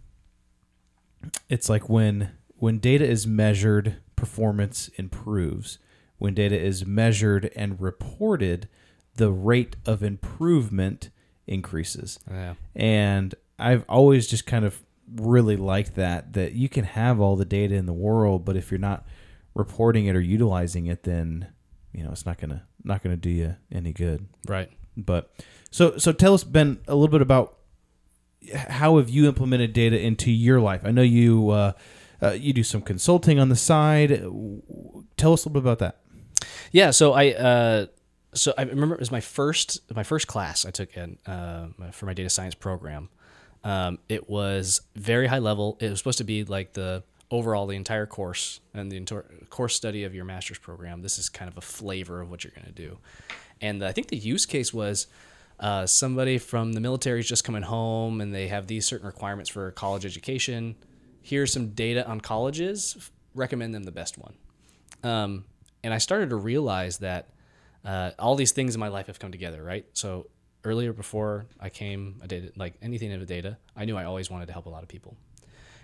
it's 1.50 1.70
like 1.70 1.90
when 1.90 2.32
when 2.58 2.78
data 2.78 3.08
is 3.08 3.26
measured, 3.26 3.96
performance 4.16 4.90
improves. 4.98 5.80
When 6.20 6.34
data 6.34 6.60
is 6.60 6.86
measured 6.86 7.50
and 7.56 7.80
reported, 7.80 8.68
the 9.16 9.32
rate 9.32 9.78
of 9.86 10.04
improvement 10.04 11.10
increases. 11.48 12.20
yeah. 12.30 12.56
And 12.76 13.34
I've 13.58 13.86
always 13.90 14.28
just 14.28 14.46
kind 14.46 14.66
of 14.66 14.84
really 15.16 15.56
liked 15.56 15.96
that 15.96 16.34
that 16.34 16.54
you 16.54 16.70
can 16.70 16.84
have 16.84 17.20
all 17.20 17.36
the 17.36 17.46
data 17.46 17.74
in 17.76 17.86
the 17.88 17.94
world, 17.94 18.46
but 18.46 18.56
if 18.56 18.70
you're 18.70 18.78
not 18.78 19.06
reporting 19.54 20.06
it 20.06 20.16
or 20.16 20.22
utilizing 20.22 20.88
it, 20.88 21.04
then 21.04 21.48
you 21.94 22.04
know 22.04 22.12
it's 22.12 22.26
not 22.26 22.38
gonna 22.38 22.64
not 22.84 23.04
gonna 23.04 23.18
do 23.18 23.30
you 23.30 23.56
any 23.72 23.94
good. 23.94 24.28
Right. 24.48 24.72
But 24.96 25.32
so 25.72 25.98
so 25.98 26.12
tell 26.12 26.34
us, 26.34 26.44
Ben, 26.44 26.80
a 26.88 26.96
little 26.96 27.12
bit 27.12 27.22
about 27.22 27.58
how 28.54 28.98
have 28.98 29.10
you 29.10 29.28
implemented 29.28 29.74
data 29.74 30.00
into 30.00 30.32
your 30.32 30.60
life? 30.60 30.82
I 30.84 30.92
know 30.92 31.02
you 31.02 31.50
uh, 31.50 31.74
uh, 32.22 32.32
you 32.32 32.54
do 32.54 32.64
some 32.64 32.82
consulting 32.82 33.40
on 33.40 33.50
the 33.50 33.56
side. 33.56 34.10
Tell 35.18 35.34
us 35.34 35.46
a 35.46 35.50
little 35.50 35.62
bit 35.62 35.64
about 35.64 35.80
that. 35.80 36.00
Yeah, 36.72 36.92
so 36.92 37.14
I 37.14 37.32
uh, 37.32 37.86
so 38.34 38.54
I 38.58 38.64
remember 38.64 38.96
it 38.96 39.00
was 39.00 39.12
my 39.12 39.22
first 39.22 39.80
my 39.94 40.04
first 40.04 40.28
class 40.28 40.66
I 40.66 40.72
took 40.72 40.96
in 40.96 41.18
uh, 41.26 41.68
for 41.92 42.06
my 42.06 42.14
data 42.14 42.30
science 42.30 42.56
program. 42.56 43.10
Um, 43.64 44.00
it 44.08 44.30
was 44.30 44.82
very 44.96 45.28
high 45.28 45.40
level. 45.40 45.78
It 45.82 45.90
was 45.90 46.00
supposed 46.00 46.20
to 46.20 46.24
be 46.24 46.46
like 46.46 46.74
the 46.74 47.04
overall 47.32 47.68
the 47.68 47.76
entire 47.76 48.06
course 48.06 48.60
and 48.74 48.92
the 48.92 48.98
entire 48.98 49.26
course 49.50 49.76
study 49.76 50.04
of 50.04 50.16
your 50.16 50.26
master's 50.26 50.58
program. 50.58 51.02
This 51.02 51.20
is 51.20 51.30
kind 51.30 51.50
of 51.50 51.58
a 51.58 51.62
flavor 51.62 52.22
of 52.22 52.30
what 52.30 52.44
you're 52.44 52.54
going 52.54 52.68
to 52.68 52.72
do, 52.72 52.98
and 53.62 53.84
I 53.84 53.92
think 53.92 54.08
the 54.08 54.18
use 54.18 54.46
case 54.46 54.74
was. 54.74 55.08
Uh, 55.60 55.86
somebody 55.86 56.38
from 56.38 56.72
the 56.72 56.80
military 56.80 57.20
is 57.20 57.28
just 57.28 57.44
coming 57.44 57.64
home 57.64 58.22
and 58.22 58.34
they 58.34 58.48
have 58.48 58.68
these 58.68 58.86
certain 58.86 59.06
requirements 59.06 59.50
for 59.50 59.72
college 59.72 60.06
education. 60.06 60.74
Here's 61.22 61.52
some 61.52 61.72
data 61.72 62.08
on 62.08 62.22
colleges. 62.22 63.12
Recommend 63.36 63.76
them 63.76 63.84
the 63.84 63.92
best 63.92 64.18
one. 64.18 64.36
Um, 65.04 65.44
and 65.84 65.94
I 65.94 65.98
started 65.98 66.30
to 66.30 66.36
realize 66.36 67.00
that 67.00 67.30
uh, 67.86 68.12
all 68.20 68.36
these 68.36 68.52
things 68.52 68.76
in 68.76 68.80
my 68.80 68.90
life 68.90 69.08
have 69.08 69.20
come 69.20 69.32
together, 69.32 69.64
right? 69.64 69.86
So 69.94 70.28
earlier, 70.64 70.94
before 70.94 71.46
I 71.60 71.70
came 71.70 72.20
a 72.22 72.28
data, 72.28 72.52
like 72.56 72.76
anything 72.82 73.12
of 73.14 73.20
the 73.20 73.26
data, 73.26 73.58
I 73.76 73.86
knew 73.86 73.98
I 73.98 74.06
always 74.06 74.30
wanted 74.30 74.48
to 74.48 74.54
help 74.54 74.66
a 74.66 74.70
lot 74.70 74.84
of 74.84 74.90
people, 74.90 75.16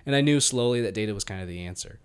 and 0.06 0.16
I 0.16 0.22
knew 0.22 0.40
slowly 0.40 0.82
that 0.82 0.94
data 0.94 1.14
was 1.14 1.24
kind 1.24 1.42
of 1.42 1.48
the 1.48 1.66
answer. 1.66 2.00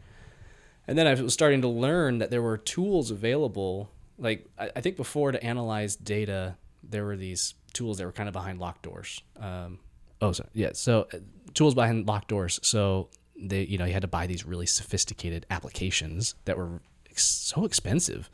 And 0.87 0.99
then 0.99 1.07
I 1.07 1.15
was 1.15 1.33
starting 1.33 1.63
to 1.63 1.69
learn 1.69 2.19
that 2.19 2.31
there 2.31 2.43
were 2.43 2.57
tools 2.57 3.11
available. 3.11 3.91
Like 4.19 4.47
I, 4.59 4.71
I 4.77 4.81
think 4.81 4.97
before 4.97 5.33
to 5.33 5.43
analyze 5.43 5.97
data, 5.97 6.57
there 6.83 7.05
were 7.05 7.17
these 7.17 7.55
tools 7.73 7.99
that 7.99 8.05
were 8.05 8.13
kind 8.13 8.29
of 8.29 8.33
behind 8.33 8.59
locked 8.59 8.83
doors. 8.83 9.23
Um, 9.39 9.79
oh, 10.21 10.33
so 10.33 10.47
yeah, 10.53 10.71
so 10.73 11.07
uh, 11.13 11.19
tools 11.55 11.75
behind 11.75 12.07
locked 12.07 12.29
doors. 12.29 12.59
So 12.63 13.09
they, 13.41 13.63
you 13.63 13.79
know, 13.79 13.85
you 13.85 13.93
had 13.93 14.03
to 14.03 14.09
buy 14.09 14.27
these 14.27 14.45
really 14.45 14.67
sophisticated 14.67 15.47
applications 15.51 16.35
that 16.45 16.57
were 16.57 16.81
ex- 17.11 17.25
so 17.25 17.65
expensive. 17.65 18.31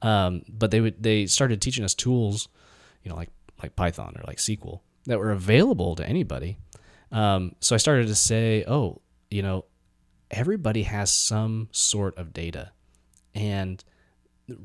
Um, 0.00 0.42
but 0.48 0.70
they 0.70 0.80
would 0.80 1.02
they 1.02 1.26
started 1.26 1.60
teaching 1.60 1.84
us 1.84 1.94
tools, 1.94 2.48
you 3.02 3.10
know, 3.10 3.16
like 3.16 3.30
like 3.62 3.74
Python 3.74 4.14
or 4.16 4.22
like 4.26 4.38
SQL 4.38 4.80
that 5.06 5.18
were 5.18 5.32
available 5.32 5.96
to 5.96 6.08
anybody. 6.08 6.56
Um, 7.10 7.54
so 7.60 7.74
I 7.74 7.78
started 7.78 8.06
to 8.08 8.14
say, 8.14 8.64
oh, 8.68 9.00
you 9.30 9.42
know, 9.42 9.64
everybody 10.30 10.82
has 10.84 11.12
some 11.12 11.68
sort 11.72 12.16
of 12.16 12.32
data, 12.32 12.72
and 13.34 13.82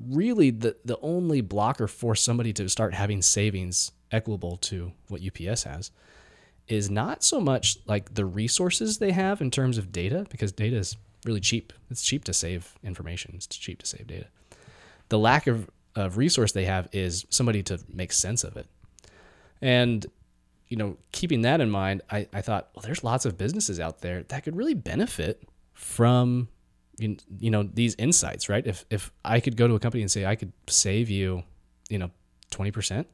really 0.09 0.49
the 0.49 0.77
the 0.85 0.99
only 1.01 1.41
blocker 1.41 1.87
for 1.87 2.15
somebody 2.15 2.53
to 2.53 2.69
start 2.69 2.93
having 2.93 3.21
savings 3.21 3.91
equitable 4.11 4.57
to 4.57 4.93
what 5.09 5.21
UPS 5.21 5.63
has 5.63 5.91
is 6.67 6.89
not 6.89 7.23
so 7.23 7.41
much 7.41 7.77
like 7.85 8.13
the 8.13 8.25
resources 8.25 8.97
they 8.97 9.11
have 9.11 9.41
in 9.41 9.51
terms 9.51 9.77
of 9.77 9.91
data 9.91 10.25
because 10.29 10.51
data 10.51 10.77
is 10.77 10.95
really 11.25 11.41
cheap. 11.41 11.73
It's 11.89 12.03
cheap 12.03 12.23
to 12.25 12.33
save 12.33 12.75
information. 12.83 13.33
It's 13.35 13.47
cheap 13.47 13.79
to 13.79 13.85
save 13.85 14.07
data. 14.07 14.27
The 15.09 15.19
lack 15.19 15.47
of, 15.47 15.69
of 15.95 16.17
resource 16.17 16.51
they 16.53 16.65
have 16.65 16.87
is 16.91 17.25
somebody 17.29 17.63
to 17.63 17.79
make 17.91 18.13
sense 18.13 18.43
of 18.43 18.55
it. 18.55 18.67
And 19.61 20.05
you 20.73 20.77
know, 20.77 20.97
keeping 21.11 21.43
that 21.43 21.61
in 21.61 21.69
mind, 21.69 22.01
I, 22.09 22.27
I 22.33 22.41
thought, 22.41 22.69
well, 22.73 22.81
there's 22.81 23.03
lots 23.03 23.25
of 23.25 23.37
businesses 23.37 23.79
out 23.79 24.01
there 24.01 24.23
that 24.23 24.43
could 24.43 24.55
really 24.55 24.73
benefit 24.73 25.47
from 25.73 26.47
you 26.97 27.15
you 27.37 27.51
know 27.51 27.61
these 27.61 27.93
insights, 27.99 28.49
right? 28.49 28.65
If 28.65 28.83
if 28.89 29.11
I 29.23 29.39
could 29.39 29.55
go 29.55 29.67
to 29.67 29.75
a 29.75 29.79
company 29.79 30.01
and 30.01 30.09
say 30.09 30.25
I 30.25 30.33
could 30.33 30.51
save 30.65 31.11
you, 31.11 31.43
you 31.89 31.99
know, 31.99 32.09
twenty 32.49 32.71
percent 32.71 33.05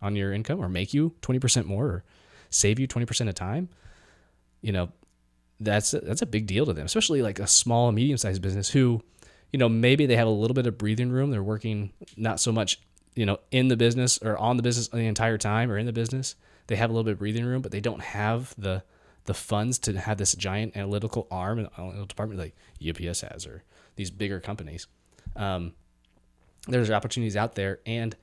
on 0.00 0.16
your 0.16 0.32
income, 0.32 0.58
or 0.58 0.70
make 0.70 0.94
you 0.94 1.14
twenty 1.20 1.38
percent 1.38 1.66
more, 1.66 1.84
or 1.84 2.04
save 2.48 2.78
you 2.78 2.86
twenty 2.86 3.04
percent 3.04 3.28
of 3.28 3.34
time, 3.34 3.68
you 4.62 4.72
know, 4.72 4.88
that's 5.60 5.92
a, 5.92 6.00
that's 6.00 6.22
a 6.22 6.26
big 6.26 6.46
deal 6.46 6.64
to 6.64 6.72
them, 6.72 6.86
especially 6.86 7.20
like 7.20 7.38
a 7.40 7.46
small 7.46 7.92
medium 7.92 8.16
sized 8.16 8.40
business 8.40 8.70
who, 8.70 9.02
you 9.52 9.58
know, 9.58 9.68
maybe 9.68 10.06
they 10.06 10.16
have 10.16 10.28
a 10.28 10.30
little 10.30 10.54
bit 10.54 10.66
of 10.66 10.78
breathing 10.78 11.10
room. 11.10 11.30
They're 11.30 11.42
working 11.42 11.92
not 12.16 12.40
so 12.40 12.52
much, 12.52 12.80
you 13.14 13.26
know, 13.26 13.38
in 13.50 13.68
the 13.68 13.76
business 13.76 14.18
or 14.22 14.38
on 14.38 14.56
the 14.56 14.62
business 14.62 14.88
the 14.88 15.00
entire 15.00 15.36
time 15.36 15.70
or 15.70 15.76
in 15.76 15.84
the 15.84 15.92
business. 15.92 16.36
They 16.72 16.76
have 16.76 16.88
a 16.88 16.94
little 16.94 17.04
bit 17.04 17.12
of 17.12 17.18
breathing 17.18 17.44
room, 17.44 17.60
but 17.60 17.70
they 17.70 17.80
don't 17.80 18.00
have 18.00 18.54
the 18.56 18.82
the 19.26 19.34
funds 19.34 19.78
to 19.80 20.00
have 20.00 20.16
this 20.16 20.34
giant 20.34 20.74
analytical 20.74 21.28
arm 21.30 21.58
and 21.58 21.68
analytical 21.76 22.06
department 22.06 22.40
like 22.40 22.56
UPS 22.80 23.20
has 23.20 23.44
or 23.46 23.62
these 23.96 24.10
bigger 24.10 24.40
companies. 24.40 24.86
Um, 25.36 25.74
there's 26.66 26.90
opportunities 26.90 27.36
out 27.36 27.56
there, 27.56 27.80
and 27.84 28.16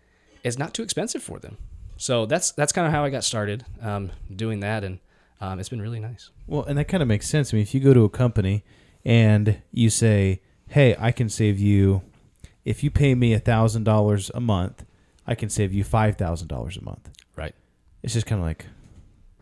it's 0.43 0.57
not 0.57 0.73
too 0.73 0.81
expensive 0.81 1.21
for 1.21 1.37
them. 1.37 1.57
So 1.97 2.25
that's 2.25 2.51
that's 2.53 2.71
kind 2.71 2.87
of 2.87 2.91
how 2.91 3.03
I 3.03 3.11
got 3.11 3.23
started 3.23 3.65
um, 3.83 4.09
doing 4.35 4.61
that, 4.61 4.83
and 4.83 4.97
um, 5.39 5.59
it's 5.59 5.69
been 5.69 5.79
really 5.79 5.99
nice. 5.99 6.31
Well, 6.47 6.63
and 6.63 6.75
that 6.79 6.85
kind 6.87 7.03
of 7.03 7.07
makes 7.07 7.29
sense. 7.29 7.53
I 7.53 7.57
mean, 7.57 7.61
if 7.61 7.75
you 7.75 7.79
go 7.79 7.93
to 7.93 8.03
a 8.03 8.09
company 8.09 8.63
and 9.05 9.61
you 9.71 9.91
say, 9.91 10.41
"Hey, 10.69 10.95
I 10.97 11.11
can 11.11 11.29
save 11.29 11.59
you 11.59 12.01
if 12.65 12.83
you 12.83 12.89
pay 12.89 13.13
me 13.13 13.33
a 13.33 13.39
thousand 13.39 13.83
dollars 13.83 14.31
a 14.33 14.39
month, 14.39 14.85
I 15.27 15.35
can 15.35 15.49
save 15.49 15.71
you 15.71 15.83
five 15.83 16.17
thousand 16.17 16.47
dollars 16.47 16.77
a 16.77 16.81
month." 16.81 17.11
Right. 17.35 17.53
It's 18.03 18.13
just 18.13 18.25
kind 18.25 18.39
of 18.41 18.45
like, 18.45 18.65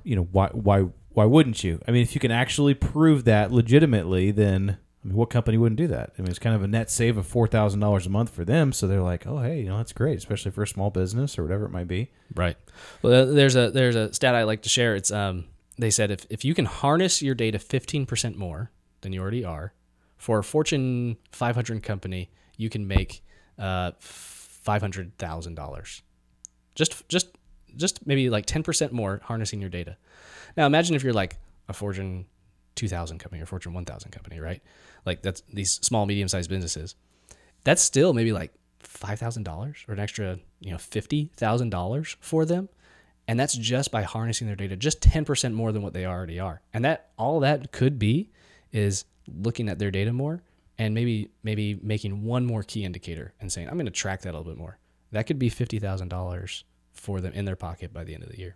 you 0.04 0.15
know, 0.15 0.28
why 0.32 0.48
why 0.50 0.86
why 1.10 1.26
wouldn't 1.26 1.63
you? 1.63 1.82
I 1.88 1.91
mean, 1.91 2.02
if 2.02 2.13
you 2.13 2.22
can 2.22 2.32
actually 2.32 2.74
prove 2.74 3.26
that 3.26 3.52
legitimately, 3.52 4.32
then 4.32 4.78
I 5.04 5.08
mean, 5.08 5.17
what 5.17 5.30
company 5.30 5.58
wouldn't 5.58 5.78
do 5.78 5.88
that? 5.88 6.12
I 6.17 6.22
mean, 6.22 6.30
it's 6.30 6.39
kind 6.39 6.56
of 6.56 6.63
a 6.63 6.67
net 6.67 6.89
save 6.89 7.17
of 7.17 7.26
four 7.26 7.48
thousand 7.48 7.80
dollars 7.80 8.06
a 8.06 8.10
month 8.10 8.30
for 8.32 8.43
them, 8.43 8.74
so 8.74 8.88
they're 8.88 9.02
like, 9.02 9.26
"Oh, 9.26 9.39
hey, 9.39 9.62
you 9.62 9.70
know, 9.70 9.78
that's 9.78 9.93
great, 9.93 10.17
especially 10.17 10.52
for 10.52 10.63
a 10.63 10.67
small 10.67 10.89
business 10.89 11.38
or 11.38 11.43
whatever 11.43 11.65
it 11.65 11.72
might 11.72 11.88
be." 11.88 12.12
Right. 12.36 12.58
Well, 13.02 13.26
there's 13.34 13.56
a 13.56 13.72
there's 13.72 13.96
a 13.96 14.13
stat 14.13 14.36
I 14.36 14.43
like 14.43 14.63
to 14.63 14.70
share. 14.70 14.96
It's 14.96 15.12
um 15.12 15.46
they 15.78 15.91
said 15.91 16.12
if 16.12 16.26
if 16.30 16.43
you 16.43 16.54
can 16.54 16.65
harness 16.65 17.22
your 17.22 17.36
data 17.36 17.58
15% 17.58 18.36
more 18.36 18.72
than 19.02 19.13
you 19.13 19.22
already 19.22 19.46
are, 19.46 19.74
for 20.17 20.39
a 20.39 20.43
Fortune 20.43 21.17
500 21.32 21.84
company, 21.84 22.30
you 22.58 22.70
can 22.70 22.88
make 22.88 23.24
uh 23.58 23.91
five 24.00 24.82
hundred 24.82 25.17
thousand 25.17 25.56
dollars. 25.56 26.02
Just 26.76 27.08
just 27.08 27.30
just 27.78 28.06
maybe 28.06 28.30
like 28.30 28.46
10% 28.46 28.92
more 28.92 29.22
harnessing 29.24 29.62
your 29.62 29.70
data. 29.70 29.98
Now 30.56 30.66
imagine 30.66 30.96
if 30.96 31.04
you're 31.04 31.13
like 31.13 31.38
a 31.70 31.74
Fortune 31.74 32.26
2000 32.76 33.18
company 33.20 33.42
or 33.42 33.46
Fortune 33.46 33.74
1000 33.74 34.12
company, 34.12 34.40
right? 34.40 34.62
Like 35.06 35.22
that's 35.22 35.42
these 35.52 35.74
small 35.74 36.06
medium 36.06 36.28
sized 36.28 36.50
businesses. 36.50 36.96
That's 37.63 37.82
still 37.82 38.13
maybe 38.13 38.32
like 38.32 38.54
five 38.80 39.20
thousand 39.20 39.44
dollars 39.44 39.84
or 39.88 39.94
an 39.94 40.00
extra, 40.00 40.40
you 40.60 40.72
know, 40.72 40.78
fifty 40.78 41.32
thousand 41.36 41.70
dollars 41.70 42.16
for 42.20 42.46
them, 42.46 42.70
and 43.28 43.40
that's 43.40 43.56
just 43.56 43.92
by 43.92 44.04
harnessing 44.04 44.48
their 44.48 44.56
data, 44.56 44.76
just 44.76 45.02
ten 45.02 45.26
percent 45.26 45.56
more 45.56 45.72
than 45.72 45.82
what 45.82 45.94
they 45.94 46.06
already 46.06 46.40
are. 46.40 46.62
And 46.74 46.86
that 46.86 47.10
all 47.18 47.40
that 47.42 47.72
could 47.72 48.00
be 48.00 48.30
is 48.72 49.06
looking 49.28 49.70
at 49.70 49.80
their 49.80 49.92
data 49.92 50.13
more 50.13 50.44
and 50.78 50.94
maybe 50.94 51.30
maybe 51.44 51.80
making 51.82 52.24
one 52.24 52.46
more 52.46 52.63
key 52.63 52.86
indicator 52.86 53.34
and 53.42 53.52
saying, 53.52 53.68
I'm 53.68 53.76
going 53.76 53.86
to 53.86 53.92
track 53.92 54.22
that 54.22 54.34
a 54.34 54.38
little 54.38 54.52
bit 54.52 54.60
more. 54.60 54.78
That 55.12 55.28
could 55.28 55.40
be 55.40 55.50
fifty 55.50 55.80
thousand 55.80 56.10
dollars 56.10 56.63
for 56.98 57.22
them 57.22 57.34
in 57.34 57.46
their 57.46 57.56
pocket 57.56 57.94
by 57.94 58.04
the 58.04 58.14
end 58.14 58.24
of 58.24 58.30
the 58.30 58.38
year. 58.38 58.56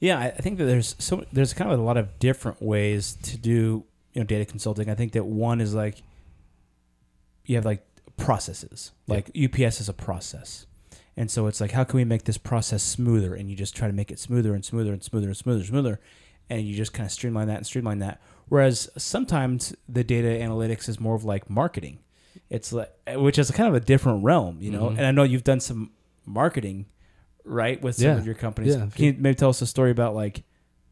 Yeah, 0.00 0.18
I 0.18 0.30
think 0.30 0.58
that 0.58 0.64
there's 0.64 0.96
so 0.98 1.24
there's 1.32 1.52
kind 1.54 1.70
of 1.70 1.78
a 1.78 1.82
lot 1.82 1.96
of 1.96 2.18
different 2.18 2.60
ways 2.60 3.16
to 3.22 3.36
do 3.38 3.84
you 4.12 4.20
know 4.20 4.24
data 4.24 4.44
consulting. 4.44 4.90
I 4.90 4.94
think 4.96 5.12
that 5.12 5.24
one 5.24 5.60
is 5.60 5.74
like 5.74 6.02
you 7.46 7.54
have 7.56 7.64
like 7.64 7.86
processes. 8.16 8.92
Like 9.06 9.30
UPS 9.40 9.80
is 9.80 9.88
a 9.88 9.92
process. 9.92 10.66
And 11.16 11.30
so 11.30 11.46
it's 11.46 11.60
like 11.60 11.70
how 11.72 11.84
can 11.84 11.98
we 11.98 12.04
make 12.04 12.24
this 12.24 12.38
process 12.38 12.82
smoother 12.82 13.34
and 13.34 13.48
you 13.50 13.54
just 13.56 13.76
try 13.76 13.86
to 13.86 13.92
make 13.92 14.10
it 14.10 14.18
smoother 14.18 14.54
and 14.54 14.64
smoother 14.64 14.92
and 14.92 15.02
smoother 15.04 15.28
and 15.28 15.36
smoother 15.36 15.58
and 15.58 15.66
smoother 15.68 16.00
and 16.50 16.62
you 16.62 16.74
just 16.74 16.92
kind 16.92 17.06
of 17.06 17.12
streamline 17.12 17.48
that 17.48 17.58
and 17.58 17.66
streamline 17.66 17.98
that. 18.00 18.20
Whereas 18.48 18.88
sometimes 18.96 19.74
the 19.88 20.02
data 20.04 20.28
analytics 20.28 20.88
is 20.88 20.98
more 20.98 21.14
of 21.14 21.24
like 21.24 21.48
marketing. 21.48 21.98
It's 22.50 22.72
like 22.72 22.90
which 23.14 23.38
is 23.38 23.50
kind 23.50 23.68
of 23.68 23.74
a 23.74 23.80
different 23.80 24.24
realm, 24.24 24.58
you 24.60 24.70
know. 24.70 24.88
Mhm. 24.88 24.98
And 24.98 25.06
I 25.06 25.10
know 25.10 25.22
you've 25.22 25.44
done 25.44 25.60
some 25.60 25.90
marketing 26.26 26.86
right 27.44 27.80
with 27.82 27.96
some 27.96 28.06
Yeah. 28.06 28.16
of 28.18 28.26
your 28.26 28.34
companies. 28.34 28.76
Yeah. 28.76 28.88
Can 28.94 29.04
you 29.04 29.14
maybe 29.18 29.34
tell 29.34 29.48
us 29.50 29.60
a 29.62 29.66
story 29.66 29.90
about 29.90 30.14
like 30.14 30.44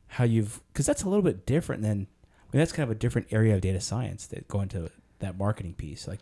how 0.08 0.24
you've 0.24 0.60
because 0.72 0.86
that's 0.86 1.02
a 1.04 1.08
little 1.08 1.22
bit 1.22 1.46
different 1.46 1.82
than 1.82 2.06
I 2.42 2.56
mean 2.56 2.60
that's 2.60 2.72
kind 2.72 2.84
of 2.84 2.90
a 2.90 2.98
different 2.98 3.28
area 3.30 3.54
of 3.54 3.60
data 3.60 3.80
science 3.80 4.26
that 4.28 4.48
go 4.48 4.60
into 4.60 4.90
that 5.20 5.38
marketing 5.38 5.74
piece, 5.74 6.08
like 6.08 6.20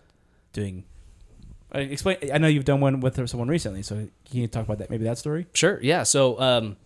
doing. 0.52 0.84
I 1.72 1.80
explain. 1.80 2.16
I 2.32 2.38
know 2.38 2.48
you've 2.48 2.64
done 2.64 2.80
one 2.80 3.00
with 3.00 3.28
someone 3.28 3.48
recently, 3.48 3.82
so 3.82 3.94
can 3.96 4.40
you 4.40 4.46
talk 4.48 4.64
about 4.64 4.78
that? 4.78 4.88
Maybe 4.90 5.04
that 5.04 5.18
story. 5.18 5.46
Sure. 5.54 5.78
Yeah. 5.82 6.02
So, 6.02 6.40
um, 6.40 6.76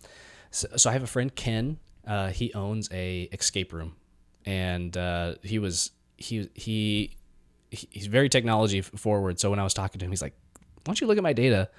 so, 0.51 0.67
so 0.75 0.89
I 0.89 0.93
have 0.93 1.03
a 1.03 1.07
friend 1.07 1.33
Ken. 1.33 1.77
Uh, 2.05 2.29
he 2.31 2.53
owns 2.53 2.89
a 2.91 3.23
escape 3.31 3.71
room, 3.71 3.95
and 4.45 4.95
uh, 4.97 5.35
he 5.41 5.57
was 5.59 5.91
he 6.17 6.49
he 6.53 7.15
he- 7.71 7.87
he's 7.91 8.07
very 8.07 8.27
technology 8.29 8.81
forward. 8.81 9.39
So 9.39 9.49
when 9.49 9.59
I 9.59 9.63
was 9.63 9.73
talking 9.73 9.99
to 9.99 10.05
him, 10.05 10.11
he's 10.11 10.21
like, 10.21 10.35
"Why 10.55 10.81
don't 10.85 10.99
you 11.01 11.07
look 11.07 11.17
at 11.17 11.23
my 11.23 11.33
data?" 11.33 11.69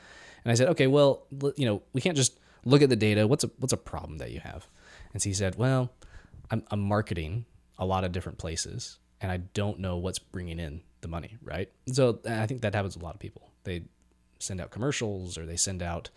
And 0.45 0.53
I 0.53 0.55
said, 0.55 0.69
"Okay, 0.71 0.87
well, 0.87 1.27
you 1.57 1.67
know, 1.67 1.83
we 1.93 2.01
can't 2.01 2.17
just 2.17 2.39
look 2.65 2.83
at 2.83 2.89
the 2.89 2.97
data. 2.97 3.27
What's 3.27 3.45
a 3.45 3.51
what's 3.59 3.73
a 3.73 3.79
problem 3.79 4.19
that 4.19 4.31
you 4.31 4.41
have?" 4.41 4.67
And 5.13 5.23
so 5.23 5.29
he 5.29 5.35
said, 5.35 5.57
"Well, 5.57 5.91
I'm 6.51 6.63
I'm 6.71 6.81
marketing 6.81 7.47
a 7.79 7.87
lot 7.87 8.05
of 8.05 8.13
different 8.13 8.39
places, 8.39 8.99
and 9.21 9.33
I 9.33 9.39
don't 9.39 9.79
know 9.79 9.97
what's 9.97 10.19
bringing 10.19 10.59
in 10.59 10.83
the 11.01 11.09
money, 11.09 11.37
right?" 11.43 11.71
So 11.87 12.21
I 12.29 12.47
think 12.47 12.63
that 12.63 12.75
happens 12.75 12.95
to 12.95 13.01
a 13.01 13.05
lot 13.05 13.15
of 13.15 13.21
people. 13.21 13.51
They 13.65 13.85
send 14.39 14.61
out 14.61 14.71
commercials 14.71 15.39
or 15.39 15.47
they 15.47 15.57
send 15.57 15.83
out 15.83 16.11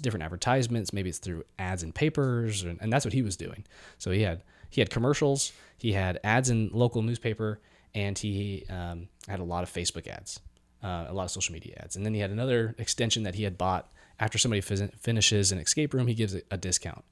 different 0.00 0.24
advertisements. 0.24 0.92
Maybe 0.92 1.10
it's 1.10 1.18
through 1.18 1.44
ads 1.58 1.82
in 1.82 1.92
papers, 1.92 2.62
and, 2.62 2.78
and 2.80 2.92
that's 2.92 3.04
what 3.04 3.14
he 3.14 3.22
was 3.22 3.36
doing. 3.36 3.64
So 3.98 4.10
he 4.10 4.22
had 4.22 4.42
he 4.68 4.80
had 4.80 4.90
commercials, 4.90 5.52
he 5.76 5.92
had 5.92 6.18
ads 6.24 6.50
in 6.50 6.70
local 6.72 7.02
newspaper, 7.02 7.60
and 7.94 8.18
he 8.18 8.64
um, 8.68 9.08
had 9.28 9.40
a 9.40 9.44
lot 9.44 9.62
of 9.62 9.70
Facebook 9.70 10.06
ads, 10.06 10.40
uh, 10.82 11.06
a 11.08 11.12
lot 11.12 11.24
of 11.24 11.30
social 11.30 11.52
media 11.52 11.74
ads, 11.82 11.96
and 11.96 12.04
then 12.04 12.14
he 12.14 12.20
had 12.20 12.30
another 12.30 12.74
extension 12.78 13.22
that 13.24 13.34
he 13.34 13.44
had 13.44 13.58
bought. 13.58 13.90
After 14.18 14.36
somebody 14.36 14.60
fin- 14.60 14.92
finishes 15.00 15.50
an 15.50 15.58
escape 15.58 15.94
room, 15.94 16.06
he 16.06 16.12
gives 16.14 16.34
a, 16.34 16.42
a 16.50 16.58
discount. 16.58 17.04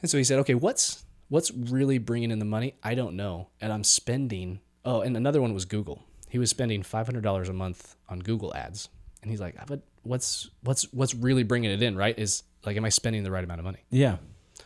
And 0.00 0.10
so 0.10 0.16
he 0.16 0.24
said, 0.24 0.38
"Okay, 0.40 0.54
what's 0.54 1.04
what's 1.28 1.50
really 1.50 1.98
bringing 1.98 2.30
in 2.30 2.38
the 2.38 2.44
money? 2.44 2.74
I 2.82 2.94
don't 2.94 3.16
know, 3.16 3.48
and 3.60 3.72
I'm 3.72 3.84
spending. 3.84 4.60
Oh, 4.84 5.00
and 5.00 5.16
another 5.16 5.42
one 5.42 5.52
was 5.52 5.64
Google. 5.64 6.04
He 6.28 6.38
was 6.38 6.50
spending 6.50 6.82
five 6.82 7.06
hundred 7.06 7.22
dollars 7.22 7.48
a 7.48 7.52
month 7.52 7.96
on 8.08 8.20
Google 8.20 8.54
ads, 8.54 8.88
and 9.22 9.30
he's 9.30 9.40
like, 9.40 9.56
"Ah, 9.58 9.64
but 9.66 9.80
what's 10.02 10.48
what's 10.62 10.90
what's 10.92 11.14
really 11.14 11.42
bringing 11.42 11.70
it 11.70 11.82
in? 11.82 11.96
Right? 11.96 12.18
Is 12.18 12.42
like, 12.64 12.76
am 12.76 12.84
I 12.84 12.88
spending 12.90 13.22
the 13.22 13.30
right 13.30 13.44
amount 13.44 13.60
of 13.60 13.64
money? 13.64 13.84
Yeah. 13.90 14.16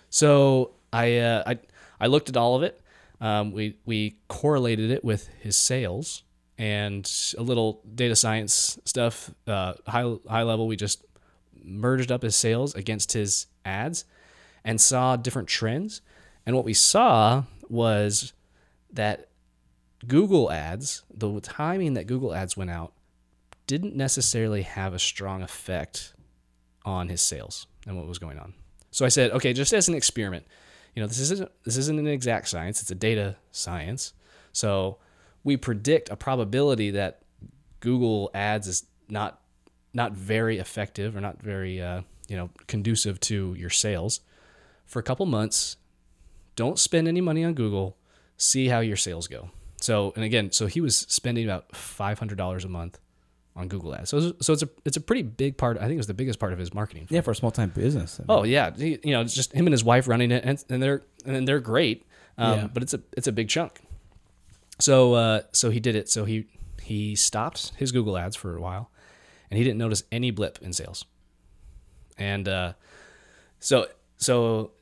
So 0.09 0.73
I 0.93 1.19
uh, 1.19 1.43
I 1.47 1.59
I 2.01 2.07
looked 2.07 2.29
at 2.29 2.37
all 2.37 2.57
of 2.57 2.63
it. 2.63 2.81
Um, 3.21 3.53
we 3.53 3.77
we 3.85 4.17
correlated 4.29 4.91
it 4.91 5.05
with 5.05 5.29
his 5.41 5.57
sales 5.57 6.23
and 6.61 7.11
a 7.39 7.43
little 7.43 7.81
data 7.95 8.15
science 8.15 8.79
stuff. 8.85 9.33
Uh, 9.47 9.73
high 9.87 10.15
high 10.29 10.43
level, 10.43 10.69
we 10.69 10.77
just 10.77 11.05
merged 11.65 12.13
up 12.13 12.23
his 12.23 12.37
sales 12.37 12.75
against 12.75 13.15
his 13.15 13.47
ads 13.65 14.05
and 14.63 14.79
saw 14.79 15.17
different 15.17 15.49
trends. 15.49 16.03
And 16.45 16.55
what 16.55 16.67
we 16.67 16.75
saw 16.75 17.45
was 17.71 18.35
that 18.93 19.29
Google 20.07 20.53
ads, 20.53 21.03
the 21.13 21.41
timing 21.41 21.95
that 21.95 22.07
Google 22.07 22.35
ads 22.35 22.59
went 22.59 22.71
out, 22.71 22.93
didn't 23.67 23.97
necessarily 23.97 24.63
have 24.63 24.93
a 24.93 24.99
strong 24.99 25.43
effect 25.43 26.13
on 26.85 27.09
his 27.09 27.23
sales 27.23 27.67
and 27.87 27.97
what 27.97 28.07
was 28.07 28.19
going 28.19 28.39
on. 28.39 28.53
So 28.91 29.07
I 29.07 29.09
said, 29.09 29.31
okay, 29.31 29.55
just 29.55 29.73
as 29.73 29.89
an 29.89 29.95
experiment, 29.95 30.45
you 30.95 31.01
know, 31.01 31.07
this 31.07 31.21
isn't 31.21 31.51
this 31.65 31.79
isn't 31.79 31.99
an 31.99 32.07
exact 32.07 32.49
science; 32.49 32.83
it's 32.83 32.91
a 32.91 32.95
data 32.95 33.37
science. 33.51 34.13
So 34.53 34.99
we 35.45 35.57
predict 35.57 36.09
a 36.11 36.17
probability 36.17 36.91
that 36.93 37.23
Google 37.81 38.31
Ads 38.35 38.67
is 38.69 38.87
not 39.09 39.41
not 39.93 40.13
very 40.13 40.59
effective 40.59 41.17
or 41.17 41.21
not 41.21 41.41
very 41.43 41.81
uh, 41.81 42.03
you 42.29 42.37
know 42.37 42.51
conducive 42.67 43.19
to 43.21 43.55
your 43.59 43.71
sales 43.71 44.21
for 44.87 44.99
a 44.99 45.03
couple 45.03 45.27
months. 45.27 45.77
Don't 46.57 46.79
spend 46.79 47.09
any 47.09 47.21
money 47.21 47.45
on 47.45 47.55
Google. 47.55 47.97
See 48.37 48.69
how 48.69 48.81
your 48.81 48.97
sales 48.97 49.29
go. 49.29 49.51
So, 49.81 50.13
and 50.15 50.25
again, 50.25 50.53
so 50.53 50.67
he 50.67 50.81
was 50.81 50.97
spending 51.09 51.45
about 51.45 51.75
five 51.75 52.19
hundred 52.19 52.37
dollars 52.39 52.65
a 52.65 52.69
month 52.69 52.99
on 53.57 53.69
Google 53.69 53.95
Ads. 53.95 54.11
So, 54.11 54.35
so 54.41 54.53
it's 54.53 54.63
a 54.63 54.69
it's 54.85 54.97
a 54.97 55.01
pretty 55.01 55.23
big 55.23 55.57
part. 55.57 55.77
I 55.79 55.83
think 55.83 55.95
it 55.95 55.97
was 55.99 56.07
the 56.07 56.15
biggest 56.15 56.39
part 56.39 56.53
of 56.53 56.59
his 56.59 56.75
marketing. 56.75 57.07
Yeah, 57.11 57.23
for 57.23 57.31
a 57.31 57.35
small 57.35 57.51
time 57.51 57.71
business. 57.71 58.19
I 58.21 58.23
mean, 58.23 58.27
Oh 58.29 58.45
yeah, 58.45 58.71
He- 58.77 58.99
you 59.03 59.13
know, 59.13 59.23
it's 59.23 59.35
just 59.35 59.53
him 59.53 59.67
and 59.67 59.73
his 59.73 59.83
wife 59.85 60.07
running 60.07 60.31
it, 60.33 60.45
and, 60.45 60.63
and 60.69 60.83
they're 60.83 61.03
and 61.25 61.49
they're 61.49 61.61
great. 61.61 62.05
Um, 62.37 62.59
Yeah. 62.59 62.67
But 62.73 62.83
it's 62.83 62.95
a 62.95 63.01
it's 63.17 63.27
a 63.27 63.33
big 63.33 63.49
chunk. 63.49 63.81
So 64.81 65.15
uh, 65.15 65.41
so 65.53 65.71
he 65.71 65.81
did 65.81 65.95
it. 65.97 66.09
So 66.09 66.25
he 66.25 66.47
he 66.83 67.15
stopped 67.17 67.73
his 67.77 67.93
Google 67.93 68.17
ads 68.19 68.37
for 68.37 68.57
a 68.57 68.61
while, 68.61 68.91
and 69.51 69.59
he 69.59 69.65
didn't 69.65 69.79
notice 69.79 70.03
any 70.11 70.31
blip 70.31 70.59
in 70.63 70.73
sales. 70.73 71.05
And 72.19 72.49
uh, 72.49 72.73
so 73.59 73.87
so 74.17 74.73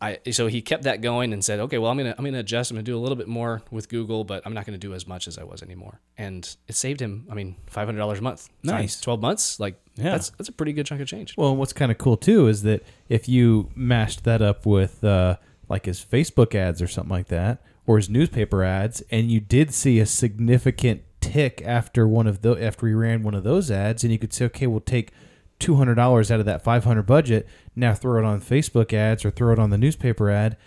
I 0.00 0.18
so 0.30 0.46
he 0.46 0.62
kept 0.62 0.84
that 0.84 1.00
going 1.00 1.32
and 1.32 1.44
said, 1.44 1.58
okay, 1.60 1.78
well 1.78 1.90
I'm 1.90 1.96
gonna 1.96 2.14
I'm 2.16 2.24
gonna 2.24 2.38
adjust. 2.38 2.70
I'm 2.70 2.76
gonna 2.76 2.84
do 2.84 2.96
a 2.96 3.00
little 3.00 3.16
bit 3.16 3.26
more 3.28 3.62
with 3.70 3.88
Google, 3.88 4.22
but 4.24 4.42
I'm 4.46 4.54
not 4.54 4.64
gonna 4.66 4.78
do 4.78 4.94
as 4.94 5.06
much 5.06 5.26
as 5.26 5.38
I 5.38 5.44
was 5.44 5.62
anymore. 5.62 6.00
And 6.16 6.48
it 6.68 6.76
saved 6.76 7.00
him. 7.00 7.26
I 7.30 7.34
mean, 7.34 7.56
five 7.66 7.86
hundred 7.88 7.98
dollars 7.98 8.20
a 8.20 8.22
month. 8.22 8.48
Nice. 8.62 9.00
Twelve 9.00 9.20
months. 9.20 9.58
Like 9.58 9.80
Yeah. 9.96 10.12
that's 10.12 10.30
that's 10.30 10.48
a 10.48 10.52
pretty 10.52 10.72
good 10.72 10.86
chunk 10.86 11.00
of 11.00 11.08
change. 11.08 11.34
Well, 11.36 11.56
what's 11.56 11.72
kind 11.72 11.90
of 11.90 11.98
cool 11.98 12.16
too 12.16 12.46
is 12.46 12.62
that 12.62 12.82
if 13.08 13.28
you 13.28 13.70
mashed 13.74 14.22
that 14.24 14.40
up 14.40 14.66
with 14.66 15.02
uh, 15.02 15.36
like 15.68 15.86
his 15.86 16.04
Facebook 16.04 16.54
ads 16.54 16.80
or 16.80 16.86
something 16.86 17.10
like 17.10 17.26
that, 17.28 17.60
or 17.88 17.96
his 17.96 18.10
newspaper 18.10 18.62
ads, 18.62 19.02
and 19.10 19.30
you 19.30 19.40
did 19.40 19.72
see 19.72 19.98
a 19.98 20.04
significant 20.04 21.02
tick 21.22 21.62
after 21.64 22.06
one 22.06 22.26
of 22.26 22.42
the 22.42 22.54
after 22.62 22.86
he 22.86 22.92
ran 22.92 23.22
one 23.22 23.34
of 23.34 23.44
those 23.44 23.70
ads, 23.70 24.04
and 24.04 24.12
you 24.12 24.18
could 24.18 24.32
say, 24.32 24.44
okay, 24.44 24.66
we'll 24.66 24.78
take 24.78 25.10
two 25.58 25.76
hundred 25.76 25.94
dollars 25.94 26.30
out 26.30 26.38
of 26.38 26.44
that 26.44 26.62
five 26.62 26.84
hundred 26.84 27.04
budget, 27.04 27.48
now 27.74 27.94
throw 27.94 28.22
it 28.22 28.26
on 28.26 28.42
Facebook 28.42 28.92
ads 28.92 29.24
or 29.24 29.30
throw 29.30 29.54
it 29.54 29.58
on 29.58 29.70
the 29.70 29.78
newspaper 29.78 30.30
ad, 30.30 30.58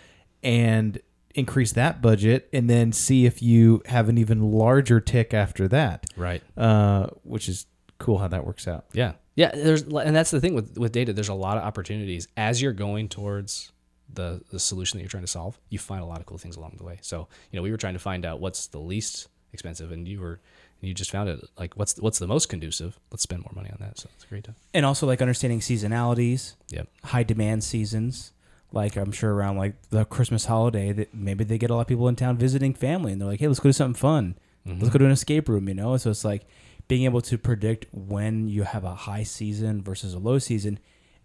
and 0.42 1.00
increase 1.36 1.72
that 1.72 2.02
budget, 2.02 2.48
and 2.52 2.68
then 2.68 2.90
see 2.90 3.24
if 3.24 3.40
you 3.40 3.80
have 3.86 4.08
an 4.08 4.18
even 4.18 4.42
larger 4.42 5.00
tick 5.00 5.32
after 5.32 5.68
that. 5.68 6.04
Right. 6.16 6.42
Uh, 6.56 7.06
which 7.22 7.48
is 7.48 7.66
cool 7.98 8.18
how 8.18 8.28
that 8.28 8.44
works 8.44 8.66
out. 8.66 8.86
Yeah. 8.92 9.12
Yeah, 9.34 9.52
there's 9.54 9.82
and 9.84 10.14
that's 10.14 10.30
the 10.30 10.40
thing 10.40 10.54
with 10.54 10.76
with 10.76 10.92
data. 10.92 11.14
There's 11.14 11.30
a 11.30 11.34
lot 11.34 11.56
of 11.56 11.62
opportunities 11.62 12.28
as 12.36 12.60
you're 12.60 12.74
going 12.74 13.08
towards 13.08 13.71
the 14.14 14.42
the 14.50 14.58
solution 14.60 14.98
that 14.98 15.02
you're 15.02 15.08
trying 15.10 15.24
to 15.24 15.30
solve. 15.30 15.58
You 15.70 15.78
find 15.78 16.02
a 16.02 16.06
lot 16.06 16.20
of 16.20 16.26
cool 16.26 16.38
things 16.38 16.56
along 16.56 16.74
the 16.78 16.84
way. 16.84 16.98
So 17.02 17.28
you 17.50 17.56
know, 17.58 17.62
we 17.62 17.70
were 17.70 17.76
trying 17.76 17.94
to 17.94 18.00
find 18.00 18.24
out 18.24 18.40
what's 18.40 18.66
the 18.68 18.78
least 18.80 19.28
expensive, 19.52 19.90
and 19.92 20.06
you 20.08 20.20
were 20.20 20.40
and 20.80 20.88
you 20.88 20.94
just 20.94 21.10
found 21.10 21.28
it 21.28 21.40
like 21.58 21.74
what's 21.74 21.96
what's 22.00 22.18
the 22.18 22.26
most 22.26 22.48
conducive. 22.48 22.98
Let's 23.10 23.22
spend 23.22 23.42
more 23.42 23.52
money 23.54 23.70
on 23.70 23.78
that. 23.80 23.98
So 23.98 24.08
it's 24.14 24.24
great 24.24 24.44
to 24.44 24.54
and 24.74 24.84
also 24.86 25.06
like 25.06 25.20
understanding 25.22 25.60
seasonalities, 25.60 26.54
Yep. 26.70 26.88
high 27.04 27.22
demand 27.22 27.64
seasons. 27.64 28.32
Like 28.72 28.96
I'm 28.96 29.12
sure 29.12 29.34
around 29.34 29.58
like 29.58 29.74
the 29.90 30.04
Christmas 30.04 30.46
holiday 30.46 30.92
that 30.92 31.14
maybe 31.14 31.44
they 31.44 31.58
get 31.58 31.70
a 31.70 31.74
lot 31.74 31.82
of 31.82 31.86
people 31.86 32.08
in 32.08 32.16
town 32.16 32.38
visiting 32.38 32.72
family 32.74 33.12
and 33.12 33.20
they're 33.20 33.28
like, 33.28 33.40
hey, 33.40 33.46
let's 33.48 33.60
go 33.60 33.68
do 33.68 33.72
something 33.74 33.98
fun. 33.98 34.38
Mm-hmm. 34.66 34.80
Let's 34.80 34.92
go 34.92 34.98
to 34.98 35.04
an 35.04 35.10
escape 35.10 35.48
room, 35.48 35.68
you 35.68 35.74
know? 35.74 35.96
So 35.98 36.08
it's 36.10 36.24
like 36.24 36.46
being 36.88 37.04
able 37.04 37.20
to 37.20 37.36
predict 37.36 37.86
when 37.92 38.48
you 38.48 38.62
have 38.62 38.84
a 38.84 38.94
high 38.94 39.24
season 39.24 39.82
versus 39.82 40.14
a 40.14 40.18
low 40.18 40.38
season 40.38 40.78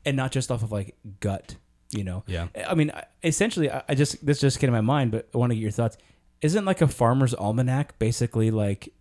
and 0.06 0.18
not 0.18 0.32
just 0.34 0.52
off 0.52 0.62
of 0.62 0.72
like 0.74 0.96
gut, 1.22 1.56
you 1.92 2.04
know? 2.04 2.24
Yeah. 2.28 2.48
I 2.68 2.76
mean, 2.76 2.92
essentially, 3.24 3.70
I 3.72 3.96
just, 3.96 4.26
this 4.26 4.40
just 4.40 4.60
came 4.60 4.68
to 4.68 4.72
my 4.72 4.82
mind, 4.82 5.12
but 5.12 5.28
I 5.34 5.38
want 5.38 5.52
to 5.52 5.56
get 5.56 5.62
your 5.62 5.72
thoughts. 5.72 5.98
Isn't 6.42 6.66
like 6.66 6.82
a 6.82 6.88
farmer's 6.88 7.34
almanac 7.34 7.98
basically 8.00 8.52
like 8.52 8.94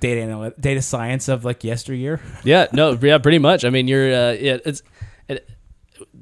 data 0.00 0.20
anal- 0.20 0.52
data 0.58 0.80
science 0.82 1.28
of 1.28 1.44
like 1.44 1.64
yesteryear? 1.64 2.20
Yeah, 2.44 2.66
no, 2.72 2.92
yeah, 3.00 3.18
pretty 3.18 3.38
much. 3.38 3.64
I 3.64 3.70
mean, 3.70 3.88
you're 3.88 4.12
uh, 4.12 4.32
yeah, 4.32 4.58
it's 4.64 4.82
it, 5.28 5.48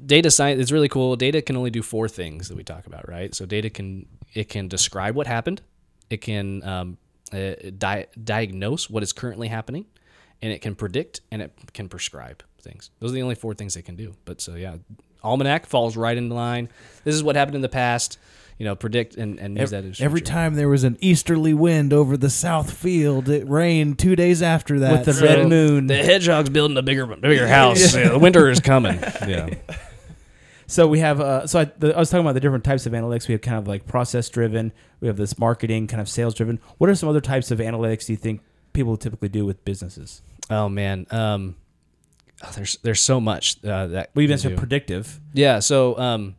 data 0.05 0.29
science. 0.29 0.59
It's 0.59 0.71
really 0.71 0.89
cool. 0.89 1.15
Data 1.15 1.41
can 1.41 1.55
only 1.55 1.69
do 1.69 1.81
four 1.81 2.09
things 2.09 2.49
that 2.49 2.57
we 2.57 2.63
talk 2.63 2.85
about, 2.85 3.07
right? 3.07 3.33
So 3.33 3.45
data 3.45 3.69
can 3.69 4.07
it 4.33 4.49
can 4.49 4.67
describe 4.67 5.15
what 5.15 5.27
happened, 5.27 5.61
it 6.09 6.17
can 6.17 6.63
um, 6.63 6.97
uh, 7.31 7.53
di- 7.77 8.07
diagnose 8.21 8.89
what 8.89 9.03
is 9.03 9.13
currently 9.13 9.47
happening, 9.47 9.85
and 10.41 10.51
it 10.51 10.61
can 10.61 10.75
predict 10.75 11.21
and 11.31 11.41
it 11.41 11.53
can 11.73 11.87
prescribe 11.87 12.43
things. 12.61 12.89
Those 12.99 13.11
are 13.11 13.15
the 13.15 13.21
only 13.21 13.35
four 13.35 13.53
things 13.53 13.75
it 13.75 13.83
can 13.83 13.95
do. 13.95 14.15
But 14.25 14.41
so 14.41 14.55
yeah, 14.55 14.77
almanac 15.23 15.65
falls 15.65 15.95
right 15.97 16.17
in 16.17 16.29
line. 16.29 16.69
This 17.03 17.15
is 17.15 17.23
what 17.23 17.35
happened 17.35 17.55
in 17.55 17.61
the 17.61 17.69
past. 17.69 18.17
You 18.59 18.65
know, 18.65 18.75
predict 18.75 19.15
and, 19.17 19.39
and 19.39 19.55
use 19.55 19.69
that 19.69 19.85
as 19.85 20.01
Every 20.01 20.19
time 20.19 20.55
there 20.55 20.67
was 20.67 20.83
an 20.83 20.97
easterly 20.99 21.53
wind 21.53 21.93
over 21.93 22.17
the 22.17 22.29
south 22.31 22.73
field, 22.73 23.29
it 23.29 23.47
rained 23.47 23.99
two 23.99 24.15
days 24.15 24.41
after 24.41 24.79
that. 24.79 24.91
With 24.93 25.05
the 25.05 25.13
So- 25.13 25.25
red 25.25 25.47
moon. 25.47 25.85
The 25.85 25.97
hedgehog's 26.03 26.49
building 26.49 26.75
a 26.75 26.81
bigger 26.81 27.05
bigger 27.05 27.47
house. 27.47 27.95
Yeah, 27.95 28.09
the 28.09 28.19
winter 28.19 28.49
is 28.49 28.59
coming. 28.59 28.99
Yeah. 29.27 29.53
So 30.69 30.85
we 30.87 30.99
have, 30.99 31.21
uh, 31.21 31.47
so 31.47 31.61
I, 31.61 31.65
the, 31.65 31.95
I 31.95 31.99
was 31.99 32.09
talking 32.09 32.25
about 32.25 32.33
the 32.33 32.41
different 32.41 32.63
types 32.65 32.85
of 32.85 32.91
analytics. 32.91 33.27
We 33.29 33.33
have 33.33 33.41
kind 33.41 33.57
of 33.57 33.67
like 33.67 33.85
process 33.85 34.27
driven. 34.27 34.73
We 34.99 35.07
have 35.07 35.15
this 35.15 35.37
marketing, 35.39 35.87
kind 35.87 36.01
of 36.01 36.09
sales 36.09 36.33
driven. 36.33 36.59
What 36.77 36.89
are 36.89 36.95
some 36.95 37.07
other 37.07 37.21
types 37.21 37.51
of 37.51 37.59
analytics 37.59 38.07
do 38.07 38.13
you 38.13 38.17
think 38.17 38.41
people 38.73 38.97
typically 38.97 39.29
do 39.29 39.45
with 39.45 39.63
businesses? 39.63 40.21
Oh 40.49 40.67
man, 40.67 41.07
um, 41.11 41.55
oh, 42.43 42.51
there's 42.55 42.77
there's 42.83 43.01
so 43.01 43.19
much 43.19 43.57
uh, 43.63 43.87
that 43.87 44.11
Well, 44.13 44.21
you 44.23 44.27
we 44.27 44.27
mentioned 44.27 44.55
do. 44.55 44.59
predictive. 44.59 45.19
yeah. 45.33 45.59
So 45.59 45.97
um, 45.99 46.35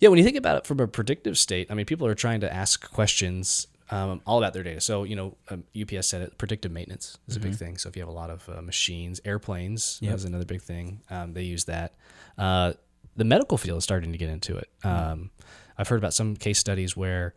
yeah, 0.00 0.08
when 0.10 0.18
you 0.18 0.24
think 0.24 0.36
about 0.36 0.56
it 0.56 0.66
from 0.66 0.80
a 0.80 0.86
predictive 0.86 1.36
state, 1.36 1.70
I 1.70 1.74
mean, 1.74 1.86
people 1.86 2.06
are 2.06 2.14
trying 2.14 2.40
to 2.40 2.52
ask 2.52 2.90
questions 2.90 3.66
um, 3.90 4.20
all 4.26 4.38
about 4.38 4.52
their 4.52 4.62
data. 4.62 4.80
So 4.80 5.04
you 5.04 5.16
know, 5.16 5.36
um, 5.50 5.64
UPS 5.80 6.06
said 6.08 6.22
it. 6.22 6.38
Predictive 6.38 6.70
maintenance 6.70 7.18
is 7.26 7.36
a 7.36 7.40
big 7.40 7.54
thing. 7.54 7.78
So 7.78 7.88
if 7.88 7.96
you 7.96 8.02
have 8.02 8.08
a 8.08 8.12
lot 8.12 8.30
of 8.30 8.48
uh, 8.48 8.60
machines, 8.62 9.20
airplanes 9.24 9.98
Yep. 10.02 10.14
is 10.14 10.24
another 10.24 10.44
big 10.44 10.62
thing. 10.62 11.00
Um, 11.10 11.32
they 11.32 11.42
use 11.42 11.64
that. 11.64 11.94
Uh, 12.36 12.74
the 13.16 13.24
medical 13.24 13.58
field 13.58 13.78
is 13.78 13.84
starting 13.84 14.12
to 14.12 14.18
get 14.18 14.28
into 14.28 14.56
it. 14.56 14.68
Um, 14.84 15.30
I've 15.76 15.88
heard 15.88 15.98
about 15.98 16.14
some 16.14 16.36
case 16.36 16.58
studies 16.58 16.96
where 16.96 17.34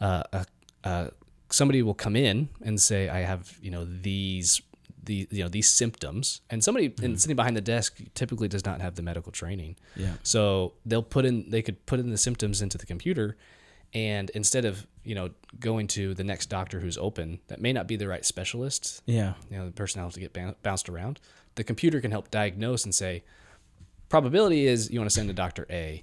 uh, 0.00 0.22
a, 0.32 0.46
uh, 0.84 1.08
somebody 1.50 1.82
will 1.82 1.94
come 1.94 2.14
in 2.16 2.48
and 2.62 2.80
say, 2.80 3.08
"I 3.08 3.20
have 3.20 3.56
you 3.62 3.70
know 3.70 3.84
these." 3.84 4.60
The, 5.04 5.28
you 5.30 5.42
know 5.42 5.48
these 5.48 5.68
symptoms. 5.68 6.40
And 6.50 6.62
somebody 6.62 6.86
and 6.86 6.96
mm-hmm. 6.96 7.14
sitting 7.16 7.36
behind 7.36 7.56
the 7.56 7.60
desk 7.60 7.98
typically 8.14 8.48
does 8.48 8.64
not 8.64 8.80
have 8.80 8.94
the 8.94 9.02
medical 9.02 9.32
training. 9.32 9.76
Yeah. 9.96 10.14
so 10.22 10.74
they'll 10.86 11.02
put 11.02 11.24
in 11.24 11.50
they 11.50 11.62
could 11.62 11.84
put 11.86 12.00
in 12.00 12.10
the 12.10 12.18
symptoms 12.18 12.62
into 12.62 12.78
the 12.78 12.86
computer. 12.86 13.36
And 13.92 14.30
instead 14.30 14.64
of 14.64 14.86
you 15.04 15.14
know 15.14 15.30
going 15.60 15.86
to 15.88 16.14
the 16.14 16.24
next 16.24 16.46
doctor 16.46 16.80
who's 16.80 16.98
open 16.98 17.40
that 17.48 17.60
may 17.60 17.72
not 17.72 17.86
be 17.86 17.96
the 17.96 18.08
right 18.08 18.24
specialist 18.24 19.02
Yeah. 19.06 19.34
you 19.50 19.58
know 19.58 19.66
the 19.66 19.72
person 19.72 20.02
has 20.02 20.14
to 20.14 20.20
get 20.20 20.32
boun- 20.32 20.56
bounced 20.62 20.88
around 20.88 21.20
the 21.54 21.64
computer 21.64 22.00
can 22.00 22.10
help 22.10 22.30
diagnose 22.30 22.84
and 22.84 22.94
say 22.94 23.22
probability 24.08 24.66
is 24.66 24.90
you 24.90 24.98
want 24.98 25.10
to 25.10 25.14
send 25.14 25.28
to 25.28 25.34
doctor 25.34 25.66
a. 25.70 26.02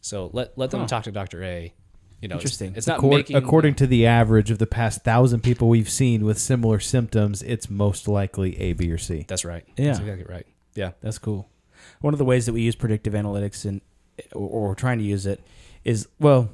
So 0.00 0.30
let 0.32 0.56
let 0.56 0.70
them 0.70 0.86
talk 0.86 1.04
to 1.04 1.12
doctor 1.12 1.42
a 1.42 1.72
you 2.20 2.28
know 2.28 2.34
Interesting. 2.36 2.74
it's, 2.76 2.86
not 2.86 2.98
Accord- 2.98 3.16
making 3.16 3.36
according 3.36 3.74
to 3.76 3.86
the 3.86 4.06
average 4.06 4.50
of 4.50 4.58
the 4.58 4.66
past 4.66 5.02
thousand 5.04 5.42
people 5.42 5.68
we've 5.68 5.88
seen 5.90 6.24
with 6.24 6.38
similar 6.38 6.80
symptoms, 6.80 7.42
it's 7.42 7.70
most 7.70 8.08
likely 8.08 8.58
A, 8.60 8.72
B, 8.72 8.90
or 8.90 8.98
C. 8.98 9.24
that's 9.28 9.44
right 9.44 9.64
Yeah. 9.76 9.86
that's 9.86 10.00
exactly 10.00 10.26
right 10.28 10.46
yeah 10.74 10.92
That's 11.00 11.18
cool. 11.18 11.48
One 12.00 12.14
of 12.14 12.18
the 12.18 12.24
ways 12.24 12.46
that 12.46 12.52
we 12.52 12.62
use 12.62 12.74
predictive 12.76 13.12
analytics 13.14 13.64
and 13.64 13.80
or, 14.32 14.48
or 14.48 14.68
we're 14.68 14.74
trying 14.74 14.98
to 14.98 15.04
use 15.04 15.26
it 15.26 15.40
is 15.84 16.08
well 16.20 16.50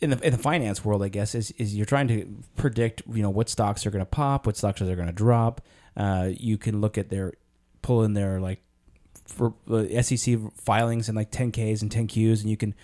in 0.00 0.10
the 0.10 0.18
in 0.24 0.32
the 0.32 0.38
finance 0.38 0.84
world, 0.84 1.02
I 1.02 1.08
guess, 1.08 1.34
is 1.34 1.50
is 1.52 1.74
you're 1.74 1.86
trying 1.86 2.08
to 2.08 2.26
predict, 2.56 3.02
you 3.12 3.22
know, 3.22 3.30
what 3.30 3.48
stocks 3.48 3.84
are 3.86 3.90
going 3.90 4.04
to 4.04 4.06
pop, 4.10 4.46
what 4.46 4.56
stocks 4.56 4.80
are 4.80 4.94
going 4.94 5.08
to 5.08 5.12
drop. 5.12 5.60
Uh, 5.96 6.30
you 6.38 6.56
can 6.56 6.80
look 6.80 6.96
at 6.96 7.08
their 7.10 7.32
pull 7.82 8.04
in 8.04 8.14
their 8.14 8.40
like 8.40 8.62
for 9.26 9.54
uh, 9.70 10.00
SEC 10.02 10.38
filings 10.54 11.08
and 11.08 11.16
like 11.16 11.30
10Ks 11.32 11.82
and 11.82 11.90
10Qs, 11.90 12.40
and 12.42 12.48
you 12.50 12.56
can 12.56 12.74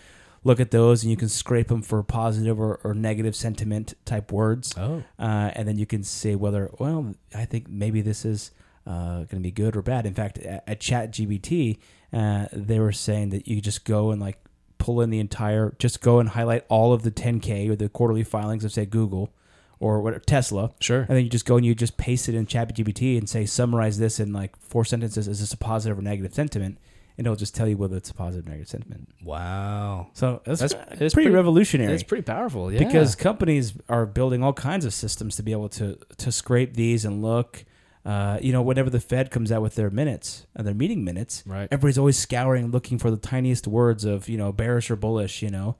look 0.45 0.61
at 0.61 0.71
those 0.71 1.03
and 1.03 1.11
you 1.11 1.17
can 1.17 1.29
scrape 1.29 1.69
them 1.69 1.83
for 1.83 2.03
positive 2.03 2.61
or, 2.61 2.79
or 2.85 2.95
negative 2.95 3.35
sentiment 3.35 3.95
type 4.05 4.31
words. 4.31 4.75
Oh. 4.77 5.03
Uh, 5.19 5.51
and 5.55 5.67
then 5.67 5.79
you 5.79 5.87
can 5.87 6.05
say 6.05 6.35
whether 6.35 6.71
well 6.79 7.15
i 7.35 7.45
think 7.45 7.69
maybe 7.69 8.01
this 8.01 8.25
is 8.25 8.53
uh, 8.87 9.25
going 9.25 9.27
to 9.29 9.41
be 9.41 9.51
good 9.51 9.75
or 9.77 9.83
bad. 9.83 10.05
In 10.05 10.13
fact 10.13 10.39
at, 10.39 10.63
at 10.67 10.81
ChatGPT 10.81 11.79
uh, 12.13 12.47
they 12.53 12.79
were 12.79 12.93
saying 12.93 13.31
that 13.31 13.49
you 13.49 13.61
just 13.61 13.85
go 13.85 14.11
and 14.11 14.21
like 14.21 14.39
pull 14.77 15.01
in 15.01 15.09
the 15.09 15.19
entire 15.19 15.75
just 15.79 16.03
go 16.03 16.21
and 16.21 16.29
highlight 16.31 16.65
all 16.69 16.93
of 16.93 17.03
the 17.03 17.11
10k 17.11 17.71
or 17.71 17.77
the 17.77 17.89
quarterly 17.89 18.23
filings 18.23 18.65
of 18.65 18.73
say 18.73 18.85
google 18.85 19.33
or 19.81 20.01
what 20.01 20.27
tesla. 20.27 20.71
Sure. 20.81 21.01
and 21.01 21.11
then 21.11 21.25
you 21.25 21.31
just 21.31 21.47
go 21.47 21.57
and 21.57 21.67
you 21.67 21.75
just 21.75 21.97
paste 21.97 22.29
it 22.29 22.35
in 22.35 22.47
ChatGPT 22.47 23.19
and 23.19 23.29
say 23.29 23.45
summarize 23.47 23.99
this 23.99 24.21
in 24.21 24.33
like 24.33 24.57
four 24.57 24.85
sentences. 24.85 25.29
Is 25.29 25.41
this 25.41 25.53
a 25.53 25.57
positive 25.57 25.99
or 25.99 26.03
negative 26.03 26.35
sentiment 26.35 26.79
and 27.17 27.27
it'll 27.27 27.37
just 27.37 27.55
tell 27.55 27.69
you 27.69 27.77
whether 27.77 27.97
it's 27.97 28.11
a 28.11 28.15
positive 28.15 28.47
or 28.47 28.51
negative 28.51 28.69
sentiment 28.69 29.09
wow 29.23 30.09
so 30.13 30.41
that's, 30.45 30.61
That's- 30.61 30.89
that's 30.89 31.01
it's 31.01 31.15
pretty, 31.15 31.27
pretty- 31.27 31.31
revolutionary 31.31 31.93
it's 31.95 32.03
pretty 32.03 32.23
powerful 32.23 32.73
yeah 32.73 32.79
because 32.85 33.15
companies 33.15 33.75
are 33.89 34.07
building 34.07 34.43
all 34.43 34.53
kinds 34.53 34.85
of 34.85 34.93
systems 34.95 35.37
to 35.37 35.43
be 35.43 35.53
able 35.53 35.69
to 35.71 35.99
to 36.19 36.31
scrape 36.33 36.75
these 36.75 37.05
and 37.05 37.23
look. 37.23 37.65
Uh, 38.07 38.39
you 38.43 38.53
know, 38.53 38.61
whenever 38.61 38.91
the 38.91 39.01
Fed 39.01 39.31
comes 39.31 39.51
out 39.51 39.63
with 39.63 39.77
their 39.77 39.89
minutes, 39.89 40.45
uh, 40.57 40.63
their 40.63 40.75
meeting 40.75 41.05
minutes, 41.05 41.43
Right. 41.47 41.67
everybody's 41.73 41.97
always 41.97 42.19
scouring, 42.19 42.71
looking 42.71 42.99
for 42.99 43.11
the 43.11 43.17
tiniest 43.17 43.67
words 43.67 44.05
of 44.05 44.29
you 44.29 44.37
know 44.37 44.53
bearish 44.53 44.91
or 44.91 44.97
bullish. 44.97 45.41
You 45.41 45.49
know, 45.49 45.77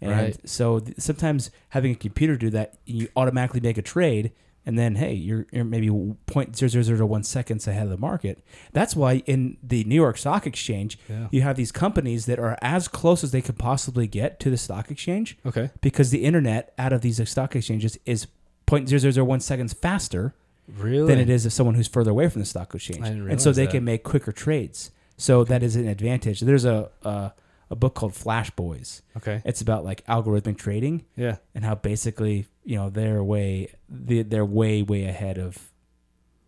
and 0.00 0.10
Right. 0.10 0.48
so 0.48 0.78
th- 0.80 0.98
sometimes 0.98 1.50
having 1.68 1.92
a 1.92 1.94
computer 1.94 2.34
do 2.38 2.48
that, 2.48 2.78
you 2.86 3.08
automatically 3.14 3.60
make 3.60 3.76
a 3.76 3.82
trade, 3.82 4.32
and 4.66 4.76
then 4.78 4.96
hey, 4.96 5.14
you're, 5.14 5.46
you're 5.52 5.64
maybe 5.64 5.88
0.0001 5.88 7.24
seconds 7.24 7.66
ahead 7.68 7.84
of 7.84 7.90
the 7.90 7.96
market. 7.96 8.42
That's 8.72 8.94
why 8.96 9.22
in 9.26 9.56
the 9.62 9.84
New 9.84 9.94
York 9.94 10.18
Stock 10.18 10.46
Exchange, 10.46 10.98
Yeah. 11.08 11.28
you 11.30 11.42
have 11.42 11.56
these 11.56 11.72
companies 11.72 12.26
that 12.26 12.38
are 12.38 12.58
as 12.60 12.88
close 12.88 13.22
as 13.24 13.30
they 13.30 13.40
could 13.42 13.58
possibly 13.58 14.06
get 14.06 14.38
to 14.40 14.50
the 14.50 14.56
stock 14.56 14.90
exchange. 14.90 15.38
Okay. 15.46 15.70
because 15.80 16.10
the 16.10 16.24
internet 16.24 16.74
out 16.78 16.92
of 16.92 17.00
these 17.00 17.26
stock 17.30 17.54
exchanges 17.56 17.98
is 18.04 18.26
0.0001 18.66 19.40
seconds 19.42 19.72
faster 19.72 20.34
Really? 20.76 21.06
than 21.06 21.18
it 21.20 21.30
is 21.30 21.46
of 21.46 21.52
someone 21.52 21.76
who's 21.76 21.86
further 21.88 22.10
away 22.10 22.28
from 22.28 22.40
the 22.40 22.46
stock 22.46 22.74
exchange, 22.74 23.06
and 23.06 23.40
so 23.40 23.52
they 23.52 23.66
that. 23.66 23.70
can 23.72 23.84
make 23.84 24.02
quicker 24.02 24.32
trades. 24.32 24.90
So 25.16 25.44
that 25.44 25.62
is 25.62 25.76
an 25.76 25.86
advantage. 25.86 26.40
There's 26.40 26.64
a 26.64 26.90
a, 27.04 27.32
a 27.70 27.76
book 27.76 27.94
called 27.94 28.14
Flash 28.14 28.50
Boys. 28.50 29.02
Okay. 29.16 29.42
It's 29.44 29.60
about 29.60 29.84
like 29.84 30.04
algorithmic 30.06 30.56
trading 30.58 31.04
Yeah. 31.16 31.36
and 31.54 31.64
how 31.64 31.74
basically 31.74 32.46
you 32.64 32.76
know 32.76 32.90
they're 32.90 33.22
way 33.24 33.74
they- 33.88 34.22
they're 34.22 34.44
way 34.44 34.82
way 34.82 35.04
ahead 35.04 35.38
of 35.38 35.72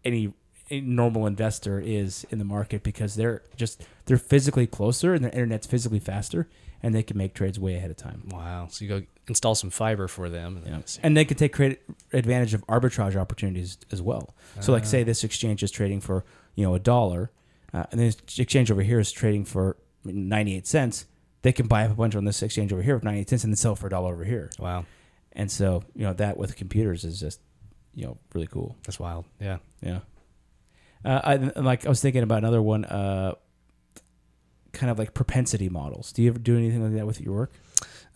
any, 0.04 0.32
any 0.70 0.80
normal 0.80 1.26
investor 1.26 1.80
is 1.80 2.24
in 2.30 2.38
the 2.38 2.44
market 2.44 2.82
because 2.82 3.14
they're 3.16 3.42
just 3.56 3.82
they're 4.06 4.16
physically 4.18 4.66
closer 4.66 5.14
and 5.14 5.24
their 5.24 5.30
internet's 5.32 5.66
physically 5.66 5.98
faster 5.98 6.48
and 6.82 6.94
they 6.94 7.02
can 7.02 7.16
make 7.16 7.34
trades 7.34 7.58
way 7.58 7.74
ahead 7.74 7.90
of 7.90 7.96
time. 7.96 8.22
Wow. 8.30 8.68
So 8.70 8.84
you 8.84 8.88
go 8.88 9.02
install 9.26 9.56
some 9.56 9.70
fiber 9.70 10.06
for 10.06 10.28
them. 10.30 10.56
And 10.58 10.64
then 10.66 10.84
And 11.02 11.16
they 11.16 11.24
can 11.24 11.36
take 11.36 11.52
credit, 11.52 11.82
advantage 12.12 12.54
of 12.54 12.64
arbitrage 12.68 13.16
opportunities 13.16 13.76
as 13.90 14.00
well. 14.00 14.34
So, 14.60 14.72
like, 14.72 14.86
say 14.86 15.02
this 15.02 15.24
exchange 15.24 15.62
is 15.64 15.70
trading 15.72 16.00
for 16.00 16.24
you 16.54 16.64
know 16.64 16.74
a 16.74 16.78
dollar, 16.78 17.30
uh, 17.74 17.84
and 17.90 18.00
this 18.00 18.16
exchange 18.38 18.70
over 18.70 18.82
here 18.82 19.00
is 19.00 19.10
trading 19.12 19.44
for 19.44 19.76
ninety 20.04 20.56
eight 20.56 20.66
cents. 20.66 21.06
They 21.42 21.52
can 21.52 21.66
buy 21.66 21.84
up 21.84 21.92
a 21.92 21.94
bunch 21.94 22.16
on 22.16 22.24
this 22.24 22.42
exchange 22.42 22.72
over 22.72 22.82
here 22.82 23.00
ninety 23.02 23.20
eight 23.20 23.28
cents 23.28 23.44
and 23.44 23.52
then 23.52 23.56
sell 23.56 23.76
for 23.76 23.86
a 23.86 23.90
dollar 23.90 24.12
over 24.12 24.24
here. 24.24 24.50
Wow. 24.58 24.84
And 25.32 25.50
so, 25.50 25.84
you 25.94 26.04
know, 26.04 26.14
that 26.14 26.36
with 26.36 26.56
computers 26.56 27.04
is 27.04 27.20
just 27.20 27.40
you 27.94 28.06
know 28.06 28.18
really 28.34 28.46
cool. 28.46 28.76
That's 28.84 28.98
wild. 28.98 29.24
Yeah. 29.40 29.58
Yeah. 29.82 30.00
Uh, 31.04 31.20
I, 31.22 31.36
like 31.60 31.86
I 31.86 31.88
was 31.88 32.00
thinking 32.00 32.22
about 32.22 32.38
another 32.38 32.60
one, 32.60 32.84
uh, 32.84 33.34
kind 34.72 34.90
of 34.90 34.98
like 34.98 35.14
propensity 35.14 35.68
models. 35.68 36.12
Do 36.12 36.22
you 36.22 36.28
ever 36.30 36.38
do 36.38 36.56
anything 36.56 36.82
like 36.82 36.94
that 36.94 37.06
with 37.06 37.20
your 37.20 37.34
work? 37.34 37.52